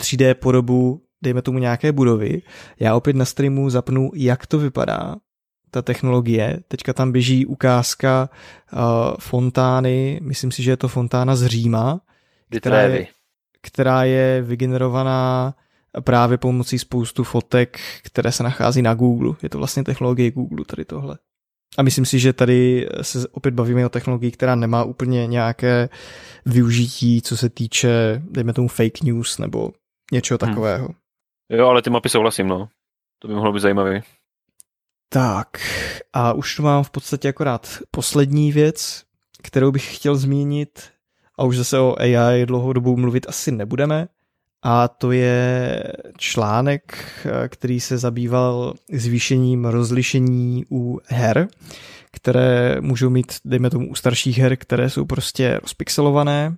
[0.02, 2.42] 3D podobu, dejme tomu nějaké budovy.
[2.80, 5.16] Já opět na streamu zapnu, jak to vypadá,
[5.72, 6.60] ta technologie.
[6.68, 8.30] Teďka tam běží ukázka
[8.74, 8.80] uh,
[9.20, 12.02] fontány, myslím si, že je to fontána z Říma,
[12.58, 13.08] která je,
[13.62, 15.54] která je vygenerovaná
[16.04, 19.34] právě pomocí spoustu fotek, které se nachází na Google.
[19.44, 21.18] Je to vlastně technologie Google tady tohle.
[21.78, 25.90] A myslím si, že tady se opět bavíme o technologii, která nemá úplně nějaké
[26.46, 29.72] využití, co se týče, dejme tomu fake news nebo
[30.12, 30.50] něčeho Hmm.
[30.50, 30.90] takového.
[31.50, 32.70] Jo, ale ty mapy souhlasím, no.
[33.20, 34.02] To by mohlo být zajímavé.
[35.10, 35.58] Tak
[36.14, 39.04] a už tu mám v podstatě akorát poslední věc,
[39.44, 40.84] kterou bych chtěl zmínit
[41.40, 44.08] a už zase o AI dlouhou dobu mluvit asi nebudeme
[44.64, 45.84] a to je
[46.18, 46.98] článek,
[47.48, 51.48] který se zabýval zvýšením rozlišení u her,
[52.12, 56.58] které můžou mít, dejme tomu, u starších her, které jsou prostě rozpixelované.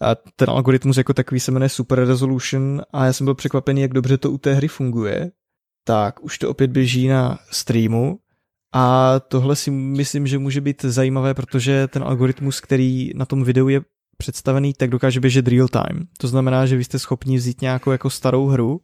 [0.00, 3.92] A ten algoritmus jako takový se jmenuje Super Resolution a já jsem byl překvapený, jak
[3.92, 5.30] dobře to u té hry funguje
[5.84, 8.18] tak už to opět běží na streamu
[8.74, 13.68] a tohle si myslím, že může být zajímavé, protože ten algoritmus, který na tom videu
[13.68, 13.80] je
[14.18, 16.06] představený, tak dokáže běžet real time.
[16.18, 18.80] To znamená, že vy jste schopni vzít nějakou jako starou hru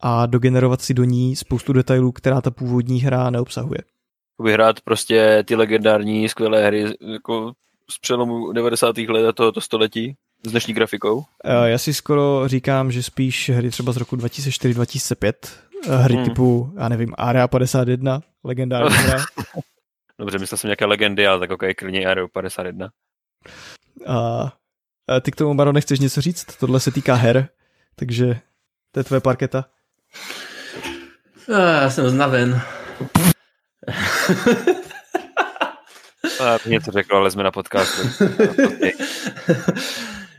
[0.00, 3.78] a dogenerovat si do ní spoustu detailů, která ta původní hra neobsahuje.
[4.42, 7.52] Vyhrát prostě ty legendární skvělé hry jako
[7.90, 8.98] z přelomu 90.
[8.98, 10.14] let a tohoto století
[10.46, 11.24] s dnešní grafikou.
[11.44, 16.24] Eh, Já si skoro říkám, že spíš hry třeba z roku 2004-2005, eh, hry Hmm.
[16.24, 19.18] typu, já nevím, Area 51, legendární hra,
[20.18, 22.90] Dobře, myslel jsem nějaké legendy, ale tak ok, klidně Aero 51.
[24.06, 24.52] A,
[25.08, 26.44] a ty k tomu, Maro, nechceš něco říct?
[26.56, 27.48] Tohle se týká her,
[27.96, 28.40] takže
[28.92, 29.64] to je tvoje parketa.
[31.48, 32.60] Ah, Já jsem znaven.
[36.40, 38.08] A bych něco řekl, ale jsme na podcastu.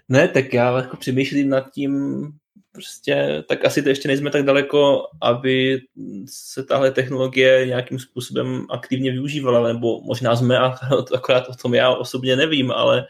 [0.09, 2.21] ne, tak já jako přemýšlím nad tím,
[2.71, 5.81] prostě, tak asi to ještě nejsme tak daleko, aby
[6.25, 10.75] se tahle technologie nějakým způsobem aktivně využívala, nebo možná jsme, a
[11.15, 13.05] akorát o tom já osobně nevím, ale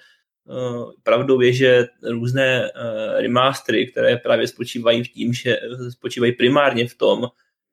[0.45, 5.57] uh, pravdou je, že různé uh, remastery, které právě spočívají v tím, že
[5.89, 7.27] spočívají primárně v tom,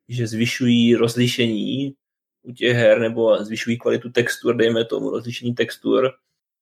[0.08, 1.94] že zvyšují rozlišení
[2.42, 6.10] u těch her nebo zvyšují kvalitu textur, dejme tomu rozlišení textur,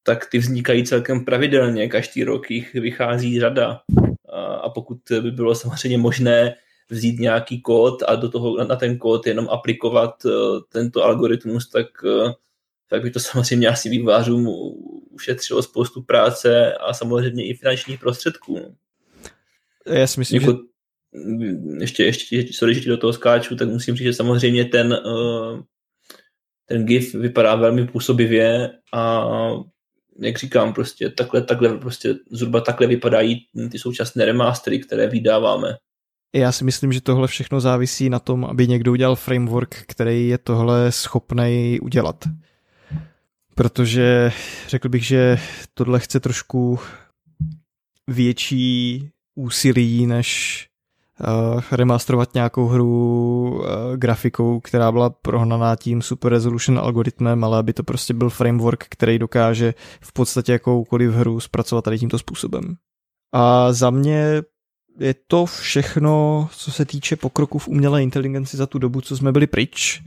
[0.02, 3.80] tak ty vznikají celkem pravidelně, každý rok jich vychází řada.
[4.62, 6.54] A, pokud by bylo samozřejmě možné
[6.90, 10.32] vzít nějaký kód a do toho na ten kód jenom aplikovat uh,
[10.68, 12.32] tento algoritmus, tak, uh,
[12.90, 14.48] tak by to samozřejmě asi vývářům
[15.10, 18.76] ušetřilo spoustu práce a samozřejmě i finančních prostředků.
[19.86, 20.58] Já si myslím, jako,
[21.80, 24.92] že ještě, ještě, sorry, že ti do toho skáču, tak musím říct, že samozřejmě ten,
[25.06, 25.60] uh,
[26.66, 29.26] ten GIF vypadá velmi působivě a
[30.20, 35.76] jak říkám, prostě takhle, takhle, prostě zhruba takhle vypadají ty současné remastery, které vydáváme.
[36.34, 40.38] já si myslím, že tohle všechno závisí na tom, aby někdo udělal framework, který je
[40.38, 42.24] tohle schopný udělat.
[43.54, 44.32] Protože
[44.68, 45.38] řekl bych, že
[45.74, 46.78] tohle chce trošku
[48.06, 50.66] větší úsilí, než
[51.20, 53.64] uh, remasterovat nějakou hru uh,
[53.96, 59.18] grafikou, která byla prohnaná tím super resolution algoritmem, ale aby to prostě byl framework, který
[59.18, 62.76] dokáže v podstatě jakoukoliv hru zpracovat tady tímto způsobem.
[63.34, 64.42] A za mě
[64.98, 69.32] je to všechno, co se týče pokroku v umělé inteligenci za tu dobu, co jsme
[69.32, 70.02] byli pryč.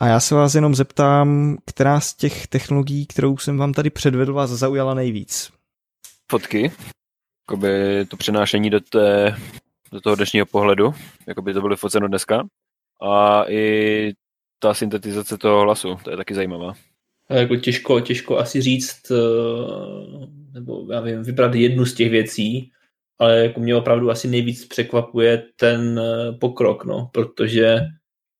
[0.00, 4.32] A já se vás jenom zeptám, která z těch technologií, kterou jsem vám tady předvedl,
[4.32, 5.50] vás zaujala nejvíc.
[6.30, 6.72] fotky,
[7.48, 9.36] jakoby to přenášení do, té,
[9.92, 10.94] do toho dnešního pohledu,
[11.26, 12.46] jako by to bylo foceno dneska.
[13.02, 14.12] A i
[14.58, 16.74] ta syntetizace toho hlasu, to je taky zajímavá.
[17.30, 19.14] Jako těžko, těžko asi říct, eh,
[20.52, 22.70] nebo já vím, vybrat jednu z těch věcí,
[23.18, 27.78] ale jako mě opravdu asi nejvíc překvapuje ten eh, pokrok, no, protože,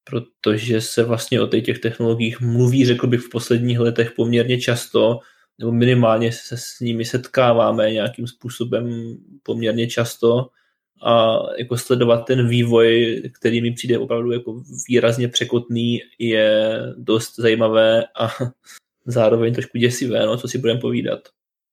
[0.04, 5.18] protože se vlastně o těch technologiích mluví, řekl bych, v posledních letech poměrně často,
[5.58, 10.48] nebo minimálně se s nimi setkáváme nějakým způsobem poměrně často
[11.02, 18.04] a jako sledovat ten vývoj, který mi přijde opravdu jako výrazně překotný, je dost zajímavé
[18.20, 18.28] a
[19.06, 21.20] zároveň trošku děsivé, no, co si budeme povídat.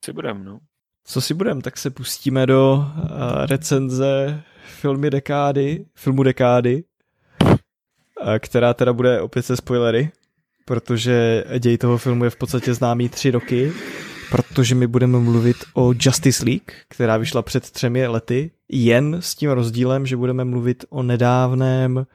[0.02, 0.60] Co si budeme, no.
[1.08, 6.84] Co si budeme, tak se pustíme do uh, recenze filmy dekády, filmu dekády,
[7.42, 10.12] uh, která teda bude opět se spoilery,
[10.66, 13.74] protože děj toho filmu je v podstatě známý tři roky,
[14.32, 19.50] protože my budeme mluvit o Justice League, která vyšla před třemi lety, jen s tím
[19.50, 22.06] rozdílem, že budeme mluvit o nedávném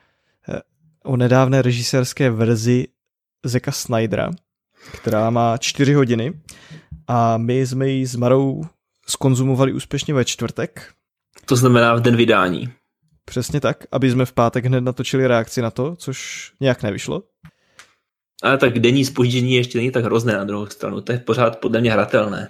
[0.49, 0.61] eh,
[1.05, 2.87] o nedávné režisérské verzi
[3.45, 4.31] Zeka Snydera,
[4.93, 6.33] která má čtyři hodiny
[7.09, 8.65] a my jsme ji s Marou
[9.07, 10.93] skonzumovali úspěšně ve čtvrtek.
[11.47, 12.69] To znamená v den vydání.
[13.25, 17.23] Přesně tak, aby jsme v pátek hned natočili reakci na to, což nějak nevyšlo.
[18.43, 21.81] Ale tak denní spoždění ještě není tak hrozné na druhou stranu, to je pořád podle
[21.81, 22.49] mě hratelné.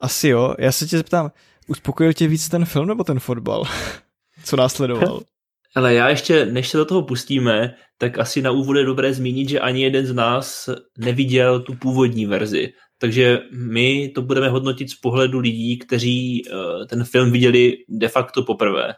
[0.00, 1.30] Asi jo, já se tě zeptám,
[1.68, 3.64] uspokojil tě víc ten film nebo ten fotbal?
[4.44, 5.20] Co následoval?
[5.74, 9.48] Ale já ještě, než se do toho pustíme, tak asi na úvod je dobré zmínit,
[9.48, 10.68] že ani jeden z nás
[10.98, 12.72] neviděl tu původní verzi.
[12.98, 18.42] Takže my to budeme hodnotit z pohledu lidí, kteří uh, ten film viděli de facto
[18.42, 18.94] poprvé.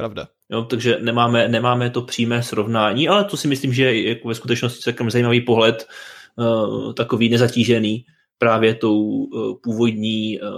[0.00, 0.28] Pravda.
[0.50, 4.34] Jo, takže nemáme, nemáme to přímé srovnání, ale to si myslím, že je jako ve
[4.34, 5.88] skutečnosti celkem zajímavý pohled,
[6.36, 8.04] uh, takový nezatížený
[8.38, 10.48] právě tou uh, původní, uh,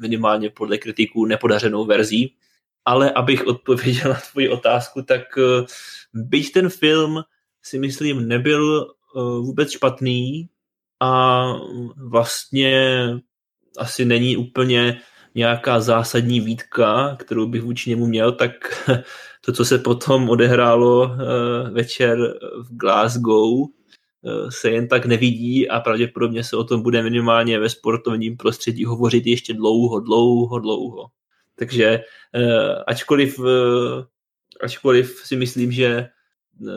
[0.00, 2.34] minimálně podle kritiků, nepodařenou verzí.
[2.84, 5.22] Ale abych odpověděl na tvoji otázku, tak
[6.14, 7.22] byť ten film
[7.62, 8.86] si myslím nebyl
[9.40, 10.48] vůbec špatný
[11.00, 11.44] a
[11.96, 13.06] vlastně
[13.78, 15.00] asi není úplně
[15.34, 18.50] nějaká zásadní výtka, kterou bych vůči němu měl, tak
[19.40, 22.18] to, co se potom odehrálo eh, večer
[22.58, 27.68] v Glasgow, eh, se jen tak nevidí a pravděpodobně se o tom bude minimálně ve
[27.68, 31.06] sportovním prostředí hovořit ještě dlouho, dlouho, dlouho.
[31.58, 32.00] Takže
[32.34, 33.40] eh, ačkoliv,
[34.60, 36.08] ačkoliv si myslím, že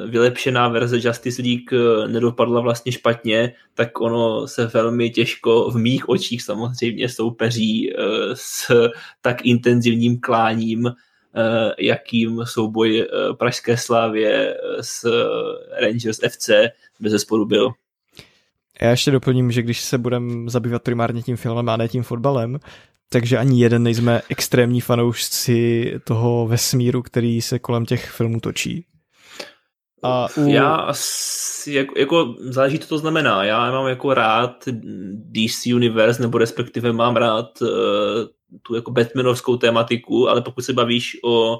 [0.07, 1.71] vylepšená verze Justice League
[2.07, 7.93] nedopadla vlastně špatně, tak ono se velmi těžko v mých očích samozřejmě soupeří
[8.33, 8.71] s
[9.21, 10.89] tak intenzivním kláním
[11.37, 15.03] Eh, jakým souboj eh, Pražské slávě eh, s
[15.81, 16.49] Rangers FC
[16.99, 17.71] bez zesporu byl.
[18.81, 22.59] Já ještě doplním, že když se budeme zabývat primárně tím filmem a ne tím fotbalem,
[23.09, 28.85] takže ani jeden nejsme extrémní fanoušci toho vesmíru, který se kolem těch filmů točí.
[30.05, 30.47] A u...
[30.47, 30.93] Já
[31.67, 33.43] jako, jako záleží, to to znamená.
[33.43, 34.65] Já mám jako rád
[35.15, 37.67] DC Universe, nebo respektive mám rád uh,
[38.61, 41.59] tu jako Batmanovskou tématiku, ale pokud se bavíš o,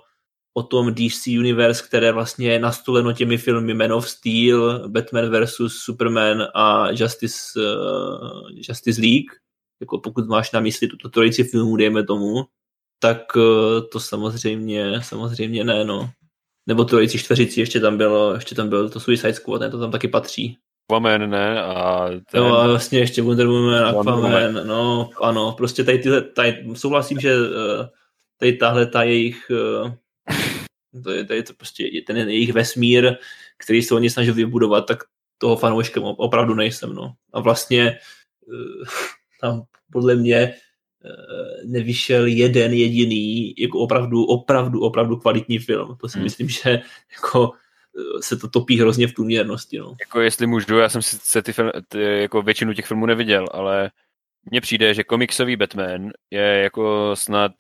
[0.54, 5.56] o tom DC Universe, které vlastně je nastoleno těmi filmy Man of Steel, Batman vs.
[5.68, 9.32] Superman a Justice, uh, Justice League,
[9.82, 12.44] jako pokud máš na mysli tuto trojici filmů, dejme tomu,
[13.00, 13.44] tak uh,
[13.92, 16.10] to samozřejmě, samozřejmě ne, no.
[16.68, 19.92] Nebo trojici, čtveřici, ještě tam bylo, ještě tam byl to Suicide Squad, ne, to tam
[19.92, 20.58] taky patří.
[20.90, 21.62] Aquaman, ne?
[21.62, 22.42] A ten...
[22.42, 24.68] No a vlastně ještě Wonder Woman, Aquaman, Wonder Woman.
[24.68, 27.46] no ano, prostě tady tyhle, tady, souhlasím, že uh,
[28.40, 29.52] tady tahle ta jejich,
[29.84, 29.92] uh,
[31.04, 33.16] to je, tady to prostě ten jejich vesmír,
[33.58, 35.04] který se oni snažili vybudovat, tak
[35.38, 37.14] toho fanouškem opravdu nejsem, no.
[37.34, 38.00] A vlastně
[38.48, 38.88] uh,
[39.42, 40.54] tam podle mě
[41.66, 45.98] nevyšel jeden jediný, jako opravdu, opravdu, opravdu kvalitní film.
[46.02, 46.24] To si hmm.
[46.24, 46.80] myslím, že
[47.12, 47.52] jako
[48.22, 49.78] se to topí hrozně v průměrnosti.
[49.78, 49.96] No.
[50.00, 53.48] Jako jestli můžu, já jsem si se ty, film, ty, jako většinu těch filmů neviděl,
[53.52, 53.92] ale
[54.52, 57.52] mně přijde, že komiksový Batman je jako snad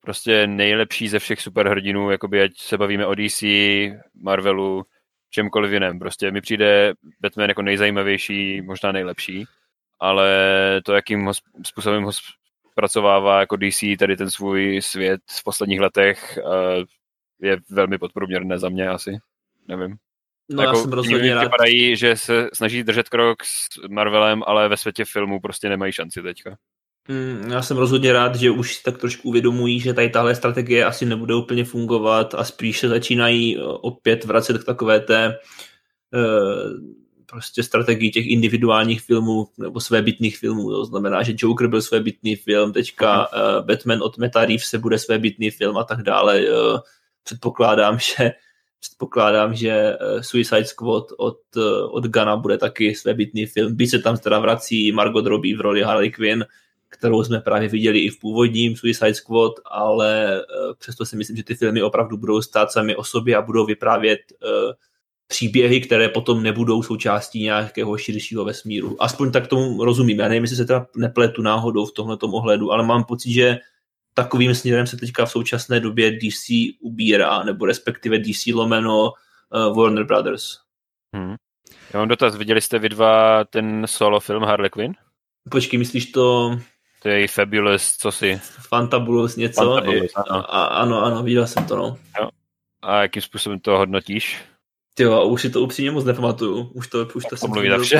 [0.00, 3.42] prostě nejlepší ze všech superhrdinů, jakoby ať se bavíme o DC,
[4.14, 4.84] Marvelu,
[5.30, 5.98] čemkoliv jiném.
[5.98, 9.44] Prostě mi přijde Batman jako nejzajímavější, možná nejlepší,
[10.00, 10.28] ale
[10.84, 11.32] to, jakým ho,
[11.66, 12.12] způsobem ho
[12.72, 16.84] zpracovává jako DC tady ten svůj svět v posledních letech, eh,
[17.42, 19.18] je velmi podprůměrné za mě asi
[19.68, 19.96] nevím.
[20.50, 21.42] No jako, já jsem rozhodně rád.
[21.42, 26.22] Vypadají, že se snaží držet krok s Marvelem, ale ve světě filmu prostě nemají šanci
[26.22, 26.56] teďka.
[27.08, 31.06] Mm, já jsem rozhodně rád, že už tak trošku uvědomují, že tady tahle strategie asi
[31.06, 35.38] nebude úplně fungovat a spíš se začínají opět vracet k takové té
[36.14, 37.01] uh,
[37.32, 40.70] prostě strategii těch individuálních filmů nebo svébytných filmů.
[40.70, 45.50] To znamená, že Joker byl svébytný film, teďka uh, Batman od Meta se bude svébytný
[45.50, 46.40] film a tak dále.
[46.40, 46.78] Uh,
[47.24, 48.32] předpokládám, že
[48.80, 51.38] předpokládám, že Suicide Squad od,
[51.90, 53.76] od Gana bude taky svébytný film.
[53.76, 56.44] Byť se tam teda vrací Margot Robbie v roli Harley Quinn,
[56.88, 60.42] kterou jsme právě viděli i v původním Suicide Squad, ale
[60.78, 64.20] přesto si myslím, že ty filmy opravdu budou stát sami o sobě a budou vyprávět
[65.32, 68.96] příběhy, které potom nebudou součástí nějakého širšího vesmíru.
[69.02, 70.20] Aspoň tak tomu rozumím.
[70.20, 73.58] Já nevím, jestli se teda nepletu náhodou v tomhle ohledu, ale mám pocit, že
[74.14, 80.04] takovým směrem se teďka v současné době DC ubírá, nebo respektive DC lomeno uh, Warner
[80.04, 80.58] Brothers.
[81.14, 81.34] Hmm.
[81.92, 84.94] Já mám dotaz, viděli jste vy dva ten solo film Harley Quinn?
[85.50, 86.56] Počkej, myslíš to...
[87.02, 88.40] To je Fabulous, co si?
[88.68, 89.64] Fantabulous něco?
[89.64, 90.54] Fantabulous, ano.
[90.54, 91.96] A, ano, ano, viděl jsem to, no.
[92.20, 92.28] Jo.
[92.82, 94.51] A jakým způsobem to hodnotíš?
[94.98, 96.70] Jo, už si to upřímně moc nepamatuju.
[96.74, 97.94] Už to, už to, jsem, to viděl, už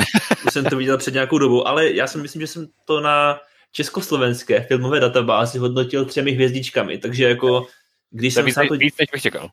[0.51, 3.39] jsem to viděl před nějakou dobou, ale já si myslím, že jsem to na
[3.71, 7.67] československé filmové databázi hodnotil třemi hvězdičkami, takže jako
[8.09, 9.49] když jsem, víc, se na to, víc, než bych čekal.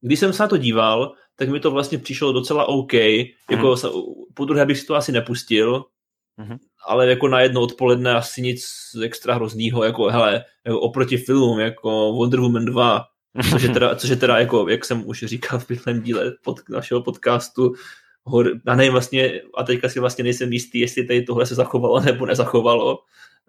[0.00, 2.92] když jsem se na to díval, tak mi to vlastně přišlo docela OK.
[2.92, 4.12] Jako mm-hmm.
[4.34, 5.84] po druhé bych si to asi nepustil,
[6.38, 6.58] mm-hmm.
[6.86, 8.64] ale jako na jedno odpoledne asi nic
[9.02, 13.04] extra hroznýho, jako hele, jako oproti filmům jako Wonder Woman 2,
[13.50, 16.60] Což je teda, což je teda jako, jak jsem už říkal v minulém díle pod,
[16.68, 17.74] našeho podcastu,
[18.24, 22.00] hor, a nevím vlastně, a teďka si vlastně nejsem jistý, jestli tady tohle se zachovalo
[22.00, 22.98] nebo nezachovalo,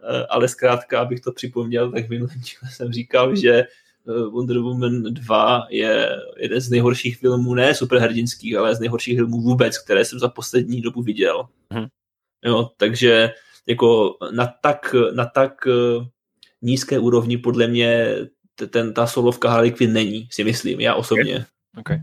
[0.04, 3.68] eh, ale zkrátka, abych to připomněl, tak v minulém díle jsem říkal, že eh,
[4.32, 9.78] Wonder Woman 2 je jeden z nejhorších filmů, ne superhrdinských, ale z nejhorších filmů vůbec,
[9.78, 11.46] které jsem za poslední dobu viděl.
[11.72, 11.86] Hmm.
[12.46, 13.32] Jo, takže
[13.68, 16.06] jako na tak, na tak eh,
[16.62, 18.16] nízké úrovni podle mě
[18.68, 21.46] ten, ta solovka Harley Quinn není, si myslím, já osobně.
[21.78, 21.98] Okay.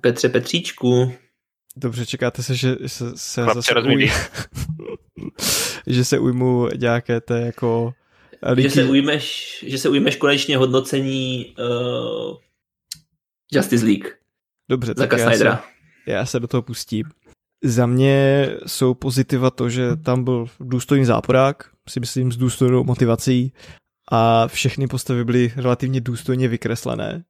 [0.00, 1.12] Petře Petříčku.
[1.76, 4.10] Dobře, čekáte se, že se, se zase uj...
[5.86, 7.94] že se ujmu nějaké té jako
[8.56, 12.36] Že se ujmeš, že se ujmeš konečně hodnocení uh,
[13.52, 14.08] Justice League.
[14.70, 15.58] Dobře, tak já se,
[16.06, 17.04] já se do toho pustím.
[17.64, 23.52] Za mě jsou pozitiva to, že tam byl důstojný záporák, si myslím s důstojnou motivací
[24.10, 27.24] a všechny postavy byly relativně důstojně vykreslené.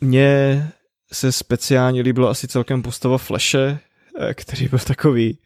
[0.00, 0.68] Mně
[1.12, 3.78] se speciálně líbilo asi celkem postava Flashe,
[4.18, 5.38] eh, který byl takový...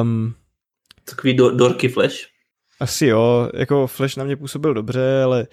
[0.00, 0.34] Um,
[1.04, 2.14] takový do, dorky Flash?
[2.80, 5.46] Asi jo, jako Flash na mě působil dobře, ale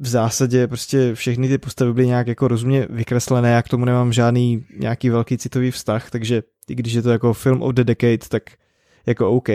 [0.00, 4.12] v zásadě prostě všechny ty postavy byly nějak jako rozumně vykreslené, já k tomu nemám
[4.12, 8.18] žádný nějaký velký citový vztah, takže i když je to jako film of the decade,
[8.28, 8.42] tak
[9.06, 9.48] jako OK.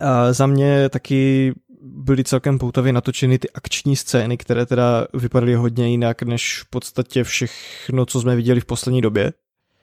[0.00, 1.52] A za mě taky
[1.84, 7.24] byly celkem poutavě natočeny ty akční scény, které teda vypadaly hodně jinak než v podstatě
[7.24, 9.32] všechno, co jsme viděli v poslední době.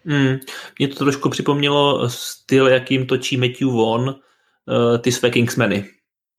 [0.05, 0.37] Hmm.
[0.79, 4.15] Mě to trošku připomnělo styl, jakým točí Matthew Vaughn uh,
[4.97, 5.85] ty své Kingsmeny.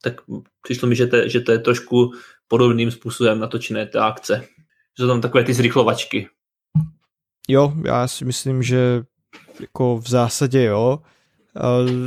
[0.03, 0.15] Tak
[0.63, 2.13] přišlo mi, že to, že to je trošku
[2.49, 4.45] podobným způsobem natočené ty akce.
[4.99, 6.29] Že jsou tam takové ty zrychlovačky.
[7.49, 9.03] Jo, já si myslím, že
[9.61, 10.99] jako v zásadě jo.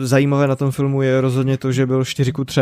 [0.02, 2.61] Zajímavé na tom filmu je rozhodně to, že byl 4 ku 3.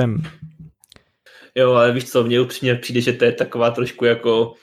[1.55, 4.53] Jo, ale víš co, mně upřímně přijde, že to je taková trošku jako,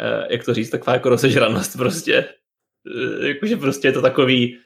[0.00, 2.28] eh, jak to říct, taková jako rozežranost prostě.
[3.22, 4.58] Eh, jakože prostě je to takový,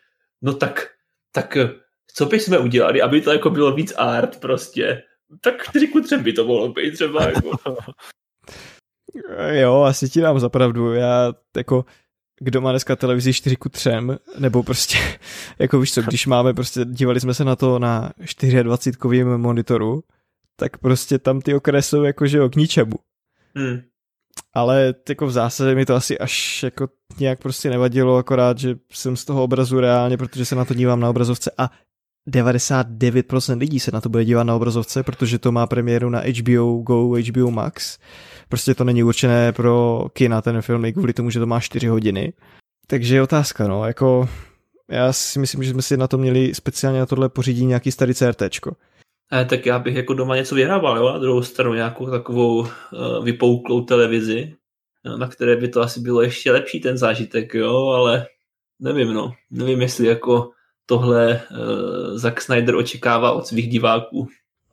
[0.42, 0.90] no tak,
[1.32, 1.56] tak
[2.14, 5.02] co bychom udělali, aby to jako bylo víc art prostě.
[5.40, 7.50] Tak 4 ku by to mohlo být třeba jako.
[9.50, 10.94] jo, asi ti dám zapravdu.
[10.94, 11.84] Já jako
[12.40, 13.90] kdo má dneska televizi 4 ku 3,
[14.38, 14.98] nebo prostě,
[15.58, 18.12] jako víš co, když máme prostě, dívali jsme se na to na
[18.62, 20.02] 24 kovým monitoru,
[20.60, 22.96] tak prostě tam ty okraje jsou jakože o k ničemu.
[23.56, 23.80] Hmm.
[24.54, 26.88] Ale jako v zásadě mi to asi až jako
[27.20, 31.00] nějak prostě nevadilo, akorát, že jsem z toho obrazu reálně, protože se na to dívám
[31.00, 31.70] na obrazovce a
[32.28, 36.76] 99% lidí se na to bude dívat na obrazovce, protože to má premiéru na HBO
[36.76, 37.98] Go, HBO Max.
[38.48, 41.86] Prostě to není určené pro kina ten film, i kvůli tomu, že to má 4
[41.86, 42.32] hodiny.
[42.86, 44.28] Takže je otázka, no, jako
[44.90, 48.14] já si myslím, že jsme si na to měli speciálně na tohle pořídit nějaký starý
[48.14, 48.76] CRTčko.
[49.32, 52.68] Eh, tak já bych jako doma něco vyhrával, jo, a druhou stranu nějakou takovou uh,
[53.24, 54.54] vypouklou televizi,
[55.04, 58.26] jo, na které by to asi bylo ještě lepší ten zážitek, jo, ale
[58.80, 60.50] nevím, no, nevím, jestli jako
[60.86, 64.28] tohle uh, Zack Snyder očekává od svých diváků.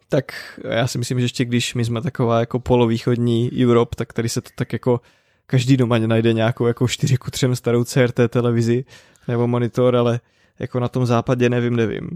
[0.09, 4.29] Tak já si myslím, že ještě když my jsme taková jako polovýchodní Europe, tak tady
[4.29, 5.01] se to tak jako
[5.45, 8.85] každý doma najde nějakou jako 4 ku 3 starou CRT televizi
[9.27, 10.19] nebo monitor, ale
[10.59, 12.09] jako na tom západě nevím, nevím.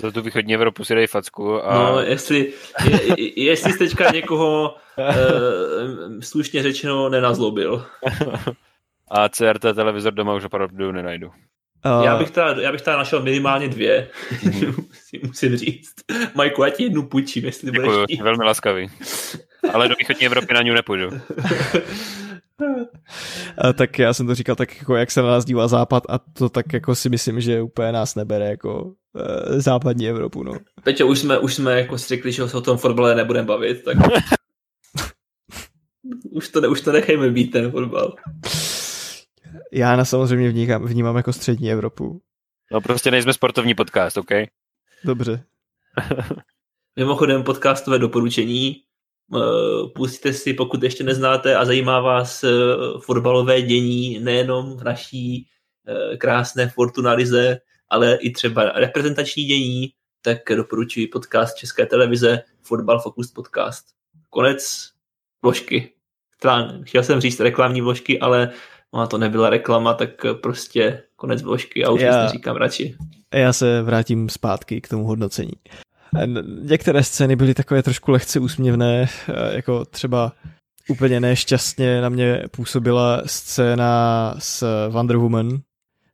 [0.00, 1.64] Za tu východní Evropu si dej facku.
[1.64, 1.74] A...
[1.74, 2.52] No, jestli,
[3.16, 5.14] je, jestli jsi teďka někoho e,
[6.22, 7.86] slušně řečeno nenazlobil.
[9.10, 11.26] a CRT televizor doma už opravdu nenajdu.
[11.26, 14.08] Uh, já, bych teda, já bych teda našel minimálně dvě,
[14.42, 14.74] mm.
[15.26, 15.94] musím říct.
[16.34, 18.90] Majku, já ti jednu půjčím, jestli Děkuju, budeš velmi laskavý.
[19.72, 21.10] Ale do východní Evropy na ní nepůjdu.
[23.58, 26.18] A tak já jsem to říkal tak jako jak se na nás dívá západ a
[26.18, 30.52] to tak jako si myslím, že úplně nás nebere jako e, západní Evropu, no.
[30.82, 33.96] Peťo, už jsme, už jsme jako řekli, že se o tom fotbale nebudeme bavit, tak
[36.30, 38.14] už, to, už to nechejme být ten fotbal.
[39.72, 42.20] Já na samozřejmě vnímám, vnímám jako střední Evropu.
[42.72, 44.30] No prostě nejsme sportovní podcast, OK?
[45.04, 45.44] Dobře.
[46.96, 48.85] Mimochodem podcastové doporučení.
[49.34, 52.50] Eh, pustíte si, pokud ještě neznáte a zajímá vás eh,
[53.00, 55.46] fotbalové dění nejenom v naší
[55.86, 57.58] eh, krásné Fortunalize,
[57.88, 59.88] ale i třeba reprezentační dění,
[60.22, 63.84] tak doporučuji podcast České televize Fotbal Focus Podcast.
[64.30, 64.90] Konec
[65.42, 65.92] vložky.
[66.82, 68.50] Chtěl jsem říct reklamní vložky, ale
[68.90, 70.10] ona to nebyla reklama, tak
[70.42, 72.96] prostě konec vložky a už já, říkám radši.
[73.34, 75.52] Já se vrátím zpátky k tomu hodnocení.
[76.62, 79.08] Některé scény byly takové trošku lehce úsměvné,
[79.50, 80.32] jako třeba
[80.88, 85.58] úplně nešťastně na mě působila scéna s Wonder Woman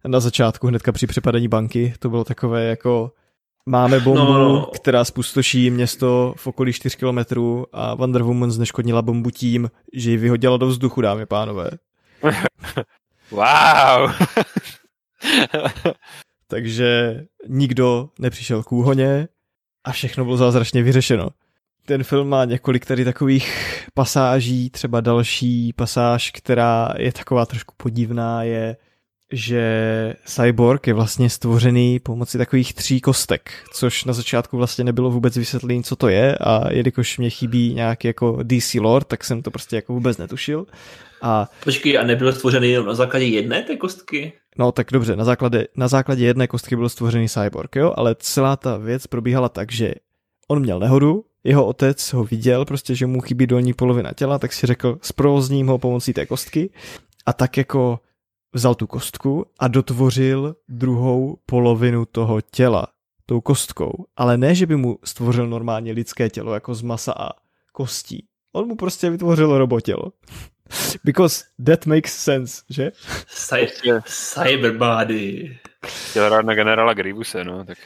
[0.07, 1.95] na začátku, hnedka při přepadení banky.
[1.99, 3.13] To bylo takové jako
[3.67, 4.67] máme bombu, no, no.
[4.67, 10.17] která spustoší město v okolí 4 kilometrů a Wonder Woman zneškodnila bombu tím, že ji
[10.17, 11.71] vyhodila do vzduchu, dámy pánové.
[13.31, 14.11] wow!
[16.49, 19.29] Takže nikdo nepřišel k úhoně
[19.85, 21.29] a všechno bylo zázračně vyřešeno.
[21.87, 28.43] Ten film má několik tady takových pasáží, třeba další pasáž, která je taková trošku podivná,
[28.43, 28.77] je,
[29.33, 35.37] že Cyborg je vlastně stvořený pomocí takových tří kostek, což na začátku vlastně nebylo vůbec
[35.37, 39.51] vysvětlené, co to je a jelikož mě chybí nějaký jako DC lore, tak jsem to
[39.51, 40.67] prostě jako vůbec netušil.
[41.23, 41.49] A...
[41.65, 44.33] Počkej, a nebyl stvořený jenom na základě jedné té kostky?
[44.59, 48.57] No tak dobře, na základě, na základě jedné kostky byl stvořený cyborg, jo, ale celá
[48.57, 49.95] ta věc probíhala tak, že
[50.49, 54.53] on měl nehodu, jeho otec ho viděl, prostě, že mu chybí dolní polovina těla, tak
[54.53, 56.71] si řekl, zprovozním ho pomocí té kostky
[57.27, 58.01] a tak jako
[58.53, 62.87] vzal tu kostku a dotvořil druhou polovinu toho těla
[63.27, 64.07] tou kostkou.
[64.17, 67.31] Ale ne, že by mu stvořil normálně lidské tělo jako z masa a
[67.73, 68.27] kostí.
[68.53, 70.13] On mu prostě vytvořil robotělo.
[71.05, 72.93] Because that makes sense, že?
[73.29, 75.59] Cy- cyberbody.
[75.87, 77.65] Chtěl rád na generála Grievuse, no.
[77.65, 77.79] Tak.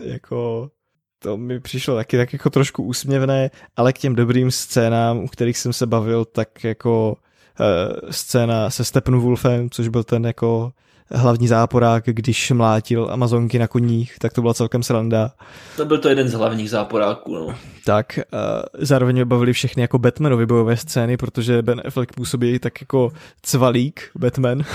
[0.00, 0.70] Jako,
[1.18, 5.58] to mi přišlo taky tak jako trošku úsměvné, ale k těm dobrým scénám, u kterých
[5.58, 7.16] jsem se bavil, tak jako
[7.60, 10.72] uh, scéna se Steppenwolfem, což byl ten jako
[11.14, 15.30] hlavní záporák, když mlátil Amazonky na koních, tak to byla celkem sranda.
[15.76, 17.54] To byl to jeden z hlavních záporáků, no.
[17.84, 18.40] Tak, uh,
[18.78, 23.12] zároveň mě bavili všechny jako Batmanovy bojové scény, protože Ben Affleck působí tak jako
[23.42, 24.62] cvalík Batman.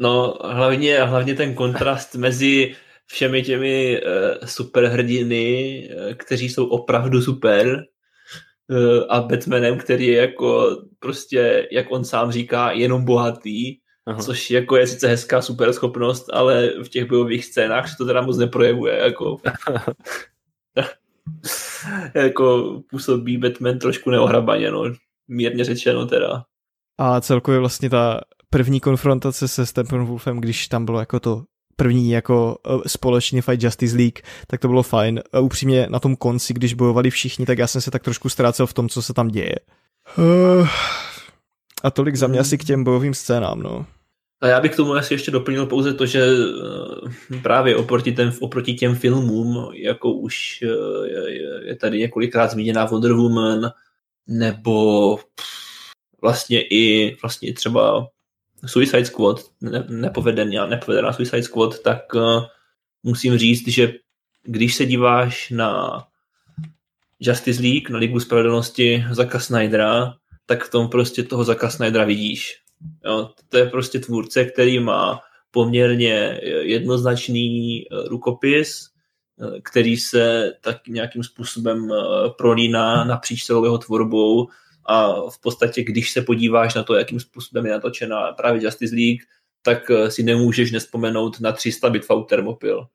[0.00, 2.74] No, hlavně, hlavně ten kontrast mezi
[3.06, 7.84] všemi těmi uh, superhrdiny, uh, kteří jsou opravdu super,
[9.08, 13.78] a Batmanem, který je jako prostě, jak on sám říká, jenom bohatý
[14.08, 14.22] Aha.
[14.22, 18.20] což jako je sice hezká super schopnost, ale v těch bojových scénách se to teda
[18.20, 19.36] moc neprojevuje, jako
[22.14, 24.84] jako působí Batman trošku neohrabaně, no,
[25.28, 26.44] mírně řečeno teda.
[26.98, 28.20] A celkově vlastně ta
[28.50, 31.42] první konfrontace se Steppenwolfem, když tam bylo jako to
[31.76, 35.20] první jako e, společný fight Justice League, tak to bylo fajn.
[35.32, 38.66] A upřímně na tom konci, když bojovali všichni, tak já jsem se tak trošku ztrácel
[38.66, 39.54] v tom, co se tam děje.
[41.82, 43.86] A tolik za mě asi k těm bojovým scénám, no.
[44.40, 48.32] A já bych k tomu asi ještě doplnil pouze to, že eh, právě oproti, ten,
[48.40, 53.70] oproti těm filmům, jako už eh, je, tady několikrát zmíněná Wonder Woman,
[54.26, 55.18] nebo
[56.22, 58.08] vlastně i vlastně třeba
[58.66, 62.44] Suicide Squad, ne, nepovedená, nepovedená Suicide Squad, tak uh,
[63.02, 63.92] musím říct, že
[64.42, 66.02] když se díváš na
[67.20, 70.14] Justice League, na Ligu spravedlnosti Zaka Snydera,
[70.46, 72.62] tak v tom prostě toho Zaka Snydera vidíš.
[73.04, 78.86] Jo, to je prostě tvůrce, který má poměrně jednoznačný eh, rukopis,
[79.40, 84.48] eh, který se tak nějakým způsobem eh, prolíná napříč celou jeho tvorbou
[84.84, 89.22] a v podstatě, když se podíváš na to, jakým způsobem je natočena právě Justice League,
[89.62, 92.86] tak si nemůžeš nespomenout na 300 bitva Thermopyl.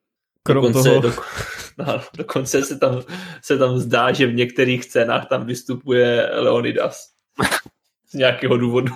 [0.42, 1.00] Krom dokonce, toho.
[1.00, 1.12] Do,
[1.78, 3.02] no, dokonce se tam,
[3.42, 7.10] se tam zdá, že v některých scénách tam vystupuje Leonidas.
[8.10, 8.92] Z nějakého důvodu.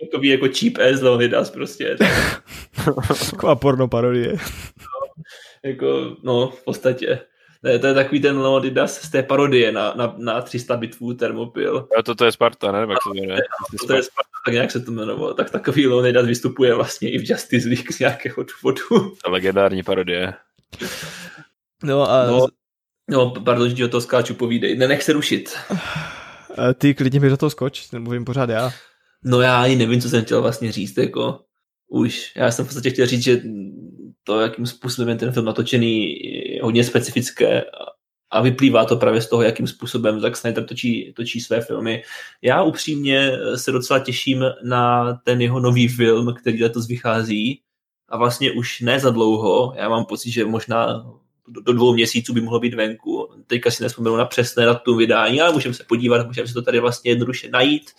[0.00, 1.96] Takový jako cheap ass Leonidas prostě.
[3.30, 4.32] Taková porno parodie.
[4.32, 5.22] No,
[5.64, 7.20] jako, no, v podstatě.
[7.62, 11.14] To je, to je takový ten Leonidas z té parodie na, na, na 300 bitvů
[11.14, 11.88] Thermopil.
[11.98, 12.78] A to, to je Sparta, ne?
[12.78, 13.40] Jak se to jmenuje?
[13.80, 15.34] To, to je Sparta, tak nějak se to jmenovalo.
[15.34, 19.14] Tak takový Leonidas vystupuje vlastně i v Justice League z nějakého důvodu.
[19.28, 20.34] Legendární parodie.
[21.82, 22.26] No a...
[22.26, 22.46] No,
[23.10, 24.76] no pardon, že ti o to skáču, povídej.
[24.76, 25.58] Nenech se rušit.
[26.74, 28.70] Ty klidně mi do toho skoč, mluvím pořád já.
[29.24, 31.40] No já ani nevím, co jsem chtěl vlastně říct, jako
[31.88, 32.32] už.
[32.36, 33.42] Já jsem v podstatě chtěl říct, že
[34.24, 36.16] to, jakým způsobem je ten film natočený,
[36.54, 37.64] je hodně specifické
[38.30, 42.02] a vyplývá to právě z toho, jakým způsobem Zack Snyder točí, točí své filmy.
[42.42, 47.60] Já upřímně se docela těším na ten jeho nový film, který letos vychází
[48.08, 49.74] a vlastně už ne za dlouho.
[49.76, 51.06] Já mám pocit, že možná
[51.50, 53.28] do, do dvou měsíců by mohlo být venku.
[53.46, 56.80] Teďka si nespomenu na přesné datum vydání, ale můžeme se podívat, můžeme se to tady
[56.80, 57.90] vlastně jednoduše najít,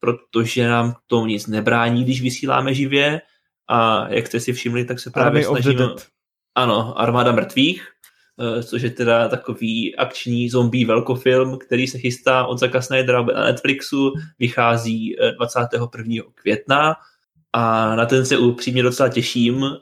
[0.00, 3.20] protože nám k tomu nic nebrání, když vysíláme živě
[3.68, 5.88] a jak jste si všimli, tak se právě Army snažíme...
[6.54, 7.88] Ano, Armáda mrtvých,
[8.40, 13.44] eh, což je teda takový akční zombie velkofilm, který se chystá od Zacka Snydera na
[13.44, 16.16] Netflixu, vychází 21.
[16.18, 16.96] Eh, května
[17.56, 19.78] a na ten se upřímně docela těším eh,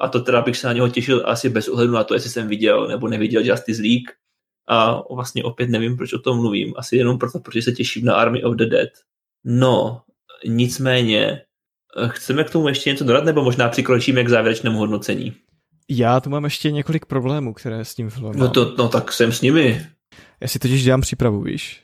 [0.00, 2.48] a to teda bych se na něho těšil asi bez ohledu na to, jestli jsem
[2.48, 4.10] viděl nebo neviděl Justice League
[4.68, 8.14] a vlastně opět nevím, proč o tom mluvím, asi jenom proto, protože se těším na
[8.14, 8.88] Army of the Dead.
[9.44, 10.02] No,
[10.46, 11.42] nicméně,
[12.08, 15.32] chceme k tomu ještě něco dodat, nebo možná přikročíme k závěrečnému hodnocení?
[15.88, 19.32] Já tu mám ještě několik problémů, které s tím filmem No, to, no tak jsem
[19.32, 19.86] s nimi.
[20.40, 21.82] Já si totiž dělám přípravu, víš?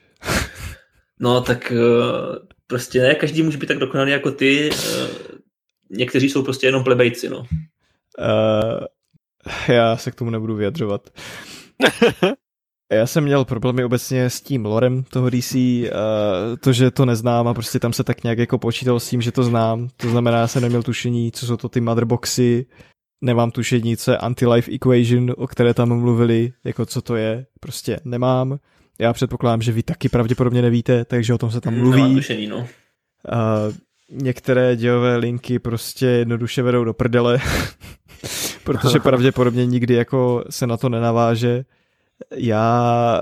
[1.19, 4.69] no tak eh, prostě ne, každý může být tak dokonalý jako ty.
[5.93, 7.39] Eh, někteří jsou prostě jenom plebejci, no.
[7.39, 7.45] Uh,
[9.67, 11.09] já se k tomu nebudu vyjadřovat.
[12.91, 15.89] Já jsem měl problémy obecně s tím lorem toho DC, uh,
[16.59, 19.31] to, že to neznám a prostě tam se tak nějak jako počítal s tím, že
[19.31, 19.89] to znám.
[19.97, 22.65] To znamená, já jsem neměl tušení, co jsou to ty motherboxy,
[23.21, 27.99] nemám tušení, co je anti-life equation, o které tam mluvili, jako co to je, prostě
[28.05, 28.57] nemám.
[28.99, 32.01] Já předpokládám, že vy taky pravděpodobně nevíte, takže o tom se tam mluví.
[32.01, 32.57] Nemám tušení, no.
[32.57, 32.65] Uh,
[34.09, 37.39] některé dějové linky prostě jednoduše vedou do prdele,
[38.63, 41.65] protože pravděpodobně nikdy jako se na to nenaváže
[42.35, 43.21] já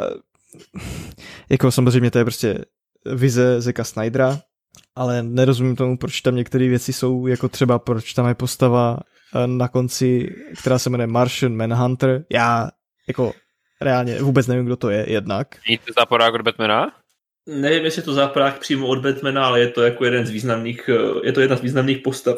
[1.50, 2.66] jako samozřejmě to je prostě
[3.06, 4.40] vize Zeka Snydera,
[4.96, 8.98] ale nerozumím tomu, proč tam některé věci jsou, jako třeba proč tam je postava
[9.36, 12.24] eh, na konci, která se jmenuje Martian Manhunter.
[12.30, 12.70] Já
[13.08, 13.34] jako
[13.82, 15.48] reálně vůbec nevím, kdo to je jednak.
[15.68, 17.01] Není to záporák od Batmana?
[17.46, 20.90] Nevím, jestli je to záporák přímo od Batmana, ale je to jako jeden z významných,
[20.90, 22.38] eh, je to jedna z významných postav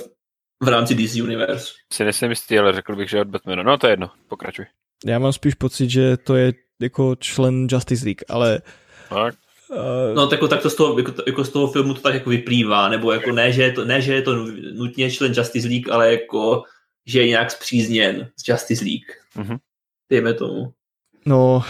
[0.64, 1.74] v rámci DC Universe.
[1.94, 3.64] Si nejsem jistý, ale řekl bych, že od Batmana.
[3.64, 4.66] No to je jedno, pokračuj.
[5.06, 8.62] Já mám spíš pocit, že to je jako člen Justice League, ale...
[9.10, 9.36] Tak.
[9.70, 12.14] Uh, no tak, jako, tak to z toho, jako, jako, z toho filmu to tak
[12.14, 14.36] jako vyplývá, nebo jako ne, že je to, ne, že je to
[14.74, 16.64] nutně člen Justice League, ale jako,
[17.06, 19.12] že je nějak zpřízněn z Justice League.
[19.36, 19.58] Mm-hmm.
[20.10, 20.74] Dejme tomu.
[21.26, 21.64] No,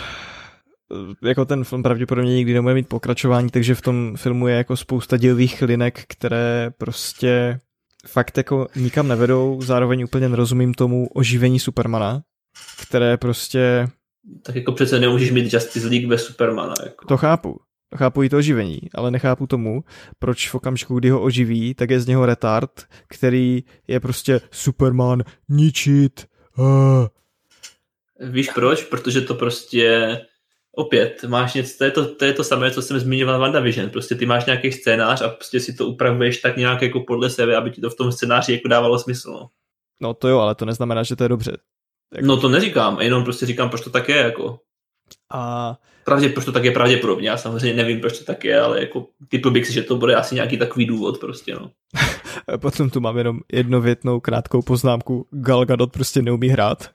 [1.24, 5.18] jako ten film pravděpodobně nikdy nebude mít pokračování, takže v tom filmu je jako spousta
[5.18, 7.60] dělových linek, které prostě
[8.08, 12.22] fakt jako nikam nevedou, zároveň úplně nerozumím tomu oživení Supermana,
[12.88, 13.88] které prostě...
[14.44, 16.74] Tak jako přece nemůžeš mít Justice League bez Supermana.
[16.84, 17.06] Jako.
[17.06, 17.60] To chápu.
[17.96, 19.84] Chápu i to oživení, ale nechápu tomu,
[20.20, 22.72] proč v okamžiku, kdy ho oživí, tak je z něho retard,
[23.08, 26.26] který je prostě Superman ničit.
[26.58, 27.08] Uh.
[28.20, 28.84] Víš proč?
[28.84, 30.18] Protože to prostě
[30.76, 34.16] opět, máš něco, to je to, to je to samé, co jsem zmiňoval WandaVision, prostě
[34.16, 37.72] ty máš nějaký scénář a prostě si to upravuješ tak nějak jako podle sebe, aby
[37.72, 39.32] ti to v tom scénáři jako dávalo smysl.
[39.32, 39.50] No.
[40.02, 41.58] no to jo, ale to neznamená, že to je dobře.
[42.16, 42.28] Jako...
[42.28, 44.60] No to neříkám, jenom prostě říkám, proč to tak je, jako.
[45.32, 45.76] A...
[46.06, 49.08] Pravdě, proč to tak je pravděpodobně, já samozřejmě nevím, proč to tak je, ale jako
[49.30, 51.72] typu bych si, že to bude asi nějaký takový důvod prostě, no.
[52.58, 56.90] Potom tu mám jenom jednovětnou krátkou poznámku, Gal Gadot prostě neumí hrát.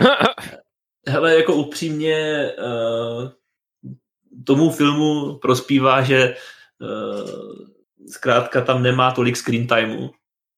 [1.08, 3.28] Hele, jako upřímně uh,
[4.44, 6.36] tomu filmu prospívá, že
[6.80, 7.66] uh,
[8.10, 10.10] zkrátka tam nemá tolik screen timeu,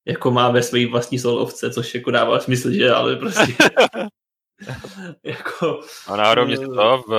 [0.06, 3.54] jako má ve své vlastní solovce, což jako dává smysl, že, ale prostě
[5.22, 5.80] jako...
[6.06, 7.10] A náhodou mě to v,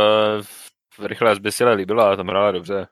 [1.00, 2.88] v rychlé zbysile líbilo, ale tam hrála dobře.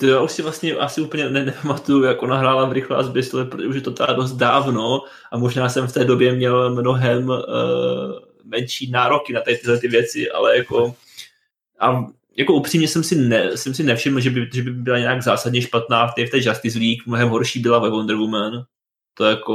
[0.00, 3.44] To já už si vlastně asi úplně ne, nepamatuju, jak ona hrála v rychlé zbysile,
[3.44, 5.02] protože už je to teda dost dávno
[5.32, 7.38] a možná jsem v té době měl mnohem uh,
[8.44, 10.94] menší nároky na tady tyhle ty věci, ale jako
[11.80, 12.06] a
[12.36, 15.62] jako upřímně jsem si, ne, jsem si nevšiml, že by, že by byla nějak zásadně
[15.62, 18.64] špatná v té, v té Justice League, mnohem horší byla ve Wonder Woman,
[19.14, 19.54] to jako,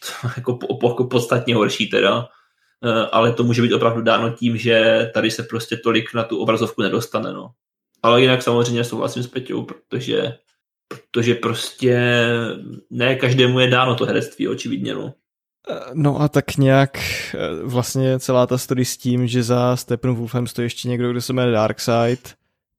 [0.22, 2.28] to jako, jako podstatně horší teda,
[2.84, 6.38] eh, ale to může být opravdu dáno tím, že tady se prostě tolik na tu
[6.38, 7.50] obrazovku nedostane, no.
[8.02, 10.38] Ale jinak samozřejmě souhlasím s Peťou, protože,
[10.88, 12.00] protože prostě
[12.90, 15.14] ne každému je dáno to herectví, očividně, no.
[15.94, 20.66] No a tak nějak eh, vlastně celá ta story s tím, že za Steppenwolfem stojí
[20.66, 22.34] ještě někdo, kdo se jmenuje Darkseid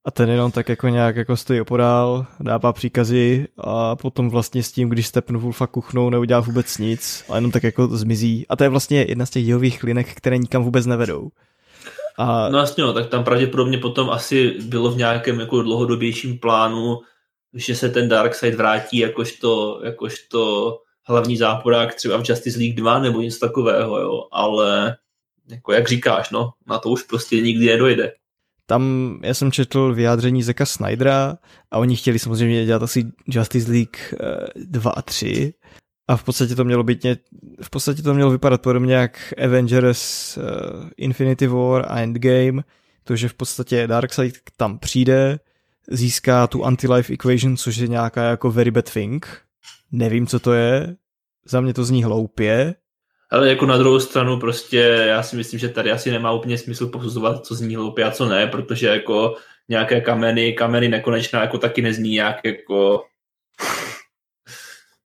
[0.05, 4.71] a ten jenom tak jako nějak jako stojí opodál, dává příkazy a potom vlastně s
[4.71, 8.45] tím, když Steppenwolfa kuchnou, neudělá vůbec nic a jenom tak jako zmizí.
[8.49, 11.29] A to je vlastně jedna z těch dějových linek, které nikam vůbec nevedou.
[12.17, 12.49] A...
[12.49, 16.99] No jasně, no, tak tam pravděpodobně potom asi bylo v nějakém jako dlouhodobějším plánu,
[17.53, 20.77] že se ten Darkseid vrátí jakožto, jakožto
[21.11, 24.97] hlavní záporák třeba v Justice League 2 nebo něco takového, jo, ale
[25.49, 28.11] jako jak říkáš, no, na to už prostě nikdy nedojde.
[28.65, 31.37] Tam já jsem četl vyjádření Zeka Snydera
[31.71, 33.97] a oni chtěli samozřejmě dělat asi Justice League
[34.55, 35.53] 2 a 3
[36.07, 37.05] a v podstatě to mělo být,
[37.61, 40.43] v podstatě to mělo vypadat podobně jak Avengers uh,
[40.97, 42.63] Infinity War a Endgame,
[43.03, 45.39] to, že v podstatě Darkseid tam přijde,
[45.91, 49.41] získá tu anti-life equation, což je nějaká jako very bad thing.
[49.91, 50.95] Nevím, co to je.
[51.45, 52.75] Za mě to zní hloupě.
[53.29, 54.77] Ale jako na druhou stranu prostě
[55.07, 58.25] já si myslím, že tady asi nemá úplně smysl posuzovat, co zní hloupě a co
[58.25, 59.35] ne, protože jako
[59.69, 63.03] nějaké kameny, kameny nekonečná jako taky nezní nějak jako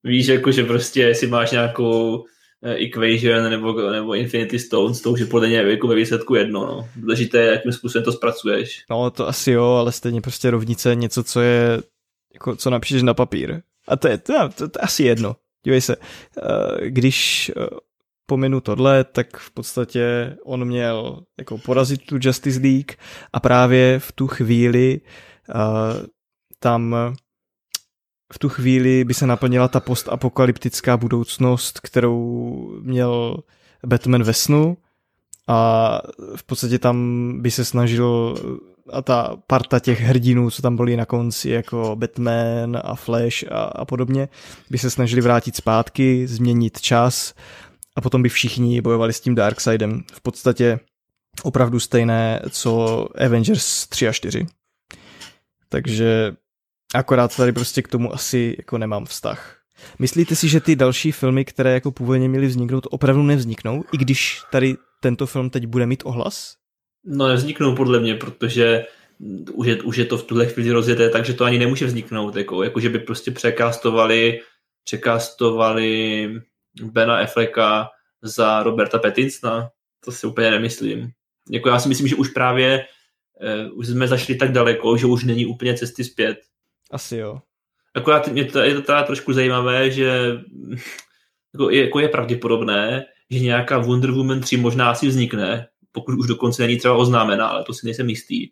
[0.05, 2.25] víš, jako, že prostě jestli máš nějakou
[2.63, 6.67] eh, equation nebo, nebo Infinity Stones, to už je podle něj jako ve výsledku jedno.
[6.67, 6.89] No.
[6.97, 8.85] Důležité je, jakým způsobem to zpracuješ.
[8.91, 11.83] No to asi jo, ale stejně prostě rovnice je něco, co je,
[12.35, 13.61] jako, co napíšeš na papír.
[13.89, 15.37] A to je, to, to, to je asi jedno.
[15.67, 17.67] Dívej se, eh, když eh,
[18.27, 22.93] pominu tohle, tak v podstatě on měl jako porazit tu Justice League
[23.33, 25.01] a právě v tu chvíli
[26.59, 26.97] tam
[28.33, 33.37] v tu chvíli by se naplnila ta postapokalyptická budoucnost, kterou měl
[33.87, 34.77] Batman ve snu
[35.49, 36.01] a
[36.37, 38.35] v podstatě tam by se snažil
[38.93, 43.63] a ta parta těch hrdinů, co tam byli na konci, jako Batman a Flash a,
[43.63, 44.29] a podobně,
[44.71, 47.35] by se snažili vrátit zpátky, změnit čas
[47.97, 50.03] a potom by všichni bojovali s tím Darkseidem.
[50.13, 50.81] V podstatě
[51.43, 54.47] opravdu stejné, co Avengers 3 a 4.
[55.69, 56.33] Takže
[56.95, 59.57] Akorát tady prostě k tomu asi jako nemám vztah.
[59.99, 64.43] Myslíte si, že ty další filmy, které jako původně měly vzniknout, opravdu nevzniknou, i když
[64.53, 66.57] tady tento film teď bude mít ohlas?
[67.07, 68.85] No nevzniknou podle mě, protože
[69.53, 72.63] už je, už je to v tuhle chvíli rozjeté, takže to ani nemůže vzniknout, jako,
[72.63, 74.41] jako že by prostě překástovali,
[74.85, 76.31] překástovali
[76.83, 77.89] Bena Afflecka
[78.23, 79.71] za Roberta Pattinsona,
[80.05, 81.11] to si úplně nemyslím.
[81.51, 82.87] Jako já si myslím, že už právě
[83.71, 86.39] uh, už jsme zašli tak daleko, že už není úplně cesty zpět.
[86.91, 87.41] Asi jo.
[87.95, 90.33] Akorát mě to, je to teda trošku zajímavé, že
[91.55, 96.27] jako je, jako je pravděpodobné, že nějaká Wonder Woman 3 možná asi vznikne, pokud už
[96.27, 98.51] dokonce není třeba oznámená, ale to si nejsem jistý.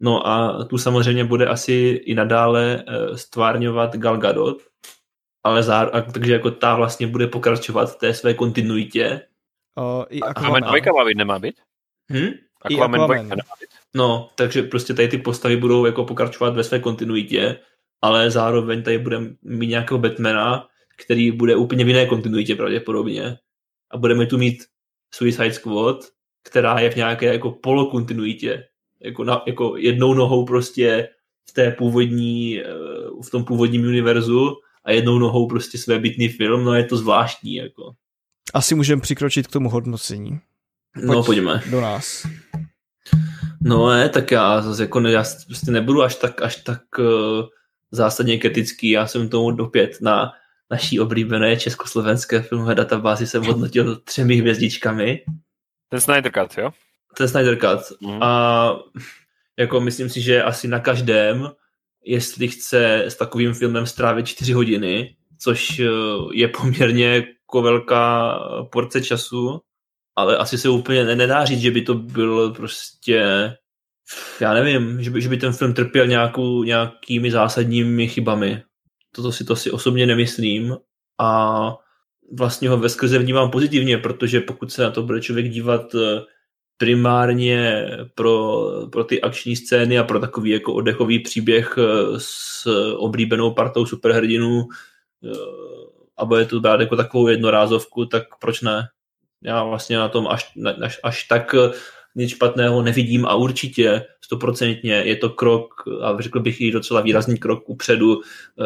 [0.00, 1.72] No a tu samozřejmě bude asi
[2.04, 4.62] i nadále uh, stvárňovat Gal Gadot,
[5.44, 9.20] ale zár, a, takže jako ta vlastně bude pokračovat v té své kontinuitě.
[9.78, 11.54] Uh, i Aquaman 2 má být, nemá být?
[12.12, 12.30] Hm?
[12.62, 13.70] Aquaman 2 nemá být.
[13.94, 17.58] No, takže prostě tady ty postavy budou jako pokračovat ve své kontinuitě
[18.04, 20.68] ale zároveň tady budeme mít nějakého Batmana,
[21.04, 23.38] který bude úplně v jiné kontinuitě pravděpodobně.
[23.90, 24.64] A budeme tu mít
[25.14, 25.96] Suicide Squad,
[26.44, 28.64] která je v nějaké jako polokontinuitě.
[29.00, 31.08] Jako, na, jako jednou nohou prostě
[31.48, 32.64] v té původní, eh,
[33.26, 37.54] v tom původním univerzu a jednou nohou prostě své bytný film, no je to zvláštní.
[37.54, 37.94] Jako.
[38.54, 40.40] Asi můžeme přikročit k tomu hodnocení.
[40.96, 41.62] No, Pojď no, pojďme.
[41.70, 42.26] Do nás.
[43.62, 47.06] No ne, tak já zase jako ne, já prostě nebudu až tak, až tak uh,
[47.90, 48.90] zásadně kritický.
[48.90, 50.32] Já jsem tomu opět na
[50.70, 55.20] naší oblíbené československé filmové databázi jsem hodnotil třemi hvězdičkami.
[55.88, 56.70] Ten Snyder Cut, jo?
[57.16, 58.00] Ten Snyder Cut.
[58.00, 58.22] Mm.
[58.22, 58.76] A
[59.58, 61.50] jako myslím si, že asi na každém,
[62.04, 65.86] jestli chce s takovým filmem strávit čtyři hodiny, což eh,
[66.32, 68.38] je poměrně jako velká
[68.72, 69.60] porce času,
[70.16, 73.50] ale asi se úplně nedá říct, že by to byl prostě
[74.40, 78.62] já nevím, že by, že by ten film trpěl nějakou, nějakými zásadními chybami.
[79.12, 80.76] Toto si to si osobně nemyslím
[81.20, 81.60] a
[82.32, 86.22] vlastně ho ve skrze vnímám pozitivně, protože pokud se na to bude člověk dívat eh,
[86.76, 91.82] primárně pro, pro ty akční scény a pro takový jako oddechový příběh eh,
[92.18, 94.64] s oblíbenou partou superhrdinů
[95.24, 95.30] eh,
[96.16, 98.88] a bude to brát jako takovou jednorázovku, tak proč ne?
[99.42, 100.52] Já vlastně na tom až,
[100.82, 101.54] až, až tak
[102.14, 107.38] nic špatného nevidím a určitě stoprocentně je to krok, a řekl bych i docela výrazný
[107.38, 108.20] krok upředu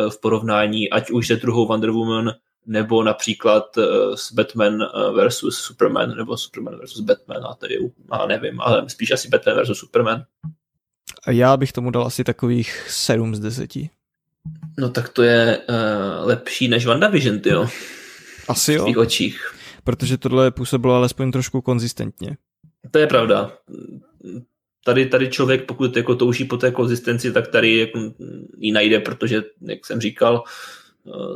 [0.09, 2.33] v porovnání, ať už se druhou Wonder Woman,
[2.69, 3.83] nebo například eh,
[4.15, 7.79] s Batman eh, versus Superman, nebo Superman versus Batman, a tedy,
[8.11, 10.25] a nevím, ale spíš asi Batman versus Superman.
[11.27, 13.71] A já bych tomu dal asi takových 7 z 10.
[14.79, 17.69] No tak to je uh, lepší než WandaVision, ty jo.
[18.49, 18.93] Asi jo.
[18.93, 19.55] V očích.
[19.85, 22.37] protože tohle působilo alespoň trošku konzistentně.
[22.91, 23.53] To je pravda.
[24.85, 27.99] Tady, tady člověk, pokud jako touží po té konzistenci, tak tady jako
[28.59, 30.43] ji najde, protože, jak jsem říkal, uh,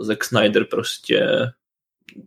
[0.00, 1.26] Zack Snyder prostě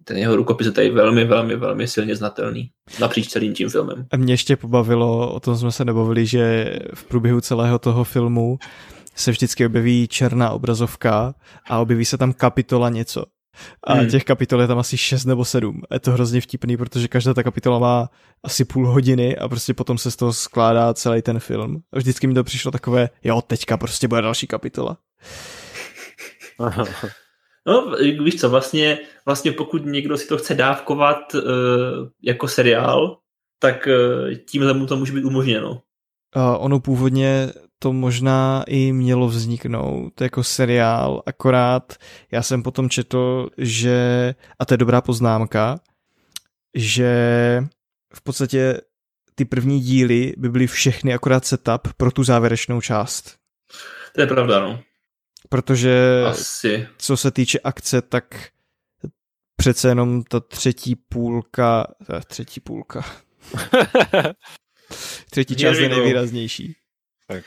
[0.04, 4.08] ten jeho rukopis je tady velmi, velmi, velmi silně znatelný napříč celým tím filmem.
[4.12, 8.58] A mě ještě pobavilo, o tom jsme se nebavili, že v průběhu celého toho filmu
[9.16, 11.36] se vždycky objeví černá obrazovka
[11.70, 13.26] a objeví se tam kapitola něco.
[13.84, 14.10] A hmm.
[14.10, 15.82] těch kapitol je tam asi 6 nebo 7.
[15.94, 18.10] Je to hrozně vtipný, protože každá ta kapitola má
[18.44, 21.82] asi půl hodiny a prostě potom se z toho skládá celý ten film.
[21.94, 24.98] A vždycky mi to přišlo takové, jo, teďka prostě bude další kapitola.
[27.68, 31.42] No, víš co, vlastně, vlastně pokud někdo si to chce dávkovat uh,
[32.24, 33.18] jako seriál,
[33.60, 35.72] tak uh, tímhle mu to může být umožněno.
[35.72, 35.82] Uh,
[36.58, 41.94] ono původně to možná i mělo vzniknout jako seriál, akorát
[42.32, 45.80] já jsem potom četl, že, a to je dobrá poznámka,
[46.76, 47.64] že
[48.14, 48.82] v podstatě
[49.36, 53.36] ty první díly by byly všechny akorát setup pro tu závěrečnou část.
[54.16, 54.80] To je pravda, no.
[55.50, 56.88] Protože Asi.
[56.98, 58.50] co se týče akce, tak
[59.56, 63.06] přece jenom ta třetí půlka, ta třetí půlka.
[65.30, 66.76] třetí část je nejvýraznější.
[67.28, 67.44] Tak.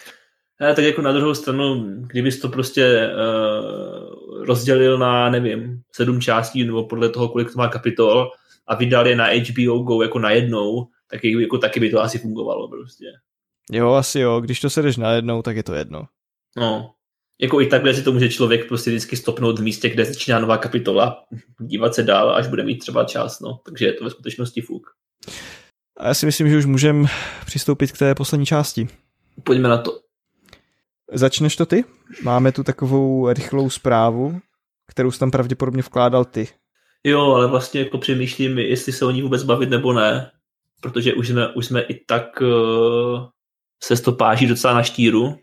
[0.61, 6.65] Ne, tak jako na druhou stranu, kdybys to prostě uh, rozdělil na, nevím, sedm částí,
[6.65, 8.31] nebo podle toho, kolik to má kapitol,
[8.67, 12.19] a vydal je na HBO Go jako na jednou, tak jako taky by to asi
[12.19, 13.05] fungovalo prostě.
[13.73, 16.05] Jo, asi jo, když to sedeš na jednou, tak je to jedno.
[16.57, 16.95] No,
[17.41, 20.59] jako i takhle si to může člověk prostě vždycky stopnout v místě, kde začíná nová
[20.59, 21.25] kapitola,
[21.61, 23.61] dívat se dál, až bude mít třeba čas, no.
[23.65, 24.87] Takže je to ve skutečnosti fuk.
[25.97, 27.09] A já si myslím, že už můžeme
[27.47, 28.89] přistoupit k té poslední části.
[29.45, 30.01] Pojďme na to.
[31.13, 31.85] Začneš to ty?
[32.23, 34.41] Máme tu takovou rychlou zprávu,
[34.87, 36.49] kterou jsi tam pravděpodobně vkládal ty.
[37.05, 40.31] Jo, ale vlastně jako přemýšlím, jestli se o ní vůbec bavit nebo ne,
[40.81, 43.27] protože už jsme, už jsme i tak uh,
[43.83, 45.39] se stopáží docela na štíru,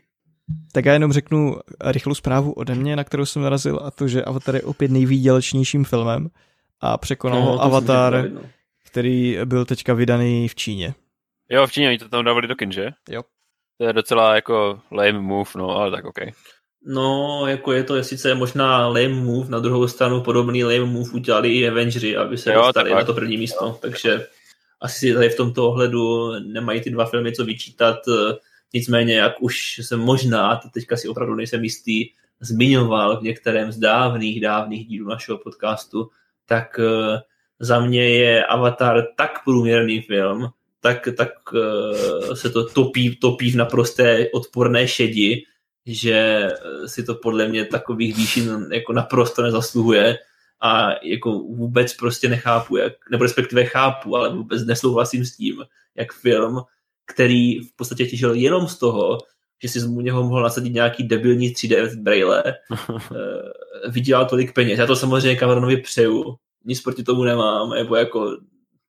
[0.72, 4.24] tak já jenom řeknu rychlou zprávu ode mě, na kterou jsem narazil, a to, že
[4.24, 6.28] Avatar je opět nejvýdělečnějším filmem
[6.80, 8.40] a překonal no, Avatar, no.
[8.84, 10.94] který byl teďka vydaný v Číně.
[11.50, 12.90] Jo, v Číně, oni to tam dávali do kin, že?
[13.08, 13.22] Jo.
[13.78, 16.18] To je docela jako lame move, no, ale tak OK.
[16.86, 21.10] No, jako je to je sice možná lame move, na druhou stranu podobný lame move
[21.12, 24.26] udělali i Avengers, aby se jo, dostali na to první místo, takže
[24.80, 27.96] asi si tady v tomto ohledu nemají ty dva filmy co vyčítat,
[28.74, 32.08] Nicméně, jak už jsem možná, to teďka si opravdu nejsem jistý,
[32.40, 36.10] zmiňoval v některém z dávných, dávných dílů našeho podcastu,
[36.46, 37.18] tak uh,
[37.60, 40.48] za mě je Avatar tak průměrný film,
[40.80, 45.42] tak, tak uh, se to topí, topí v naprosté odporné šedi,
[45.86, 46.48] že
[46.86, 50.18] si to podle mě takových výšin jako naprosto nezasluhuje
[50.60, 55.64] a jako vůbec prostě nechápu, jak, nebo respektive chápu, ale vůbec nesouhlasím s tím,
[55.94, 56.60] jak film
[57.06, 59.18] který v podstatě těžil jenom z toho,
[59.62, 62.42] že si z něho mohl nasadit nějaký debilní 3D braille,
[62.90, 64.78] eh, vydělal tolik peněz.
[64.78, 68.36] Já to samozřejmě Cameronovi přeju, nic proti tomu nemám, nebo jako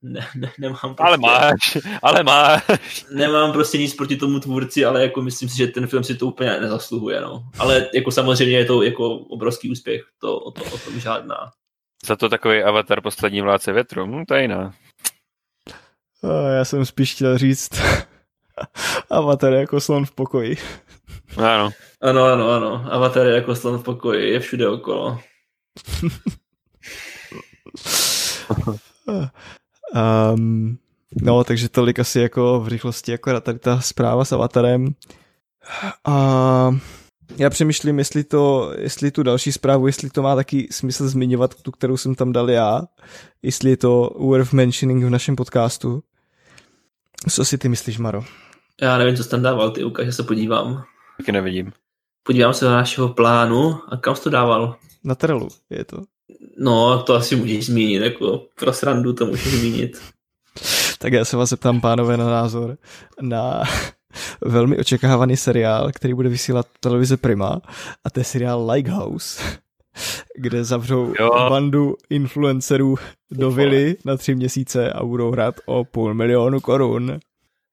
[0.02, 2.64] ne, ne, nemám prostě, ale máš, ale máš.
[3.12, 6.28] Nemám prostě nic proti tomu tvůrci, ale jako myslím si, že ten film si to
[6.28, 7.44] úplně nezasluhuje, no.
[7.60, 11.38] Ale jako samozřejmě je to jako obrovský úspěch, to, o, to, o tom žádná.
[12.06, 14.74] Za to takový avatar poslední vládce větru, hm, to je jiná.
[16.58, 17.70] Já jsem spíš chtěl říct
[19.10, 20.58] Avatar jako slon v pokoji.
[21.38, 21.70] Ano.
[22.02, 22.86] Ano, ano, ano.
[22.92, 25.20] Avatar jako slon v pokoji, je všude okolo.
[30.34, 30.78] um,
[31.22, 34.96] no, takže tolik asi jako v rychlosti, jako tady ta zpráva s Avatarem.
[36.06, 36.72] A
[37.38, 41.72] já přemýšlím, jestli, to, jestli tu další zprávu, jestli to má taky smysl zmiňovat, tu,
[41.72, 42.82] kterou jsem tam dal já,
[43.42, 46.04] jestli je to worth mentioning v našem podcastu.
[47.30, 48.24] Co si ty myslíš, Maro?
[48.82, 50.84] Já nevím, co jsi tam dával, ty ukáž, se podívám.
[51.18, 51.72] Taky nevidím.
[52.24, 54.76] Podívám se na našeho plánu a kam jsi to dával?
[55.04, 55.98] Na Trelu je to.
[56.58, 60.02] No, to asi můžeš zmínit, jako pro srandu to můžeš zmínit.
[61.00, 62.78] tak já se vás zeptám, pánové, na názor
[63.22, 63.64] na
[64.42, 67.62] velmi očekávaný seriál, který bude vysílat televize Prima
[68.04, 69.44] a to je seriál Lighthouse,
[70.38, 71.30] kde zavřou jo.
[71.50, 72.96] bandu influencerů
[73.32, 77.20] do vily na tři měsíce a budou hrát o půl milionu korun.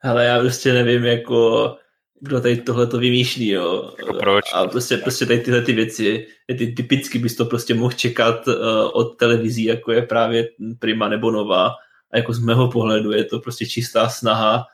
[0.02, 1.74] Ale já prostě nevím, jako
[2.20, 3.92] kdo tady tohle to vymýšlí, jo.
[3.98, 4.44] Jako proč?
[4.54, 6.26] A prostě, prostě tady tyhle ty věci,
[6.58, 8.54] ty typicky bys to prostě mohl čekat uh,
[8.92, 10.48] od televizí, jako je právě
[10.78, 11.66] Prima nebo Nova.
[12.12, 14.66] A jako z mého pohledu je to prostě čistá snaha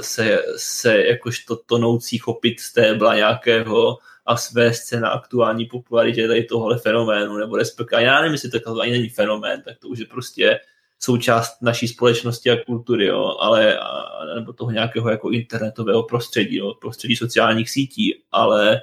[0.00, 6.78] se, se jakožto tonoucí chopit z tébla nějakého a své scéna aktuální popularitě tady tohle
[6.78, 10.60] fenoménu, nebo respektive, já nevím, jestli to ani není fenomén, tak to už je prostě
[10.98, 16.74] součást naší společnosti a kultury, jo, ale a, nebo toho nějakého jako internetového prostředí, jo,
[16.74, 18.82] prostředí sociálních sítí, ale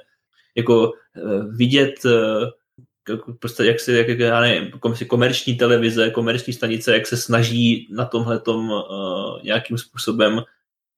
[0.56, 1.20] jako eh,
[1.56, 1.94] vidět
[3.38, 4.70] prostě jak se, jak, já nevím,
[5.08, 10.42] komerční televize, komerční stanice, jak se snaží na tomhle uh, nějakým způsobem,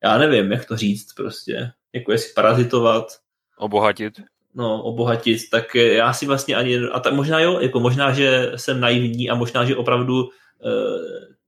[0.04, 3.06] já nevím, jak to říct prostě, jako jestli parazitovat.
[3.58, 4.14] Obohatit.
[4.54, 8.80] No, obohatit, tak já si vlastně ani, a tak možná jo, jako možná, že jsem
[8.80, 10.30] naivní a možná, že opravdu uh,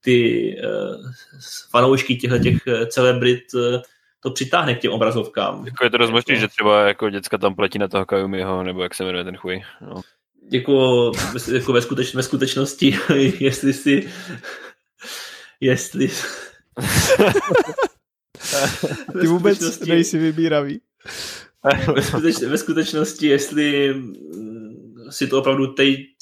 [0.01, 1.11] ty uh,
[1.71, 2.57] fanoušky těchto těch
[2.89, 3.61] celebrit uh,
[4.21, 5.67] to přitáhne k těm obrazovkám.
[5.67, 6.41] Jako je to dost možný, jako...
[6.41, 9.63] že třeba jako děcka tam platí na toho Kayumiho, nebo jak se jmenuje ten chuj.
[9.81, 10.03] No
[10.51, 11.13] jako,
[11.53, 12.99] jako ve, skuteč, ve skutečnosti,
[13.41, 14.09] jestli si
[15.61, 16.11] jestli
[19.21, 20.81] Ty vůbec nejsi vybíravý.
[21.95, 23.95] Ve, skuteč, ve skutečnosti, jestli
[25.11, 25.75] si to opravdu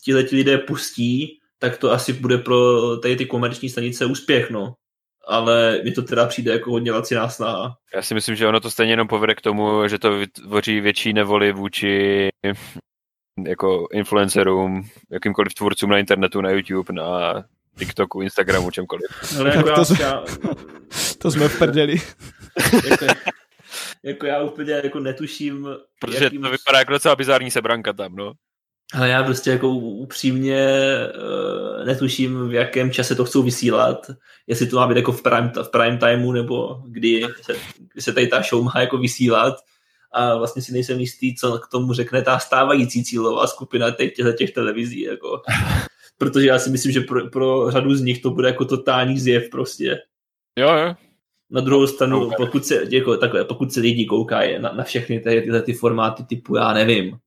[0.05, 4.75] tihle lidé pustí, tak to asi bude pro tady ty komerční stanice úspěch, no.
[5.29, 7.75] Ale mi to teda přijde jako hodně laciná snaha.
[7.95, 11.13] Já si myslím, že ono to stejně jenom povede k tomu, že to vytvoří větší
[11.13, 12.29] nevoli vůči
[13.47, 17.45] jako influencerům, jakýmkoliv tvůrcům na internetu, na YouTube, na
[17.79, 19.07] TikToku, Instagramu, čemkoliv.
[19.39, 20.25] Ale jako to, já,
[21.19, 22.03] to jsme v prdeli.
[22.91, 23.07] jako,
[24.03, 25.69] jako já úplně jako netuším...
[26.01, 26.43] Protože jakým...
[26.43, 28.33] to vypadá jako docela bizární sebranka tam, no.
[28.95, 30.69] Ale já prostě jako upřímně
[31.17, 34.11] uh, netuším, v jakém čase to chcou vysílat,
[34.47, 37.55] jestli to má být jako v prime, v prime timeu, nebo kdy se,
[37.93, 39.55] kdy se tady ta show má jako vysílat
[40.13, 44.51] a vlastně si nejsem jistý, co k tomu řekne ta stávající cílová skupina těch, těch
[44.51, 45.01] televizí.
[45.01, 45.43] Jako.
[46.21, 49.51] Protože já si myslím, že pro, pro řadu z nich to bude jako totální zjev
[49.51, 49.99] prostě.
[50.59, 50.95] Jo, jo.
[51.51, 55.41] Na druhou stranu, pokud se, jako, takhle, pokud se lidi koukají na, na všechny ty,
[55.41, 57.19] tyhle ty formáty typu, já nevím,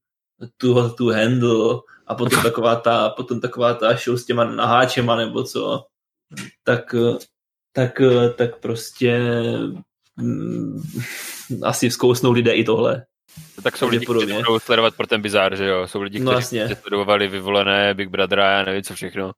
[0.58, 5.44] tu, tu handle a potom taková ta, potom taková ta show s těma naháčema nebo
[5.44, 5.86] co,
[6.64, 6.96] tak,
[7.72, 8.02] tak,
[8.36, 9.20] tak prostě
[10.18, 10.82] mm,
[11.64, 13.06] asi zkousnou lidé i tohle.
[13.64, 15.88] Tak jsou lidi, kteří budou sledovat pro ten bizár, že jo?
[15.88, 19.32] Jsou lidi, no, kteří no, sledovali vyvolené Big Brother a já nevím co všechno.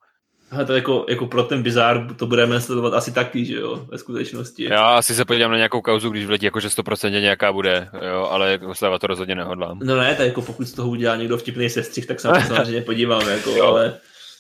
[0.51, 3.97] A to jako, jako pro ten bizár to budeme sledovat asi taky, že jo, ve
[3.97, 4.63] skutečnosti.
[4.63, 8.27] Já asi se podívám na nějakou kauzu, když vletí jako, že 100% nějaká bude, jo,
[8.31, 9.79] ale jako sledovat to rozhodně nehodlám.
[9.83, 13.29] No ne, tak jako pokud z toho udělá někdo vtipný sestřih, tak se samozřejmě podívám,
[13.29, 13.65] jako, jo.
[13.65, 13.97] ale...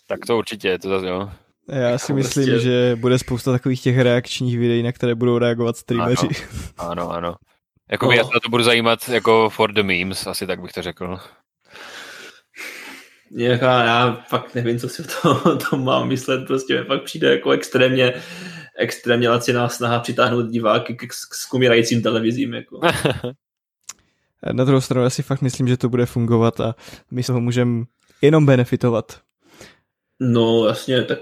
[0.07, 1.29] Tak to určitě, to zase jo.
[1.69, 2.59] Já jako si myslím, prostě...
[2.59, 6.27] že bude spousta takových těch reakčních videí, na které budou reagovat streameři.
[6.77, 7.11] Ano, ano.
[7.11, 7.35] ano.
[7.91, 8.11] Jako no.
[8.11, 11.17] já se to budu zajímat jako for the memes, asi tak bych to řekl.
[13.31, 18.13] Nějaká, já fakt nevím, co si to, to mám myslet, prostě fakt přijde jako extrémně,
[18.77, 22.53] extrémně laciná snaha přitáhnout diváky k, k skumírajícím televizím.
[22.53, 22.79] Jako.
[24.53, 26.75] Na druhou stranu já si fakt myslím, že to bude fungovat a
[27.11, 27.85] my se ho můžeme
[28.21, 29.19] jenom benefitovat.
[30.19, 31.19] No jasně, tak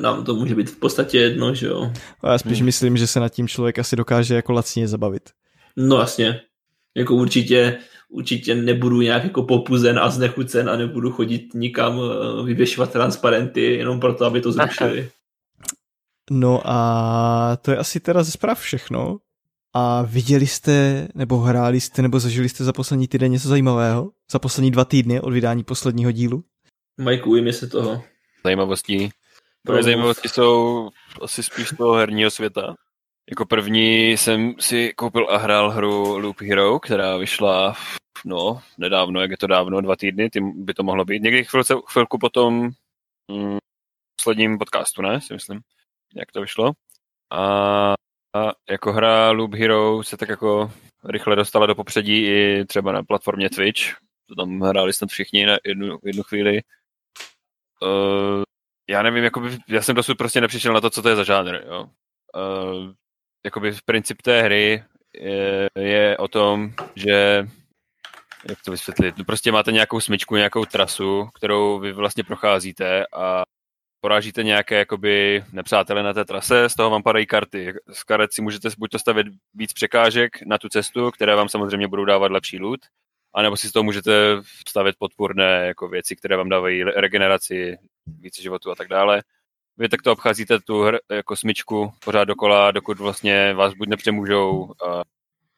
[0.00, 1.92] nám to může být v podstatě jedno, že jo.
[2.20, 2.64] A já spíš hmm.
[2.64, 5.30] myslím, že se nad tím člověk asi dokáže jako lacině zabavit.
[5.76, 6.40] No jasně,
[6.94, 7.78] jako určitě,
[8.08, 14.00] určitě nebudu nějak jako popuzen a znechucen a nebudu chodit nikam eh, vyvěšovat transparenty jenom
[14.00, 15.10] proto, aby to zrušili.
[16.30, 19.18] No a to je asi teda ze zpráv všechno.
[19.74, 24.10] A viděli jste, nebo hráli jste, nebo zažili jste za poslední týden něco zajímavého?
[24.30, 26.44] Za poslední dva týdny od vydání posledního dílu?
[27.00, 28.04] Majku, ujmi se toho.
[28.44, 29.10] Zajímavostí.
[29.68, 30.88] Moje zajímavosti jsou
[31.22, 32.74] asi spíš z toho herního světa.
[33.30, 37.74] Jako první jsem si koupil a hrál hru Loop Hero, která vyšla
[38.24, 41.22] no, nedávno, jak je to dávno, dva týdny, tím by to mohlo být.
[41.22, 42.70] Někdy chvilce, chvilku potom
[43.30, 43.58] mm,
[44.16, 45.60] posledním podcastu, ne, si myslím,
[46.14, 46.72] jak to vyšlo.
[47.32, 47.92] A,
[48.36, 50.72] a jako hra Loop Hero se tak jako
[51.04, 53.80] rychle dostala do popředí i třeba na platformě Twitch.
[54.28, 56.62] To tam hráli snad všichni na jednu, jednu chvíli.
[57.82, 58.42] Uh,
[58.88, 61.64] já nevím, jakoby, já jsem dosud prostě nepřišel na to, co to je za žánr.
[61.66, 61.88] Jo.
[62.36, 62.92] Uh,
[63.44, 64.84] jakoby princip té hry
[65.14, 67.46] je, je o tom, že
[68.48, 73.42] jak to vysvětlit, no prostě máte nějakou smyčku, nějakou trasu, kterou vy vlastně procházíte a
[74.00, 77.74] porážíte nějaké jakoby nepřátele na té trase, z toho vám padají karty.
[77.92, 81.88] Z karet si můžete buď to stavit víc překážek na tu cestu, které vám samozřejmě
[81.88, 82.80] budou dávat lepší loot,
[83.34, 84.12] anebo si z toho můžete
[84.68, 89.22] stavit podpůrné jako věci, které vám dávají regeneraci, více životu a tak dále
[89.78, 94.72] vy takto obcházíte tu hr, jako smyčku pořád dokola, dokud vlastně vás buď nepřemůžou uh,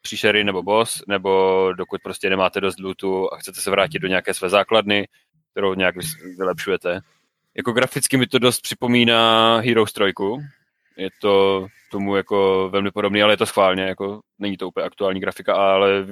[0.01, 4.33] příšery nebo boss, nebo dokud prostě nemáte dost lootu a chcete se vrátit do nějaké
[4.33, 5.07] své základny,
[5.51, 5.95] kterou nějak
[6.37, 6.99] vylepšujete.
[7.57, 10.03] Jako graficky mi to dost připomíná Heroes 3.
[10.97, 15.19] Je to tomu jako velmi podobný, ale je to schválně, jako není to úplně aktuální
[15.19, 16.07] grafika, ale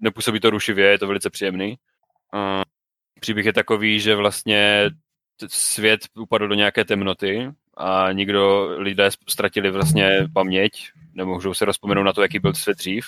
[0.00, 1.76] nepůsobí to rušivě, je to velice příjemný.
[2.34, 2.62] Uh,
[3.20, 4.90] příběh je takový, že vlastně
[5.48, 10.72] svět upadl do nějaké temnoty a nikdo, lidé ztratili vlastně paměť,
[11.14, 13.04] nemůžou se rozpomenout na to, jaký byl svět dřív.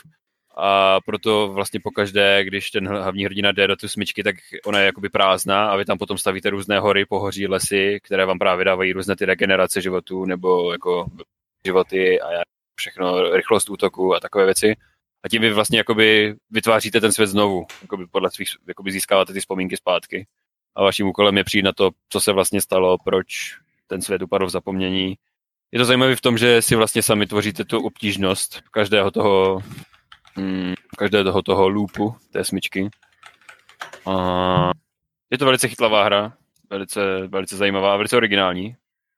[0.57, 4.35] A proto vlastně pokaždé, když ten hlavní hrdina jde do té smyčky, tak
[4.65, 8.39] ona je jakoby prázdná a vy tam potom stavíte různé hory, pohoří, lesy, které vám
[8.39, 11.07] právě dávají různé ty regenerace životů nebo jako
[11.67, 12.43] životy a
[12.77, 14.77] všechno, rychlost útoku a takové věci.
[15.25, 19.41] A tím vy vlastně jakoby vytváříte ten svět znovu, jakoby podle svých, jakoby získáváte ty
[19.41, 20.27] vzpomínky zpátky.
[20.77, 23.27] A vaším úkolem je přijít na to, co se vlastně stalo, proč
[23.87, 25.15] ten svět upadl v zapomnění.
[25.73, 29.63] Je to zajímavé v tom, že si vlastně sami tvoříte tu obtížnost každého toho,
[30.37, 32.91] mm, každého toho, toho loopu, té smyčky.
[34.07, 34.71] A
[35.31, 36.33] je to velice chytlavá hra,
[36.71, 38.77] velice, velice zajímavá a velice originální,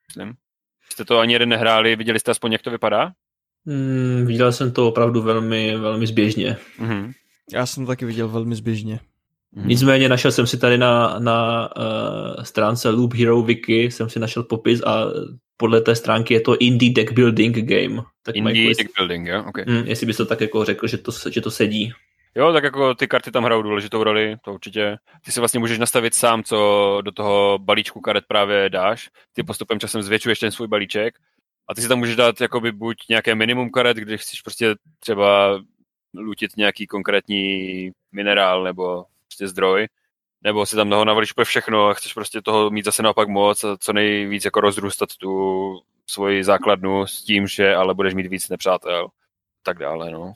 [0.09, 0.35] myslím.
[0.93, 3.13] Jste to ani jeden nehráli, viděli jste aspoň, jak to vypadá?
[3.65, 6.57] Mm, viděl jsem to opravdu velmi, velmi zběžně.
[6.79, 7.13] Mm-hmm.
[7.53, 9.01] Já jsem to taky viděl velmi zběžně.
[9.57, 9.67] Mm-hmm.
[9.67, 14.43] Nicméně našel jsem si tady na, na uh, stránce Loop Hero Wiki, jsem si našel
[14.43, 15.05] popis a
[15.57, 18.03] podle té stránky je to Indie Deck Building Game.
[18.23, 19.45] Tak indie Deck Building, jo?
[19.49, 19.65] Okay.
[19.69, 21.93] Mm, jestli bys to tak jako řekl, že to, že to sedí.
[22.35, 24.97] Jo, tak jako ty karty tam hrajou důležitou roli, to určitě.
[25.25, 29.11] Ty si vlastně můžeš nastavit sám, co do toho balíčku karet právě dáš.
[29.33, 31.15] Ty postupem časem zvětšuješ ten svůj balíček
[31.69, 35.61] a ty si tam můžeš dát jakoby buď nějaké minimum karet, když chceš prostě třeba
[36.15, 39.05] lutit nějaký konkrétní minerál nebo
[39.37, 39.87] prostě zdroj,
[40.45, 41.03] nebo si tam toho
[41.33, 45.09] úplně všechno a chceš prostě toho mít zase naopak moc a co nejvíc jako rozrůstat
[45.21, 45.31] tu
[46.07, 49.09] svoji základnu s tím, že ale budeš mít víc nepřátel
[49.67, 50.33] tak dále, no.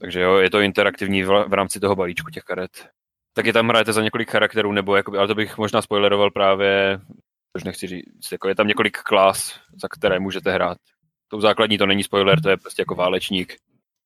[0.00, 2.88] Takže jo, je to interaktivní v, rámci toho balíčku těch karet.
[3.34, 7.00] Taky tam hrajete za několik charakterů, nebo jakoby, ale to bych možná spoileroval právě,
[7.56, 10.78] což nechci říct, jako je tam několik klas, za které můžete hrát.
[11.28, 13.56] Tou základní to není spoiler, to je prostě jako válečník,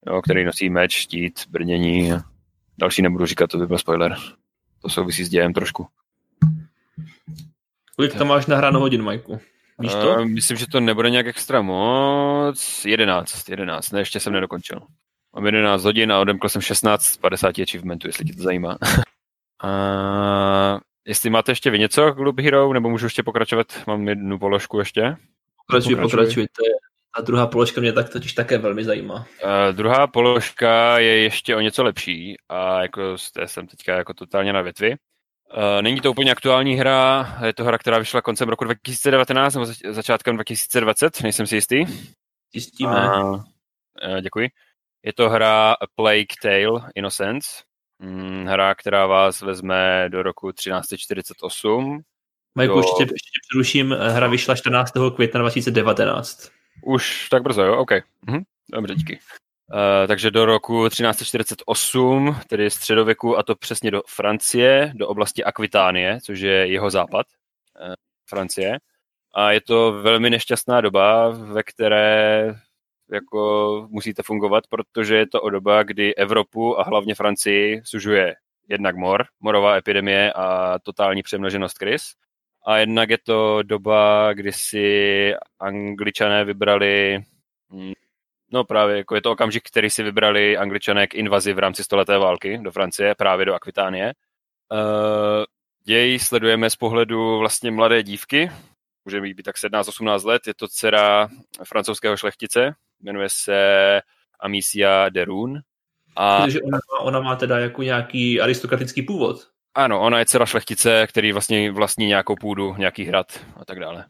[0.07, 2.13] jo, který nosí meč, štít, brnění.
[2.79, 4.17] Další nebudu říkat, to by byl spoiler.
[4.83, 5.87] To souvisí s dějem trošku.
[7.97, 9.41] Kolik tam máš nahráno hodin, Majku?
[9.79, 10.15] Víš to?
[10.15, 12.85] Uh, myslím, že to nebude nějak extra moc.
[12.85, 14.81] 11, 11, ne, ještě jsem nedokončil.
[15.35, 18.79] Mám 11 hodin a odemkl jsem 16 z 50 achievementů, jestli tě to zajímá.
[19.63, 23.67] a jestli máte ještě vy něco k Loop Hero, nebo můžu ještě pokračovat?
[23.87, 25.17] Mám jednu položku ještě.
[25.67, 26.63] Pokračuj, pokračujte.
[27.17, 29.15] A druhá položka mě tak totiž také velmi zajímá.
[29.15, 33.17] Uh, druhá položka je ještě o něco lepší a jako
[33.47, 34.91] jsem teďka jako totálně na větvi.
[34.91, 39.67] Uh, není to úplně aktuální hra, je to hra, která vyšla koncem roku 2019 nebo
[39.91, 41.85] začátkem 2020, nejsem si jistý.
[42.53, 43.21] Zjistíme.
[43.21, 43.41] Uh, uh,
[44.21, 44.49] děkuji.
[45.05, 47.49] Je to hra A Plague Tale Innocence,
[47.99, 52.01] mm, hra, která vás vezme do roku 1348.
[52.55, 52.81] Majku, do...
[52.81, 54.93] ještě, ještě přeruším, hra vyšla 14.
[55.15, 56.56] května 2019.
[56.83, 57.77] Už tak brzo, jo?
[57.77, 57.91] OK.
[58.27, 58.43] Mhm.
[58.73, 59.19] Dobře, díky.
[59.73, 66.19] Uh, takže do roku 1348, tedy středověku, a to přesně do Francie, do oblasti Akvitánie,
[66.25, 67.27] což je jeho západ
[67.81, 67.95] uh,
[68.29, 68.79] Francie.
[69.35, 72.55] A je to velmi nešťastná doba, ve které
[73.13, 78.35] jako musíte fungovat, protože je to o doba, kdy Evropu a hlavně Francii sužuje
[78.69, 82.03] jednak mor, morová epidemie a totální přemnoženost krys.
[82.67, 87.25] A jednak je to doba, kdy si angličané vybrali,
[87.73, 87.93] hm,
[88.53, 92.19] no právě jako je to okamžik, který si vybrali angličané k invazi v rámci stoleté
[92.19, 94.13] války do Francie, právě do Akvitánie.
[95.85, 98.51] Děj sledujeme z pohledu vlastně mladé dívky,
[99.05, 101.29] může být tak 17-18 let, je to dcera
[101.65, 103.57] francouzského šlechtice, jmenuje se
[104.41, 105.61] Amicia Derun.
[106.17, 106.41] A...
[106.41, 109.56] Takže ona, ona má teda jako nějaký aristokratický původ.
[109.77, 113.27] Ano, ona je dcera šlechtice, který vlastně vlastní nějakou půdu, nějaký hrad
[113.57, 114.05] a tak dále.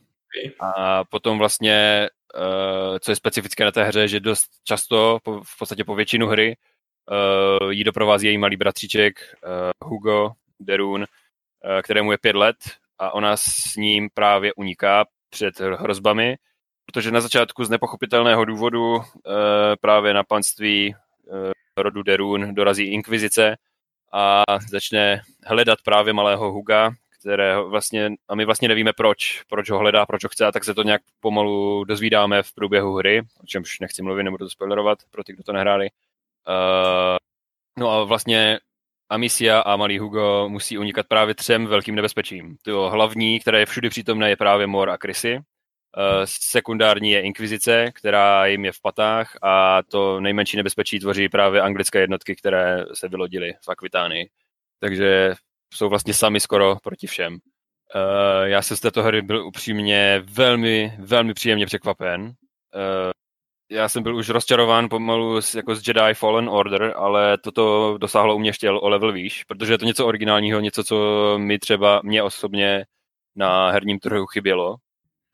[0.60, 5.84] A potom vlastně, uh, co je specifické na té hře, že dost často, v podstatě
[5.84, 6.56] po většinu hry,
[7.62, 11.04] uh, jí doprovází její malý bratříček uh, Hugo Derun,
[11.82, 12.56] kterému je pět let
[12.98, 16.36] a ona s ním právě uniká před hrozbami,
[16.86, 19.00] protože na začátku z nepochopitelného důvodu
[19.80, 20.94] právě na panství
[21.76, 23.56] rodu Derun dorazí inkvizice
[24.12, 29.78] a začne hledat právě malého Huga, které vlastně, a my vlastně nevíme proč, proč ho
[29.78, 33.46] hledá, proč ho chce, a tak se to nějak pomalu dozvídáme v průběhu hry, o
[33.46, 35.88] čemž nechci mluvit, nebudu to spoilerovat pro ty, kdo to nehráli.
[36.48, 37.16] Uh,
[37.78, 38.58] no a vlastně
[39.08, 42.56] Amicia a malý Hugo musí unikat právě třem velkým nebezpečím.
[42.62, 45.40] To hlavní, které je všude přítomné, je právě Mor a Krysy.
[45.96, 51.60] Uh, sekundární je Inkvizice, která jim je v patách a to nejmenší nebezpečí tvoří právě
[51.60, 54.28] anglické jednotky, které se vylodily v Akvitánii.
[54.80, 55.34] Takže
[55.74, 57.32] jsou vlastně sami skoro proti všem.
[57.32, 62.22] Uh, já jsem z této hry byl upřímně velmi, velmi příjemně překvapen.
[62.22, 63.10] Uh,
[63.70, 68.38] já jsem byl už rozčarován pomalu jako z Jedi Fallen Order, ale toto dosáhlo u
[68.38, 72.22] mě ještě o level výš, protože je to něco originálního, něco, co mi třeba mě
[72.22, 72.84] osobně
[73.36, 74.76] na herním trhu chybělo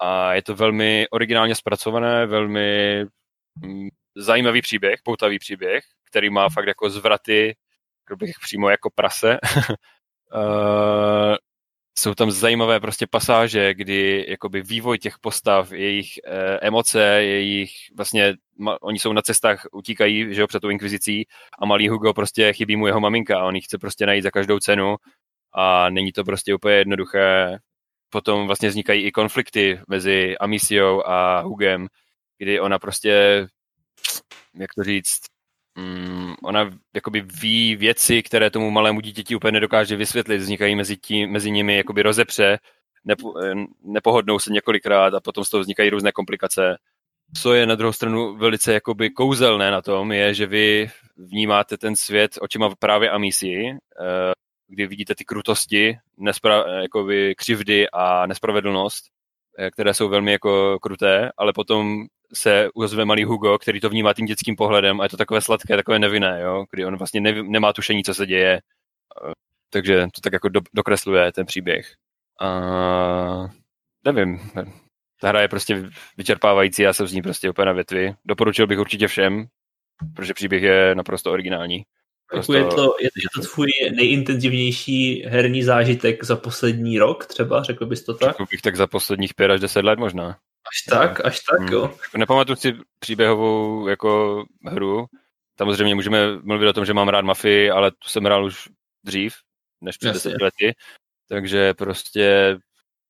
[0.02, 3.04] a je to velmi originálně zpracované, velmi
[3.64, 7.56] mm, zajímavý příběh, poutavý příběh, který má fakt jako zvraty,
[8.16, 9.38] bych přímo jako prase.
[10.34, 11.36] uh,
[11.98, 18.34] jsou tam zajímavé prostě pasáže, kdy jakoby vývoj těch postav, jejich eh, emoce, jejich vlastně,
[18.58, 21.26] ma, oni jsou na cestách, utíkají, že jo, před tou inkvizicí
[21.58, 24.30] a malý Hugo prostě chybí mu jeho maminka a on ji chce prostě najít za
[24.30, 24.96] každou cenu
[25.54, 27.58] a není to prostě úplně jednoduché.
[28.12, 31.86] Potom vlastně vznikají i konflikty mezi Amisiou a Hugem,
[32.38, 33.46] kdy ona prostě,
[34.54, 35.20] jak to říct,
[35.74, 41.30] mm, ona jakoby ví věci, které tomu malému dítěti úplně nedokáže vysvětlit, vznikají mezi, tím,
[41.30, 42.58] mezi nimi jakoby rozepře,
[43.04, 43.34] nepo,
[43.84, 46.76] nepohodnou se několikrát a potom z toho vznikají různé komplikace.
[47.42, 51.96] Co je na druhou stranu velice jakoby kouzelné na tom, je, že vy vnímáte ten
[51.96, 54.32] svět očima právě Amici, eh,
[54.72, 59.04] kdy vidíte ty krutosti, nespra- jakoby křivdy a nespravedlnost,
[59.58, 64.14] eh, které jsou velmi jako kruté, ale potom se ozve malý Hugo, který to vnímá
[64.14, 66.64] tím dětským pohledem a je to takové sladké, takové nevinné, jo?
[66.70, 68.60] kdy on vlastně nev, nemá tušení, co se děje.
[69.70, 71.94] Takže to tak jako do, dokresluje ten příběh.
[72.40, 72.50] A
[74.04, 74.50] nevím,
[75.20, 78.14] ta hra je prostě vyčerpávající, já jsem z ní prostě úplně na větvi.
[78.24, 79.46] Doporučil bych určitě všem,
[80.16, 81.84] protože příběh je naprosto originální.
[82.32, 82.52] Prosto...
[82.52, 88.04] Je, to, je, je to tvůj nejintenzivnější herní zážitek za poslední rok třeba, řekl bys
[88.04, 88.30] to tak?
[88.30, 90.28] Řekl bych tak za posledních pět až deset let možná.
[90.28, 91.68] Až tak, až tak, hmm.
[91.72, 91.94] jo.
[92.16, 95.06] Nepamatuji si příběhovou jako hru.
[95.58, 98.68] Samozřejmě můžeme mluvit o tom, že mám rád mafii, ale tu jsem hrál už
[99.04, 99.34] dřív,
[99.80, 100.74] než před deseti lety.
[101.28, 102.56] Takže prostě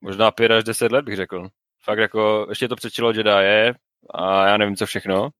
[0.00, 1.48] možná pět až deset let bych řekl.
[1.84, 3.74] Fakt jako, ještě to přečilo Jedi
[4.10, 5.30] a já nevím co všechno,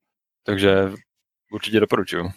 [0.45, 0.91] takže
[1.53, 2.31] určitě doporučuju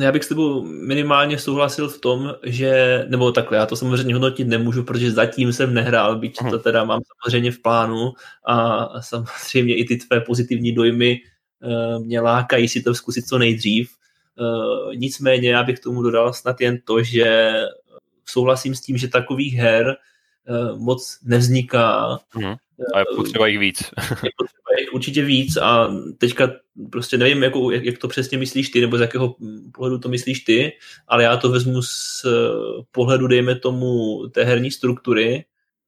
[0.00, 4.48] já bych s tebou minimálně souhlasil v tom, že, nebo takhle, já to samozřejmě hodnotit
[4.48, 8.12] nemůžu, protože zatím jsem nehrál, byť to teda mám samozřejmě v plánu
[8.46, 11.18] a samozřejmě i ty tvé pozitivní dojmy
[11.62, 13.90] uh, mě lákají si to zkusit co nejdřív.
[14.38, 17.52] Uh, nicméně já bych tomu dodal snad jen to, že
[18.24, 19.96] souhlasím s tím, že takových her
[20.76, 22.18] moc nevzniká.
[22.34, 22.54] Mm.
[22.94, 23.82] A je potřeba jich víc.
[24.10, 25.88] je potřeba jich určitě víc a
[26.18, 26.50] teďka
[26.92, 29.36] prostě nevím, jako, jak, jak to přesně myslíš ty, nebo z jakého
[29.74, 30.72] pohledu to myslíš ty,
[31.08, 32.24] ale já to vezmu z
[32.92, 35.44] pohledu, dejme tomu, té herní struktury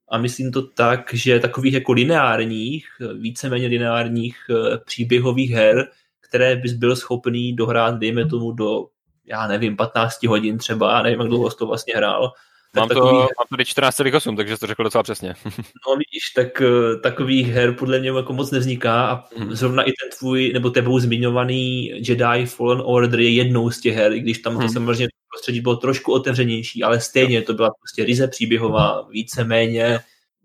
[0.09, 2.87] a myslím to tak, že takových jako lineárních,
[3.19, 5.89] víceméně lineárních eh, příběhových her,
[6.28, 8.87] které bys byl schopný dohrát, dejme tomu, do
[9.27, 12.33] já nevím, 15 hodin třeba, já nevím, jak dlouho to vlastně hrál,
[12.75, 15.35] Mám, to, mám tady 14,8, takže to řekl docela přesně.
[15.89, 19.55] no vidíš, tak uh, takových her podle mě jako moc nevzniká a hmm.
[19.55, 24.13] zrovna i ten tvůj, nebo tebou zmiňovaný Jedi Fallen Order je jednou z těch her,
[24.13, 24.67] i když tam hmm.
[24.67, 29.99] to samozřejmě prostředí bylo trošku otevřenější, ale stejně to byla prostě ryze příběhová, víceméně,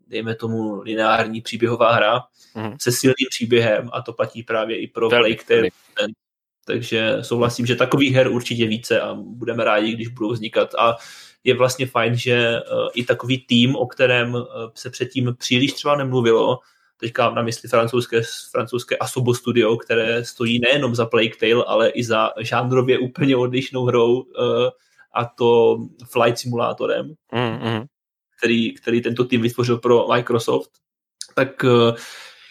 [0.07, 2.22] dejme tomu lineární příběhová hra
[2.53, 2.76] hmm.
[2.81, 5.72] se silným příběhem a to platí právě i pro Blake
[6.65, 10.95] takže souhlasím, že takových her určitě více a budeme rádi, když budou vznikat a
[11.43, 12.61] je vlastně fajn, že eh,
[12.93, 16.59] i takový tým, o kterém eh, se předtím příliš třeba nemluvilo,
[16.97, 22.03] teďka na mysli francouzské, francouzské Asobo Studio, které stojí nejenom za Plague Tale, ale i
[22.03, 24.69] za žánrově úplně odlišnou hrou eh,
[25.13, 25.77] a to
[26.09, 27.85] Flight Simulatorem, mm-hmm.
[28.38, 30.69] který, který tento tým vytvořil pro Microsoft,
[31.35, 31.65] tak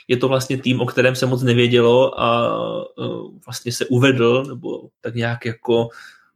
[0.08, 2.58] je to vlastně tým, o kterém se moc nevědělo a
[3.46, 5.88] vlastně se uvedl, nebo tak nějak jako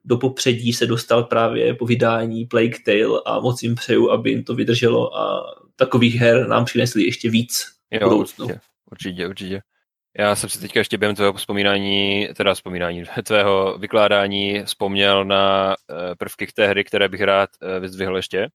[0.05, 4.45] do popředí se dostal právě po vydání Plague Tale a moc jim přeju, aby jim
[4.45, 5.45] to vydrželo a
[5.77, 8.61] takových her nám přinesli ještě víc jo, Určitě,
[8.91, 9.61] určitě, určitě.
[10.19, 16.15] Já jsem si teďka ještě během tvého vzpomínání, teda vzpomínání, tvého vykládání vzpomněl na eh,
[16.19, 18.49] prvky k té hry, které bych rád eh, vyzdvihl ještě.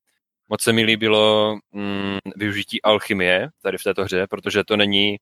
[0.50, 5.18] Moc se mi líbilo mm, využití alchymie tady v této hře, protože to není,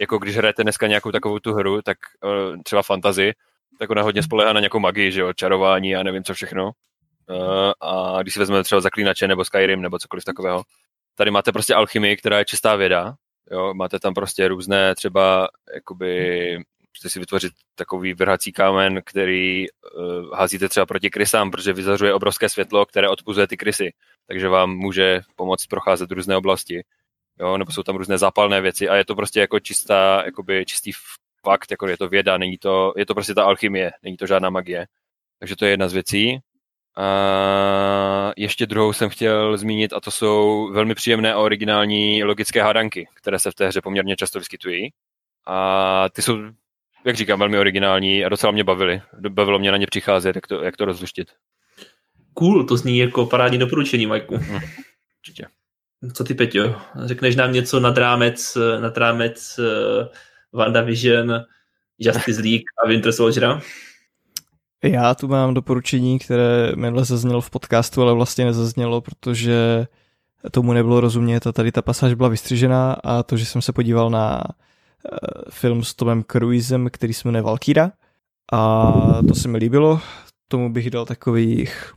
[0.00, 3.32] jako když hrajete dneska nějakou takovou tu hru, tak uh, třeba fantazy,
[3.78, 6.70] tak ona hodně spolehá na nějakou magii, že jo, čarování a nevím co všechno.
[7.30, 10.62] Uh, a když si vezmeme třeba Zaklínače nebo Skyrim nebo cokoliv takového,
[11.16, 13.14] tady máte prostě alchymii, která je čistá věda,
[13.50, 16.08] jo, máte tam prostě různé třeba, jakoby,
[16.94, 22.48] můžete si vytvořit takový vrhací kámen, který uh, házíte třeba proti krysám, protože vyzařuje obrovské
[22.48, 23.92] světlo, které odpuzuje ty krysy,
[24.28, 26.84] takže vám může pomoct procházet různé oblasti,
[27.40, 30.92] jo, nebo jsou tam různé zápalné věci a je to prostě jako čistá, jakoby čistý
[31.44, 34.50] fakt, jako je to věda, není to, je to prostě ta alchymie, není to žádná
[34.50, 34.86] magie.
[35.38, 36.38] Takže to je jedna z věcí.
[36.96, 43.08] A ještě druhou jsem chtěl zmínit a to jsou velmi příjemné a originální logické hádanky,
[43.14, 44.90] které se v té hře poměrně často vyskytují.
[45.46, 46.38] A ty jsou,
[47.04, 49.02] jak říkám, velmi originální a docela mě bavily.
[49.28, 51.30] Bavilo mě na ně přicházet, jak to, jak to rozluštit.
[52.34, 54.36] Cool, to zní jako parádní doporučení, Majku.
[54.36, 54.60] Hm,
[55.20, 55.46] určitě.
[56.12, 56.74] Co ty, Peťo?
[57.04, 60.06] Řekneš nám něco nad rámec, nad rámec uh,
[60.54, 61.44] WandaVision,
[61.98, 63.60] Justice League a Winter Soldiera?
[64.84, 69.86] Já tu mám doporučení, které minule zaznělo v podcastu, ale vlastně nezaznělo, protože
[70.50, 74.10] tomu nebylo rozumět a tady ta pasáž byla vystřižená a to, že jsem se podíval
[74.10, 75.18] na eh,
[75.50, 77.92] film s Tomem Cruisem, který se jmenuje Valkyra
[78.52, 78.92] a
[79.28, 80.00] to se mi líbilo,
[80.48, 81.92] tomu bych dal takových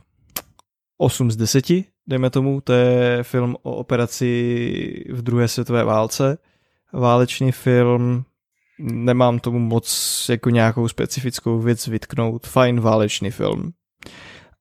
[0.98, 1.64] 8 z 10,
[2.06, 6.38] dejme tomu, to je film o operaci v druhé světové válce,
[6.92, 8.24] válečný film,
[8.78, 13.72] nemám tomu moc jako nějakou specifickou věc vytknout, fajn válečný film.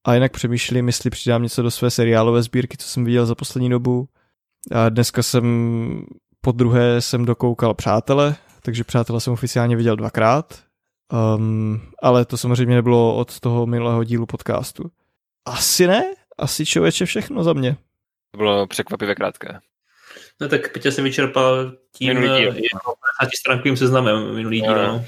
[0.05, 3.69] A jinak přemýšlím, jestli přidám něco do své seriálové sbírky, co jsem viděl za poslední
[3.69, 4.07] dobu.
[4.71, 6.05] A dneska jsem
[6.41, 10.59] po druhé jsem dokoukal Přátele, takže Přátele jsem oficiálně viděl dvakrát.
[11.35, 14.83] Um, ale to samozřejmě nebylo od toho minulého dílu podcastu.
[15.45, 16.03] Asi ne,
[16.37, 17.77] asi člověče všechno za mě.
[18.31, 19.59] To bylo překvapivě krátké.
[20.41, 22.59] No tak Petě jsem vyčerpal tím 50
[23.39, 24.75] stránkovým seznamem minulý díl.
[24.75, 25.05] No.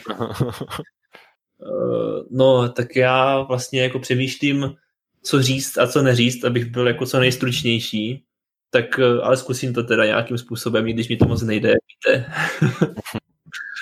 [1.62, 4.76] Eh, no, tak já vlastně jako přemýšlím,
[5.24, 8.24] co říct a co neříct, abych byl jako co nejstručnější.
[8.70, 12.34] Tak eh, ale zkusím to teda nějakým způsobem, i když mi to moc nejde, víte.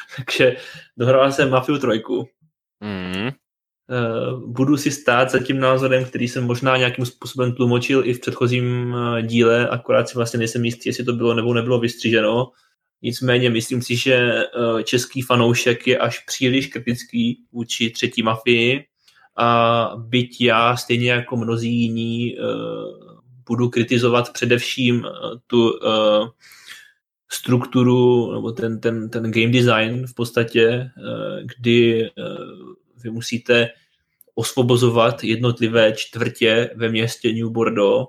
[0.18, 0.56] Takže
[0.98, 2.30] dohrál jsem Mafiu trojku.
[2.80, 3.30] Mm.
[4.45, 8.95] Budu si stát za tím názorem, který jsem možná nějakým způsobem tlumočil i v předchozím
[8.95, 12.51] eh, díle, akorát si vlastně nejsem jistý, jestli to bylo nebo nebylo vystříženo.
[13.01, 14.43] Nicméně myslím si, že
[14.84, 18.85] český fanoušek je až příliš kritický vůči třetí mafii
[19.38, 22.38] a byť já stejně jako mnozí jiní
[23.47, 25.05] budu kritizovat především
[25.47, 25.73] tu
[27.30, 32.09] strukturu nebo ten, ten, ten game design v podstatě, eh, kdy eh,
[33.08, 33.70] vy musíte
[34.36, 38.08] osvobozovat jednotlivé čtvrtě ve městě New Bordeaux,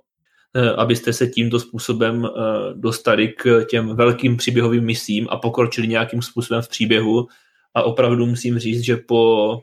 [0.55, 2.29] eh, abyste se tímto způsobem
[2.75, 7.29] dostali k těm velkým příběhovým misím a pokročili nějakým způsobem v příběhu.
[7.75, 9.61] A opravdu musím říct, že po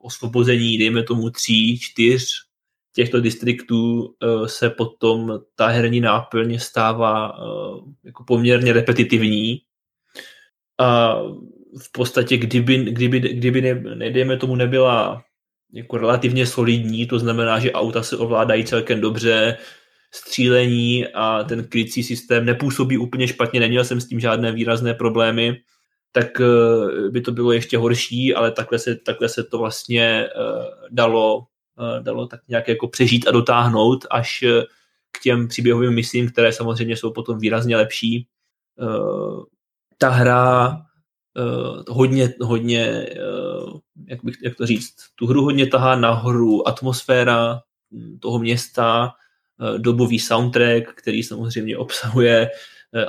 [0.00, 2.48] osvobození, dejme tomu tří, čtyř
[2.98, 9.62] těchto distriktů eh, se potom ta herní náplň stává eh, jako poměrně repetitivní
[10.78, 11.16] a
[11.82, 15.22] v podstatě kdyby, kdyby, kdyby ne, nedejme tomu nebyla
[15.72, 19.56] jako relativně solidní, to znamená, že auta se ovládají celkem dobře,
[20.14, 25.56] střílení a ten krycí systém nepůsobí úplně špatně, neměl jsem s tím žádné výrazné problémy,
[26.12, 30.28] tak eh, by to bylo ještě horší, ale takhle se, takhle se to vlastně
[30.90, 31.46] dalo
[31.80, 34.62] Eh, dalo tak nějak jako přežít a dotáhnout až eh,
[35.12, 38.28] k těm příběhovým misím, které samozřejmě jsou potom výrazně lepší.
[38.82, 39.44] Eh,
[39.98, 40.76] ta hra
[41.88, 43.06] hodně, hodně
[44.06, 47.60] jak, bych, jak to říct, tu hru hodně tahá nahoru atmosféra
[47.92, 49.12] hm, toho města,
[49.78, 52.50] dobový soundtrack, který samozřejmě obsahuje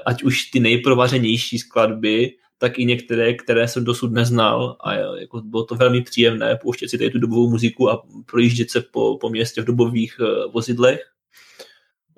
[0.06, 5.66] ať už ty nejprovařenější skladby, tak i některé, které jsem dosud neznal a jako bylo
[5.66, 9.62] to velmi příjemné pouštět si tady tu dobovou muziku a projíždět se po, po městě
[9.62, 11.00] v dobových uh, vozidlech.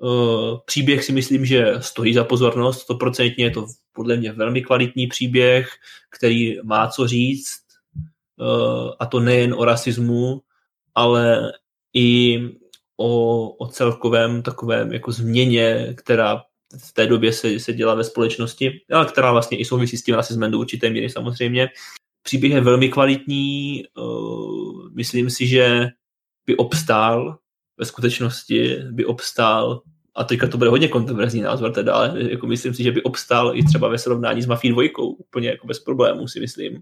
[0.04, 5.08] Uh, příběh si myslím, že stojí za pozornost, stoprocentně je to podle mě velmi kvalitní
[5.08, 5.70] příběh,
[6.10, 7.60] který má co říct
[8.38, 10.42] uh, a to nejen o rasismu,
[10.96, 11.52] ale
[11.94, 12.40] i
[12.98, 16.42] o, o celkovém takovém jako změně, která
[16.86, 20.16] v té době se, se dělá ve společnosti, ale která vlastně i souvisí s tím
[20.16, 21.70] rasismem do určité míry samozřejmě.
[22.24, 25.88] Příběh je velmi kvalitní, uh, myslím si, že
[26.46, 27.38] by obstál
[27.78, 29.82] ve skutečnosti, by obstál
[30.16, 33.56] a teďka to bude hodně kontroverzní názor teda, ale jako myslím si, že by obstál
[33.56, 36.82] i třeba ve srovnání s Mafí dvojkou, úplně jako bez problémů si myslím.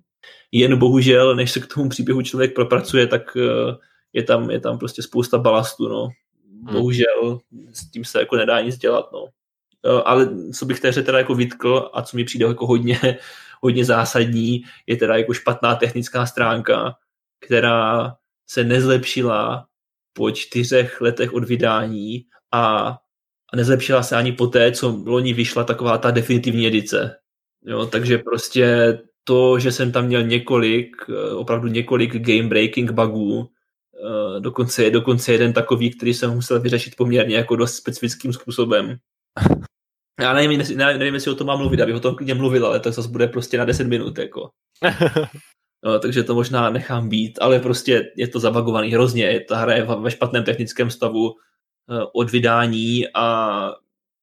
[0.51, 3.75] Jen bohužel, než se k tomu příběhu člověk propracuje, tak uh,
[4.13, 6.09] je tam, je tam prostě spousta balastu, no.
[6.63, 6.73] Hmm.
[6.73, 7.39] Bohužel
[7.73, 9.25] s tím se jako nedá nic dělat, no.
[9.85, 12.99] Eh, ale co bych té teda jako vytkl a co mi přijde jako hodně,
[13.61, 16.95] hodně zásadní, je teda jako špatná technická stránka,
[17.39, 18.15] která
[18.47, 19.67] se nezlepšila
[20.13, 22.97] po čtyřech letech od vydání a,
[23.53, 27.15] a nezlepšila se ani po té, co loni vyšla taková ta definitivní edice.
[27.65, 33.47] Jo, takže prostě to, že jsem tam měl několik, eh, opravdu několik game breaking bugů,
[33.47, 38.97] eh, dokonce dokonce jeden takový, který jsem musel vyřešit poměrně jako dost specifickým způsobem.
[40.21, 42.91] Já nevím, nevím, jestli o tom mám mluvit, abych o tom klidně mluvil, ale to
[42.91, 44.49] zase bude prostě na 10 minut, jako.
[45.83, 49.83] No, takže to možná nechám být, ale prostě je to zabagovaný hrozně, ta hra je
[49.83, 51.35] ve špatném technickém stavu
[52.13, 53.73] od vydání a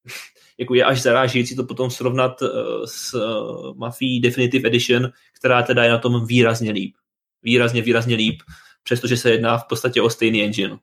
[0.59, 2.47] jako je až zarážející to potom srovnat eh,
[2.84, 5.10] s eh, Mafii Definitive Edition,
[5.40, 6.94] která teda je na tom výrazně líp.
[7.43, 8.43] Výrazně, výrazně líp,
[8.82, 10.78] přestože se jedná v podstatě o stejný engine.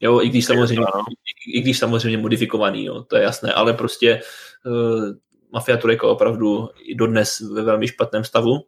[0.00, 0.86] Jo, i když samozřejmě,
[1.54, 4.20] i, když samozřejmě modifikovaný, jo, to je jasné, ale prostě
[4.66, 5.04] uh,
[5.52, 8.52] Mafia 3 opravdu i dodnes ve velmi špatném stavu.
[8.52, 8.60] Uh,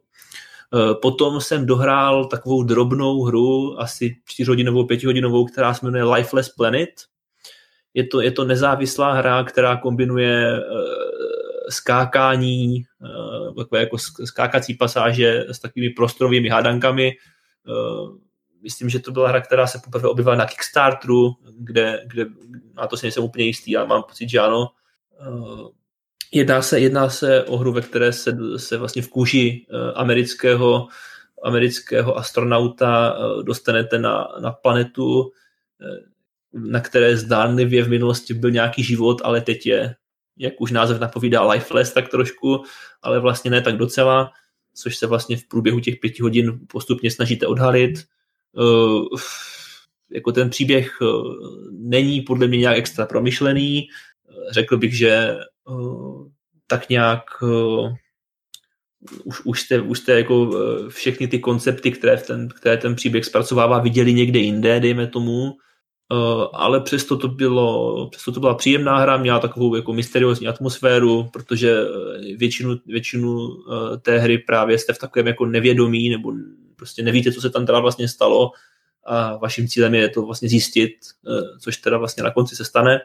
[1.01, 6.89] potom jsem dohrál takovou drobnou hru, asi 4-hodinovou, 5-hodinovou, která se jmenuje Lifeless Planet.
[7.97, 10.79] Je to, je to nezávislá hra, která kombinuje uh,
[11.69, 17.11] skákání, uh, takové jako skákací pasáže s takovými prostorovými hádankami.
[17.67, 18.17] Uh,
[18.61, 22.25] myslím, že to byla hra, která se poprvé objevila na Kickstarteru, kde, kde
[22.73, 24.67] na to si nejsem úplně jistý, ale mám pocit, že ano.
[26.31, 29.65] Jedná se, jedná se o hru, ve které se, se vlastně v kůži
[29.95, 30.87] amerického,
[31.43, 35.31] amerického astronauta dostanete na, na planetu,
[36.53, 39.95] na které zdánlivě v minulosti byl nějaký život, ale teď je,
[40.37, 42.63] jak už název napovídá, lifeless tak trošku,
[43.01, 44.31] ale vlastně ne tak docela,
[44.73, 48.03] což se vlastně v průběhu těch pěti hodin postupně snažíte odhalit.
[48.53, 49.05] Uh,
[50.11, 51.35] jako ten příběh uh,
[51.71, 53.87] není podle mě nějak extra promyšlený.
[54.51, 56.27] Řekl bych, že uh,
[56.67, 57.23] tak nějak
[59.23, 60.51] už, už jste, už jste jako
[60.89, 65.53] všechny ty koncepty, které, v ten, které ten příběh zpracovává, viděli někde jinde, dejme tomu.
[66.11, 71.29] Uh, ale přesto to, bylo, přesto to byla příjemná hra, měla takovou jako mysteriózní atmosféru,
[71.33, 71.77] protože
[72.37, 76.33] většinu, většinu uh, té hry právě jste v takovém jako nevědomí, nebo
[76.75, 78.51] prostě nevíte, co se tam teda vlastně stalo.
[79.05, 80.91] A vaším cílem je to vlastně zjistit,
[81.59, 82.99] což teda vlastně na konci se stane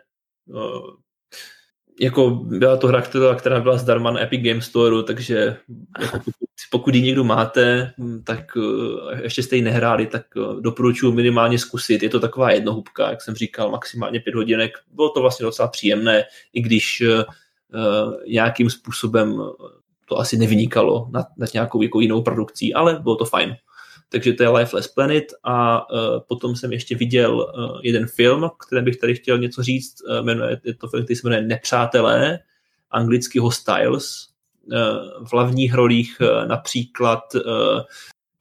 [2.03, 5.57] jako byla to hra, která, která byla zdarma na Epic Game Store, takže
[6.01, 7.93] jako pokud, pokud ji někdo máte,
[8.25, 12.03] tak uh, ještě jste ji nehráli, tak uh, doporučuji minimálně zkusit.
[12.03, 14.73] Je to taková jednohubka, jak jsem říkal, maximálně pět hodinek.
[14.93, 19.43] Bylo to vlastně docela příjemné, i když uh, nějakým způsobem
[20.09, 23.57] to asi nevynikalo nad, nad nějakou jako jinou produkcí, ale bylo to fajn
[24.13, 25.99] takže to je Lifeless Planet a uh,
[26.29, 30.61] potom jsem ještě viděl uh, jeden film, který bych tady chtěl něco říct, uh, jmenuje,
[30.65, 32.39] je to film, který se jmenuje Nepřátelé,
[32.91, 34.29] anglicky Hostiles,
[34.65, 37.81] uh, v hlavních rolích uh, například uh,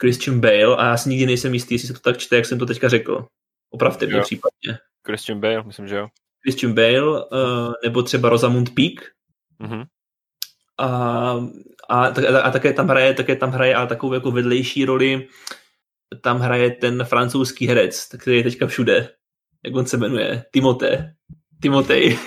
[0.01, 2.59] Christian Bale a já si nikdy nejsem jistý, jestli se to tak čte, jak jsem
[2.59, 3.25] to teďka řekl.
[3.69, 4.79] Opravte mě případně.
[5.05, 6.07] Christian Bale, myslím, že jo.
[6.41, 9.03] Christian Bale, uh, nebo třeba Rosamund Pike.
[9.63, 9.85] Mm-hmm.
[10.77, 10.87] A,
[11.89, 15.27] a, a, a také tam hraje, také tam hraje a takovou jako vedlejší roli
[16.21, 19.09] tam hraje ten francouzský herec, který je teďka všude.
[19.65, 20.43] Jak on se jmenuje?
[20.51, 21.15] Timote.
[21.61, 22.17] Timotej.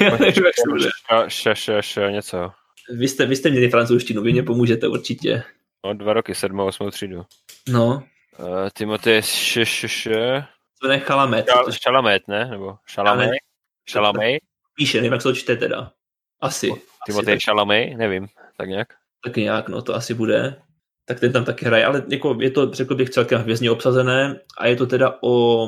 [1.28, 2.52] Še, něco.
[2.90, 5.42] Vy jste, vy jste měli francouzštinu, vy mě pomůžete určitě.
[5.86, 7.26] No, dva roky, sedmou, osmou třídu.
[7.68, 8.02] No.
[8.38, 10.42] Uh, Timotej še, še, še.
[10.82, 11.46] To je Chalamet.
[11.70, 12.50] Šalamet, ne?
[12.50, 13.38] Nebo Šalamej?
[13.86, 14.40] Šalamej?
[14.74, 15.92] Píše, nevím, jak se to čte teda.
[16.40, 16.72] Asi.
[17.06, 18.88] Timotej Šalamej, nevím, tak nějak.
[19.24, 20.62] Tak nějak, no to asi bude
[21.04, 24.66] tak ten tam taky hraje, ale jako je to, řekl bych, celkem hvězdně obsazené a
[24.66, 25.66] je to teda o,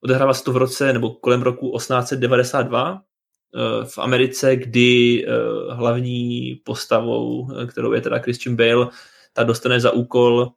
[0.00, 3.02] odehrává se to v roce, nebo kolem roku 1892
[3.54, 5.30] eh, v Americe, kdy eh,
[5.74, 8.88] hlavní postavou, eh, kterou je teda Christian Bale,
[9.32, 10.48] ta dostane za úkol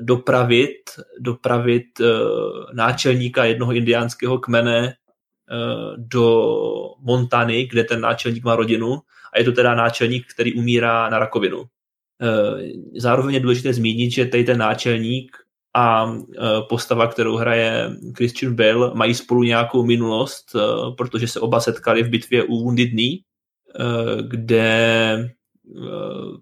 [0.00, 0.76] dopravit,
[1.18, 2.00] dopravit
[2.72, 4.94] náčelníka jednoho indiánského kmene
[5.96, 6.54] do
[7.00, 8.98] Montany, kde ten náčelník má rodinu
[9.32, 11.64] a je to teda náčelník, který umírá na rakovinu.
[12.22, 15.36] Eh, zároveň je důležité zmínit, že tady ten náčelník
[15.74, 20.60] a eh, postava, kterou hraje Christian Bale, mají spolu nějakou minulost, eh,
[20.96, 23.16] protože se oba setkali v bitvě u Wounded Knee,
[24.20, 25.30] kde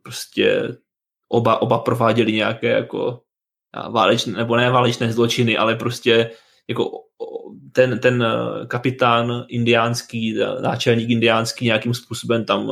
[0.02, 0.76] prostě
[1.28, 3.20] oba, oba prováděli nějaké jako
[3.90, 6.30] válečné, nebo ne válečné zločiny, ale prostě
[6.68, 6.90] jako
[7.72, 8.24] ten, ten
[8.66, 12.70] kapitán indiánský, náčelník indiánský nějakým způsobem tam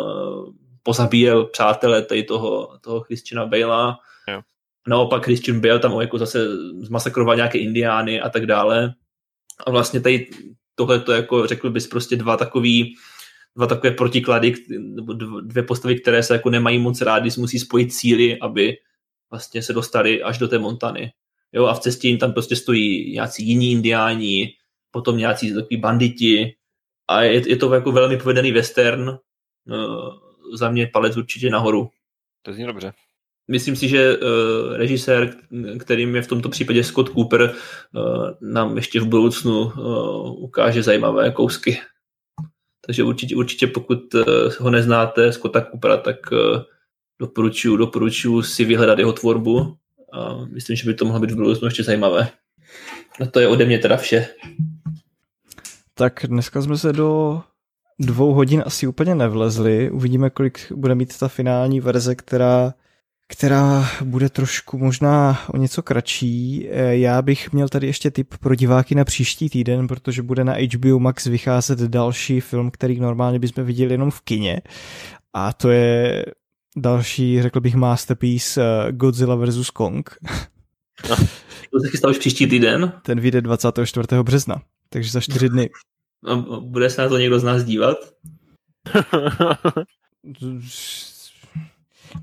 [0.82, 3.96] pozabíjel přátelé tady toho, toho Christiana Bale'a.
[4.28, 4.42] Jo.
[4.88, 6.46] Naopak Christian Bale tam jako zase
[6.80, 8.94] zmasakroval nějaké indiány a tak dále.
[9.66, 10.30] A vlastně tady
[10.74, 12.94] tohle to jako řekl bys prostě dva takový
[13.56, 18.38] dva takové protiklady, nebo dvě postavy, které se jako nemají moc rádi, musí spojit síly,
[18.40, 18.76] aby
[19.30, 21.12] vlastně se dostali až do té Montany.
[21.52, 24.54] Jo, a v cestě jim tam prostě stojí nějací jiní indiáni,
[24.90, 26.56] potom nějací takový banditi
[27.08, 29.18] a je, je to jako velmi povedený western,
[29.66, 30.20] no,
[30.56, 31.90] za mě palec určitě nahoru.
[32.42, 32.92] To zní dobře.
[33.48, 35.34] Myslím si, že uh, režisér,
[35.78, 41.30] kterým je v tomto případě Scott Cooper, uh, nám ještě v budoucnu uh, ukáže zajímavé
[41.30, 41.80] kousky.
[42.86, 44.22] Takže určitě, určitě pokud uh,
[44.58, 46.62] ho neznáte, Scotta Coopera, tak uh,
[47.20, 49.76] doporučuji, doporučuji si vyhledat jeho tvorbu
[50.12, 52.28] a myslím, že by to mohlo být v budoucnu ještě zajímavé.
[53.20, 54.28] No to je ode mě teda vše.
[55.94, 57.42] Tak dneska jsme se do
[58.02, 59.90] dvou hodin asi úplně nevlezli.
[59.90, 62.74] Uvidíme, kolik bude mít ta finální verze, která,
[63.28, 66.68] která bude trošku možná o něco kratší.
[66.70, 70.54] Eh, já bych měl tady ještě tip pro diváky na příští týden, protože bude na
[70.74, 74.60] HBO Max vycházet další film, který normálně bychom viděli jenom v kině.
[75.32, 76.24] A to je
[76.76, 79.70] další, řekl bych, masterpiece eh, Godzilla vs.
[79.70, 80.10] Kong.
[81.72, 82.92] To se chystá už příští týden?
[83.02, 84.06] Ten vyjde 24.
[84.22, 85.70] března, takže za čtyři dny.
[86.26, 87.96] A bude se na to někdo z nás dívat?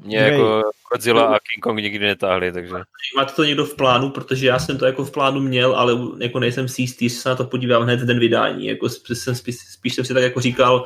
[0.04, 0.62] Mě jako
[0.92, 2.74] Godzilla a King Kong nikdy netáhli, takže...
[3.18, 6.40] Máte to někdo v plánu, protože já jsem to jako v plánu měl, ale jako
[6.40, 8.66] nejsem si jistý, že se na to podívám hned den vydání.
[8.66, 10.86] Jako jsem spíš, spíš jsem si tak jako říkal,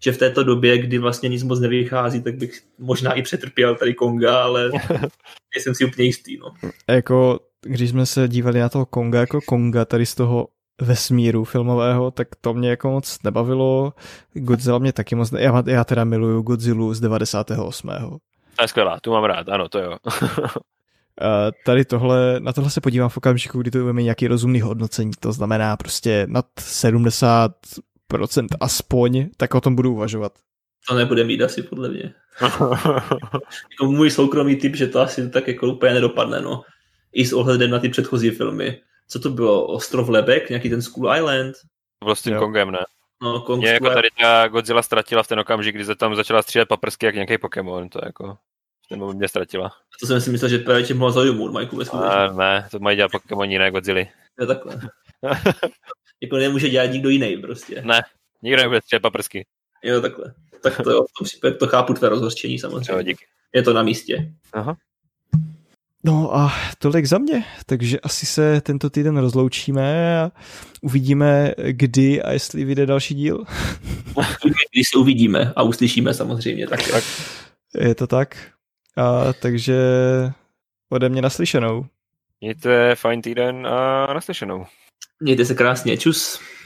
[0.00, 3.94] že v této době, kdy vlastně nic moc nevychází, tak bych možná i přetrpěl tady
[3.94, 4.70] Konga, ale
[5.54, 6.38] nejsem si úplně jistý.
[6.38, 6.54] No.
[6.88, 10.48] Jako, když jsme se dívali na toho Konga jako Konga, tady z toho
[10.80, 13.92] vesmíru filmového, tak to mě jako moc nebavilo.
[14.34, 15.42] Godzilla mě taky moc, ne...
[15.42, 17.90] já, já teda miluju Godzilla z 98.
[18.56, 19.96] To je skvělá, tu mám rád, ano, to jo.
[21.64, 25.32] tady tohle, na tohle se podívám v okamžiku, kdy to bude nějaký rozumný hodnocení, to
[25.32, 27.50] znamená prostě nad 70%
[28.60, 30.32] aspoň, tak o tom budu uvažovat.
[30.88, 32.14] To nebude mít asi podle mě.
[33.70, 36.62] jako můj soukromý typ, že to asi tak jako úplně nedopadne, no.
[37.12, 38.80] I s ohledem na ty předchozí filmy.
[39.08, 39.66] Co to bylo?
[39.66, 40.48] Ostrov Lebek?
[40.48, 41.54] Nějaký ten School Island?
[41.98, 42.40] To bylo s tím jo.
[42.40, 42.78] Kongem, ne?
[43.22, 46.42] No, Kong Mě jako tady ta Godzilla ztratila v ten okamžik, kdy se tam začala
[46.42, 48.38] střílet paprsky jak nějaký Pokémon, to jako
[48.88, 49.72] ten moment mě ztratila.
[50.00, 51.84] To jsem si myslel, že právě tě mohla zaujmout, Majku, ve
[52.32, 53.98] Ne, to mají dělat Pokémon jiné Godzilla.
[54.40, 54.80] Je takhle.
[56.22, 57.82] jako nemůže dělat nikdo jiný prostě.
[57.82, 58.02] Ne,
[58.42, 59.46] nikdo nebude střílet paprsky.
[59.84, 60.34] Jo, takhle.
[60.62, 62.92] Tak to jo, v tom případě to chápu tvé rozhořčení samozřejmě.
[62.92, 63.26] Jo, díky.
[63.54, 64.32] Je to na místě.
[64.52, 64.76] Aha.
[66.04, 70.30] No a tolik za mě, takže asi se tento týden rozloučíme a
[70.82, 73.44] uvidíme, kdy a jestli vyjde další díl.
[74.72, 76.66] Když se uvidíme a uslyšíme samozřejmě.
[76.66, 77.04] Tak, tak.
[77.80, 78.36] Je to tak.
[78.96, 79.78] A, takže
[80.90, 81.86] ode mě naslyšenou.
[82.40, 84.66] Mějte fajn týden a naslyšenou.
[85.20, 86.40] Mějte se krásně, čus.